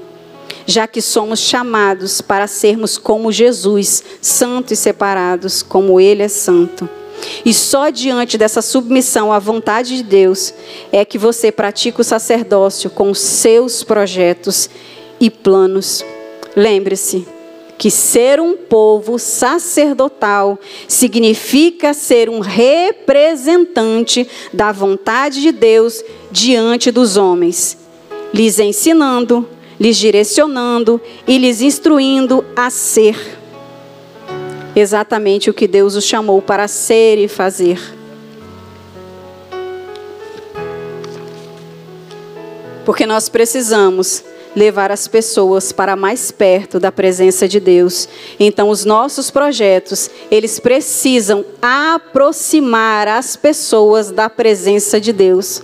já 0.66 0.88
que 0.88 1.02
somos 1.02 1.40
chamados 1.40 2.22
para 2.22 2.48
sermos 2.48 2.98
como 2.98 3.32
Jesus, 3.32 4.04
santos 4.22 4.72
e 4.72 4.76
separados, 4.76 5.64
como 5.64 6.00
Ele 6.00 6.24
é 6.24 6.28
santo. 6.28 6.88
E 7.44 7.54
só 7.54 7.90
diante 7.90 8.38
dessa 8.38 8.62
submissão 8.62 9.32
à 9.34 9.40
vontade 9.40 9.98
de 9.98 10.04
Deus 10.04 10.54
é 10.92 11.04
que 11.04 11.18
você 11.18 11.52
pratica 11.52 12.02
o 12.02 12.04
sacerdócio 12.04 12.90
com 12.90 13.14
seus 13.14 13.84
projetos 13.84 14.70
e 15.20 15.30
planos. 15.30 16.04
Lembre-se, 16.56 17.28
que 17.80 17.90
ser 17.90 18.42
um 18.42 18.58
povo 18.58 19.18
sacerdotal 19.18 20.60
significa 20.86 21.94
ser 21.94 22.30
um 22.30 22.42
representante 22.42 24.28
da 24.52 24.74
vontade 24.74 25.42
de 25.42 25.54
Deus 25.54 26.04
diante 26.30 26.92
dos 26.92 27.16
homens, 27.16 27.78
lhes 28.34 28.60
ensinando, 28.60 29.48
lhes 29.80 29.96
direcionando 29.96 31.00
e 31.26 31.38
lhes 31.38 31.62
instruindo 31.62 32.44
a 32.54 32.70
ser 32.70 33.16
exatamente 34.76 35.50
o 35.50 35.54
que 35.54 35.66
Deus 35.66 35.96
os 35.96 36.04
chamou 36.04 36.42
para 36.42 36.68
ser 36.68 37.18
e 37.18 37.30
fazer. 37.30 37.80
Porque 42.84 43.06
nós 43.06 43.30
precisamos 43.30 44.26
levar 44.56 44.92
as 44.92 45.08
pessoas 45.08 45.72
para 45.72 45.96
mais 45.96 46.32
perto 46.32 46.80
da 46.80 46.92
presença 46.92 47.48
de 47.48 47.60
Deus. 47.60 48.08
Então 48.40 48.70
os 48.70 48.86
nossos 48.86 49.30
projetos, 49.30 50.10
eles 50.30 50.60
precisam 50.60 51.46
aproximar 51.62 53.08
as 53.08 53.36
pessoas 53.36 54.12
da 54.12 54.30
presença 54.30 55.00
de 55.00 55.14
Deus. 55.14 55.62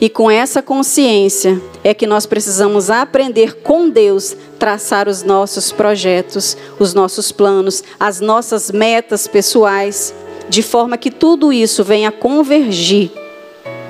E 0.00 0.08
com 0.08 0.30
essa 0.30 0.60
consciência 0.60 1.60
é 1.82 1.94
que 1.94 2.06
nós 2.06 2.26
precisamos 2.26 2.90
aprender 2.90 3.56
com 3.62 3.88
Deus 3.88 4.36
traçar 4.58 5.08
os 5.08 5.22
nossos 5.22 5.70
projetos, 5.70 6.56
os 6.78 6.94
nossos 6.94 7.30
planos, 7.30 7.82
as 7.98 8.20
nossas 8.20 8.70
metas 8.70 9.26
pessoais, 9.26 10.14
de 10.48 10.62
forma 10.62 10.98
que 10.98 11.10
tudo 11.10 11.52
isso 11.52 11.84
venha 11.84 12.10
convergir, 12.10 13.10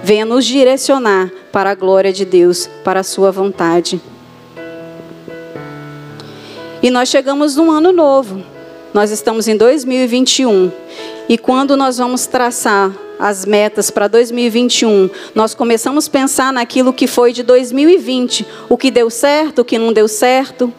venha 0.04 0.26
nos 0.26 0.44
direcionar 0.44 1.32
para 1.50 1.70
a 1.70 1.74
glória 1.74 2.12
de 2.12 2.26
Deus, 2.26 2.68
para 2.84 3.00
a 3.00 3.02
sua 3.02 3.32
vontade. 3.32 3.98
E 6.82 6.90
nós 6.90 7.08
chegamos 7.08 7.56
num 7.56 7.70
ano 7.70 7.90
novo. 7.90 8.44
Nós 8.92 9.10
estamos 9.10 9.48
em 9.48 9.56
2021. 9.56 10.70
E 11.26 11.38
quando 11.38 11.74
nós 11.74 11.96
vamos 11.96 12.26
traçar 12.26 12.92
as 13.18 13.46
metas 13.46 13.90
para 13.90 14.06
2021, 14.06 15.08
nós 15.34 15.54
começamos 15.54 16.06
a 16.06 16.10
pensar 16.10 16.52
naquilo 16.52 16.92
que 16.92 17.06
foi 17.06 17.32
de 17.32 17.42
2020, 17.42 18.46
o 18.68 18.76
que 18.76 18.90
deu 18.90 19.08
certo, 19.08 19.60
o 19.60 19.64
que 19.64 19.78
não 19.78 19.90
deu 19.90 20.06
certo. 20.06 20.70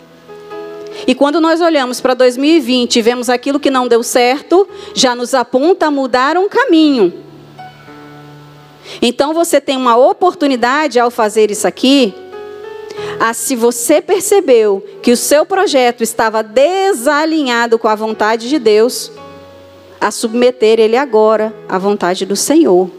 E 1.08 1.16
quando 1.16 1.42
nós 1.42 1.62
olhamos 1.62 2.00
para 2.00 2.14
2020 2.14 2.98
e 2.98 3.02
vemos 3.02 3.28
aquilo 3.28 3.60
que 3.60 3.72
não 3.72 3.88
deu 3.88 4.04
certo, 4.04 4.68
já 4.94 5.16
nos 5.16 5.34
aponta 5.34 5.88
a 5.88 5.92
mudar 5.92 6.38
um 6.38 6.48
caminho. 6.48 7.25
Então 9.02 9.34
você 9.34 9.60
tem 9.60 9.78
uma 9.78 9.98
oportunidade 9.98 11.00
ao 11.00 11.12
fazer 11.12 11.52
isso 11.52 11.68
aqui, 11.68 12.14
a 13.20 13.34
se 13.34 13.56
você 13.56 14.02
percebeu 14.02 14.86
que 15.02 15.12
o 15.12 15.18
seu 15.18 15.46
projeto 15.46 16.02
estava 16.02 16.42
desalinhado 16.42 17.78
com 17.78 17.88
a 17.88 17.96
vontade 17.96 18.50
de 18.50 18.60
Deus, 18.60 19.12
a 20.00 20.12
submeter 20.12 20.80
ele 20.80 20.98
agora 20.98 21.54
à 21.68 21.78
vontade 21.78 22.26
do 22.26 22.36
Senhor. 22.36 22.90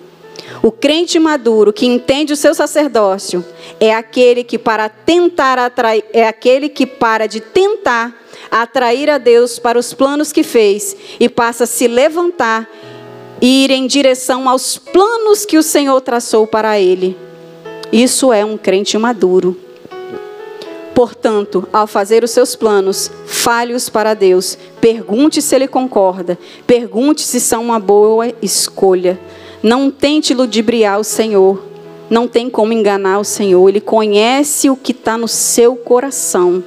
O 0.62 0.70
crente 0.70 1.18
maduro 1.18 1.72
que 1.72 1.86
entende 1.86 2.32
o 2.32 2.36
seu 2.36 2.54
sacerdócio 2.54 3.44
é 3.80 3.94
aquele 3.94 4.42
que 4.44 4.58
para 4.58 4.88
tentar 4.88 5.58
atrair, 5.58 6.04
é 6.12 6.26
aquele 6.26 6.68
que 6.68 6.86
para 6.86 7.26
de 7.26 7.40
tentar 7.40 8.14
atrair 8.50 9.10
a 9.10 9.18
Deus 9.18 9.58
para 9.58 9.78
os 9.78 9.92
planos 9.92 10.32
que 10.32 10.42
fez 10.42 10.96
e 11.18 11.28
passa 11.28 11.64
a 11.64 11.66
se 11.66 11.88
levantar 11.88 12.68
ir 13.40 13.70
em 13.70 13.86
direção 13.86 14.48
aos 14.48 14.78
planos 14.78 15.44
que 15.44 15.58
o 15.58 15.62
Senhor 15.62 16.00
traçou 16.00 16.46
para 16.46 16.78
ele. 16.78 17.16
Isso 17.92 18.32
é 18.32 18.44
um 18.44 18.56
crente 18.56 18.96
maduro. 18.98 19.56
Portanto, 20.94 21.68
ao 21.72 21.86
fazer 21.86 22.24
os 22.24 22.30
seus 22.30 22.56
planos, 22.56 23.10
fale-os 23.26 23.88
para 23.88 24.14
Deus. 24.14 24.56
Pergunte 24.80 25.42
se 25.42 25.54
ele 25.54 25.68
concorda. 25.68 26.38
Pergunte 26.66 27.20
se 27.22 27.38
são 27.38 27.62
uma 27.62 27.78
boa 27.78 28.32
escolha. 28.40 29.20
Não 29.62 29.90
tente 29.90 30.32
ludibriar 30.32 30.98
o 30.98 31.04
Senhor. 31.04 31.62
Não 32.08 32.28
tem 32.28 32.48
como 32.48 32.72
enganar 32.72 33.18
o 33.18 33.24
Senhor, 33.24 33.68
Ele 33.68 33.80
conhece 33.80 34.70
o 34.70 34.76
que 34.76 34.92
está 34.92 35.18
no 35.18 35.26
seu 35.26 35.74
coração. 35.74 36.62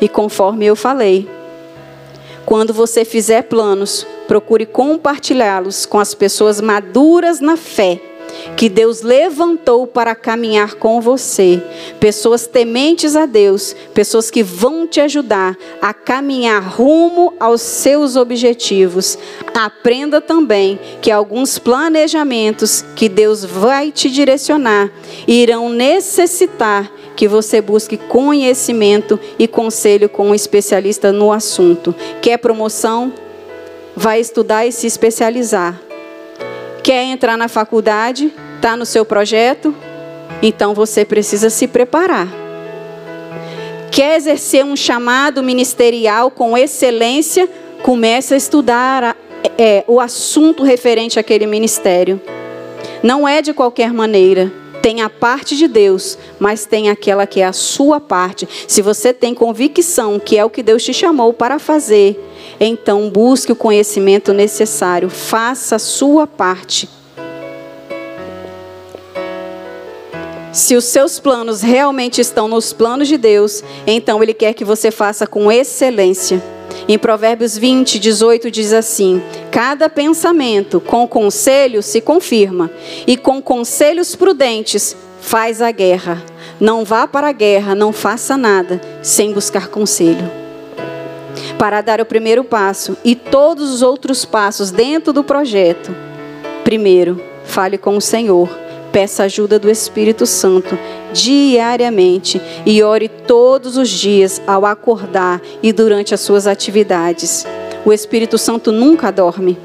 E 0.00 0.08
conforme 0.08 0.64
eu 0.64 0.76
falei, 0.76 1.28
quando 2.48 2.72
você 2.72 3.04
fizer 3.04 3.42
planos, 3.42 4.06
procure 4.26 4.64
compartilhá-los 4.64 5.84
com 5.84 6.00
as 6.00 6.14
pessoas 6.14 6.62
maduras 6.62 7.40
na 7.40 7.58
fé 7.58 8.00
que 8.56 8.70
Deus 8.70 9.02
levantou 9.02 9.86
para 9.86 10.14
caminhar 10.14 10.76
com 10.76 10.98
você. 10.98 11.62
Pessoas 12.00 12.46
tementes 12.46 13.14
a 13.16 13.26
Deus, 13.26 13.76
pessoas 13.92 14.30
que 14.30 14.42
vão 14.42 14.86
te 14.86 14.98
ajudar 14.98 15.58
a 15.82 15.92
caminhar 15.92 16.62
rumo 16.62 17.34
aos 17.38 17.60
seus 17.60 18.16
objetivos. 18.16 19.18
Aprenda 19.52 20.18
também 20.18 20.78
que 21.02 21.10
alguns 21.10 21.58
planejamentos 21.58 22.82
que 22.96 23.10
Deus 23.10 23.44
vai 23.44 23.92
te 23.92 24.10
direcionar 24.10 24.90
irão 25.26 25.68
necessitar 25.68 26.90
que 27.18 27.26
você 27.26 27.60
busque 27.60 27.96
conhecimento 27.96 29.18
e 29.40 29.48
conselho 29.48 30.08
com 30.08 30.28
um 30.28 30.34
especialista 30.36 31.10
no 31.10 31.32
assunto. 31.32 31.92
Quer 32.22 32.38
promoção? 32.38 33.12
Vai 33.96 34.20
estudar 34.20 34.64
e 34.66 34.70
se 34.70 34.86
especializar. 34.86 35.80
Quer 36.80 37.02
entrar 37.06 37.36
na 37.36 37.48
faculdade? 37.48 38.32
Está 38.54 38.76
no 38.76 38.86
seu 38.86 39.04
projeto? 39.04 39.74
Então 40.40 40.74
você 40.74 41.04
precisa 41.04 41.50
se 41.50 41.66
preparar. 41.66 42.28
Quer 43.90 44.16
exercer 44.16 44.64
um 44.64 44.76
chamado 44.76 45.42
ministerial 45.42 46.30
com 46.30 46.56
excelência? 46.56 47.48
Comece 47.82 48.34
a 48.34 48.36
estudar 48.36 49.16
é, 49.58 49.82
o 49.88 49.98
assunto 49.98 50.62
referente 50.62 51.18
àquele 51.18 51.48
ministério. 51.48 52.20
Não 53.02 53.26
é 53.26 53.42
de 53.42 53.52
qualquer 53.52 53.92
maneira. 53.92 54.67
Tem 54.88 55.02
a 55.02 55.10
parte 55.10 55.54
de 55.54 55.68
Deus, 55.68 56.16
mas 56.38 56.64
tem 56.64 56.88
aquela 56.88 57.26
que 57.26 57.42
é 57.42 57.44
a 57.44 57.52
sua 57.52 58.00
parte. 58.00 58.48
Se 58.66 58.80
você 58.80 59.12
tem 59.12 59.34
convicção 59.34 60.18
que 60.18 60.38
é 60.38 60.42
o 60.42 60.48
que 60.48 60.62
Deus 60.62 60.82
te 60.82 60.94
chamou 60.94 61.30
para 61.30 61.58
fazer, 61.58 62.18
então 62.58 63.10
busque 63.10 63.52
o 63.52 63.54
conhecimento 63.54 64.32
necessário, 64.32 65.10
faça 65.10 65.76
a 65.76 65.78
sua 65.78 66.26
parte. 66.26 66.88
Se 70.54 70.74
os 70.74 70.86
seus 70.86 71.20
planos 71.20 71.60
realmente 71.60 72.22
estão 72.22 72.48
nos 72.48 72.72
planos 72.72 73.08
de 73.08 73.18
Deus, 73.18 73.62
então 73.86 74.22
Ele 74.22 74.32
quer 74.32 74.54
que 74.54 74.64
você 74.64 74.90
faça 74.90 75.26
com 75.26 75.52
excelência. 75.52 76.42
Em 76.88 76.98
Provérbios 76.98 77.58
20, 77.58 77.98
18 77.98 78.50
diz 78.50 78.72
assim: 78.72 79.22
Cada 79.50 79.90
pensamento 79.90 80.80
com 80.80 81.06
conselho 81.06 81.82
se 81.82 82.00
confirma, 82.00 82.70
e 83.06 83.14
com 83.14 83.42
conselhos 83.42 84.16
prudentes 84.16 84.96
faz 85.20 85.60
a 85.60 85.70
guerra. 85.70 86.24
Não 86.58 86.86
vá 86.86 87.06
para 87.06 87.28
a 87.28 87.32
guerra, 87.32 87.74
não 87.74 87.92
faça 87.92 88.38
nada 88.38 88.80
sem 89.02 89.32
buscar 89.32 89.68
conselho 89.68 90.48
para 91.58 91.80
dar 91.80 92.00
o 92.00 92.06
primeiro 92.06 92.44
passo 92.44 92.96
e 93.04 93.14
todos 93.14 93.70
os 93.72 93.82
outros 93.82 94.24
passos 94.24 94.70
dentro 94.70 95.12
do 95.12 95.24
projeto. 95.24 95.94
Primeiro, 96.62 97.20
fale 97.44 97.76
com 97.76 97.96
o 97.96 98.00
Senhor, 98.00 98.48
peça 98.92 99.24
ajuda 99.24 99.58
do 99.58 99.70
Espírito 99.70 100.26
Santo 100.26 100.78
diariamente 101.12 102.40
e 102.66 102.82
ore 102.82 103.08
todos 103.08 103.76
os 103.76 103.88
dias 103.88 104.40
ao 104.46 104.64
acordar 104.64 105.40
e 105.62 105.72
durante 105.72 106.14
as 106.14 106.20
suas 106.20 106.46
atividades. 106.46 107.46
O 107.84 107.92
Espírito 107.92 108.36
Santo 108.38 108.72
nunca 108.72 109.10
dorme. 109.10 109.58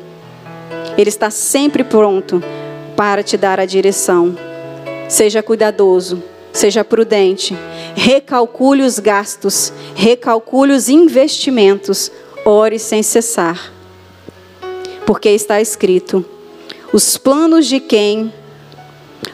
Ele 0.97 1.09
está 1.09 1.29
sempre 1.29 1.83
pronto 1.83 2.43
para 2.95 3.23
te 3.23 3.35
dar 3.37 3.59
a 3.59 3.65
direção. 3.65 4.37
Seja 5.09 5.41
cuidadoso, 5.41 6.21
seja 6.51 6.83
prudente 6.83 7.57
recalcule 7.95 8.83
os 8.83 8.99
gastos, 8.99 9.71
recalcule 9.95 10.73
os 10.73 10.89
investimentos, 10.89 12.11
ore 12.45 12.79
sem 12.79 13.03
cessar. 13.03 13.71
Porque 15.05 15.29
está 15.29 15.61
escrito: 15.61 16.25
os 16.91 17.17
planos 17.17 17.67
de 17.67 17.79
quem 17.79 18.33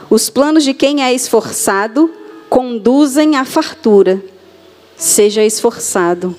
os 0.10 0.30
planos 0.30 0.64
de 0.64 0.74
quem 0.74 1.04
é 1.04 1.14
esforçado 1.14 2.12
conduzem 2.50 3.36
à 3.36 3.46
fartura. 3.46 4.22
Seja 4.96 5.44
esforçado. 5.44 6.36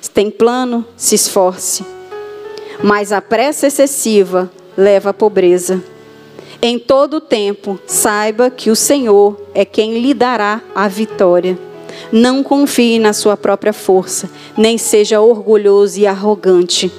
Se 0.00 0.10
tem 0.10 0.30
plano, 0.30 0.84
se 0.96 1.14
esforce. 1.14 1.84
Mas 2.82 3.12
a 3.12 3.20
pressa 3.20 3.66
excessiva 3.66 4.50
leva 4.76 5.10
à 5.10 5.14
pobreza. 5.14 5.82
Em 6.60 6.78
todo 6.78 7.14
o 7.14 7.20
tempo, 7.20 7.78
saiba 7.86 8.50
que 8.50 8.70
o 8.70 8.76
Senhor 8.76 9.40
é 9.54 9.64
quem 9.64 10.00
lhe 10.00 10.12
dará 10.12 10.60
a 10.74 10.88
vitória. 10.88 11.58
Não 12.12 12.42
confie 12.42 12.98
na 12.98 13.12
sua 13.12 13.36
própria 13.36 13.72
força, 13.72 14.28
nem 14.56 14.76
seja 14.76 15.20
orgulhoso 15.20 16.00
e 16.00 16.06
arrogante. 16.06 16.90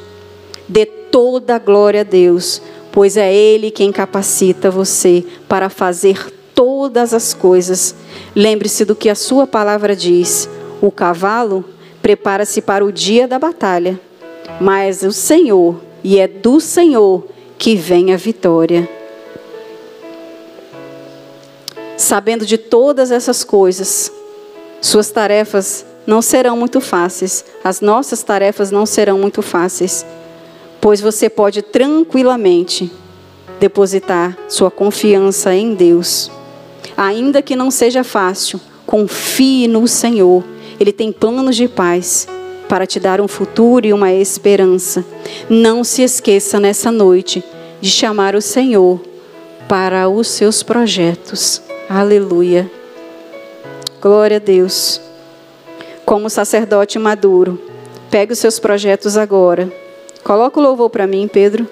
Dê 0.68 0.86
toda 0.86 1.56
a 1.56 1.60
glória 1.60 2.02
a 2.02 2.04
Deus, 2.04 2.62
pois 2.92 3.18
é 3.18 3.34
Ele 3.34 3.72
quem 3.72 3.92
capacita 3.92 4.72
você 4.72 5.24
para 5.48 5.70
fazer 5.70 6.32
todas 6.54 7.14
as 7.14 7.34
coisas. 7.34 7.96
Lembre-se 8.36 8.84
do 8.86 8.96
que 8.96 9.10
a 9.10 9.16
sua 9.16 9.48
palavra 9.48 9.96
diz: 9.96 10.50
o 10.82 10.92
cavalo 10.92 11.64
prepara-se 12.02 12.62
para 12.62 12.84
o 12.84 12.92
dia 12.92 13.28
da 13.28 13.38
batalha, 13.40 14.00
mas 14.60 15.04
o 15.04 15.12
Senhor, 15.12 15.76
e 16.04 16.20
é 16.20 16.28
do 16.28 16.60
Senhor 16.60 17.26
que 17.58 17.76
vem 17.76 18.14
a 18.14 18.18
vitória. 18.18 18.90
Sabendo 21.98 22.46
de 22.46 22.58
todas 22.58 23.12
essas 23.12 23.44
coisas, 23.44 24.12
suas 24.82 25.12
tarefas 25.12 25.86
não 26.08 26.22
serão 26.22 26.58
muito 26.58 26.80
fáceis, 26.80 27.44
as 27.64 27.82
nossas 27.82 28.24
tarefas 28.24 28.72
não 28.72 28.86
serão 28.86 29.20
muito 29.20 29.42
fáceis, 29.42 30.06
pois 30.82 31.02
você 31.02 31.30
pode 31.30 31.62
tranquilamente 31.62 32.92
depositar 33.60 34.38
sua 34.48 34.72
confiança 34.72 35.54
em 35.54 35.74
Deus. 35.74 36.32
Ainda 36.96 37.42
que 37.42 37.56
não 37.56 37.70
seja 37.70 38.04
fácil, 38.04 38.60
confie 38.86 39.68
no 39.68 39.88
Senhor. 39.88 40.44
Ele 40.80 40.92
tem 40.92 41.12
planos 41.12 41.56
de 41.56 41.68
paz 41.68 42.28
para 42.68 42.86
te 42.86 43.00
dar 43.00 43.20
um 43.20 43.28
futuro 43.28 43.86
e 43.86 43.94
uma 43.94 44.12
esperança. 44.12 45.04
Não 45.50 45.84
se 45.84 46.02
esqueça 46.02 46.60
nessa 46.60 46.92
noite 46.92 47.44
de 47.82 47.90
chamar 47.90 48.36
o 48.36 48.42
Senhor 48.42 49.02
para 49.68 50.08
os 50.10 50.28
seus 50.28 50.64
projetos. 50.64 51.62
Aleluia. 51.90 52.70
Glória 54.02 54.38
a 54.38 54.40
Deus. 54.40 55.02
Como 56.06 56.30
sacerdote 56.30 56.98
maduro, 56.98 57.62
pegue 58.10 58.34
os 58.34 58.40
seus 58.40 58.60
projetos 58.60 59.18
agora. 59.18 59.72
Coloca 60.24 60.60
o 60.60 60.64
louvor 60.64 60.90
para 60.90 61.08
mim, 61.08 61.28
Pedro. 61.28 61.68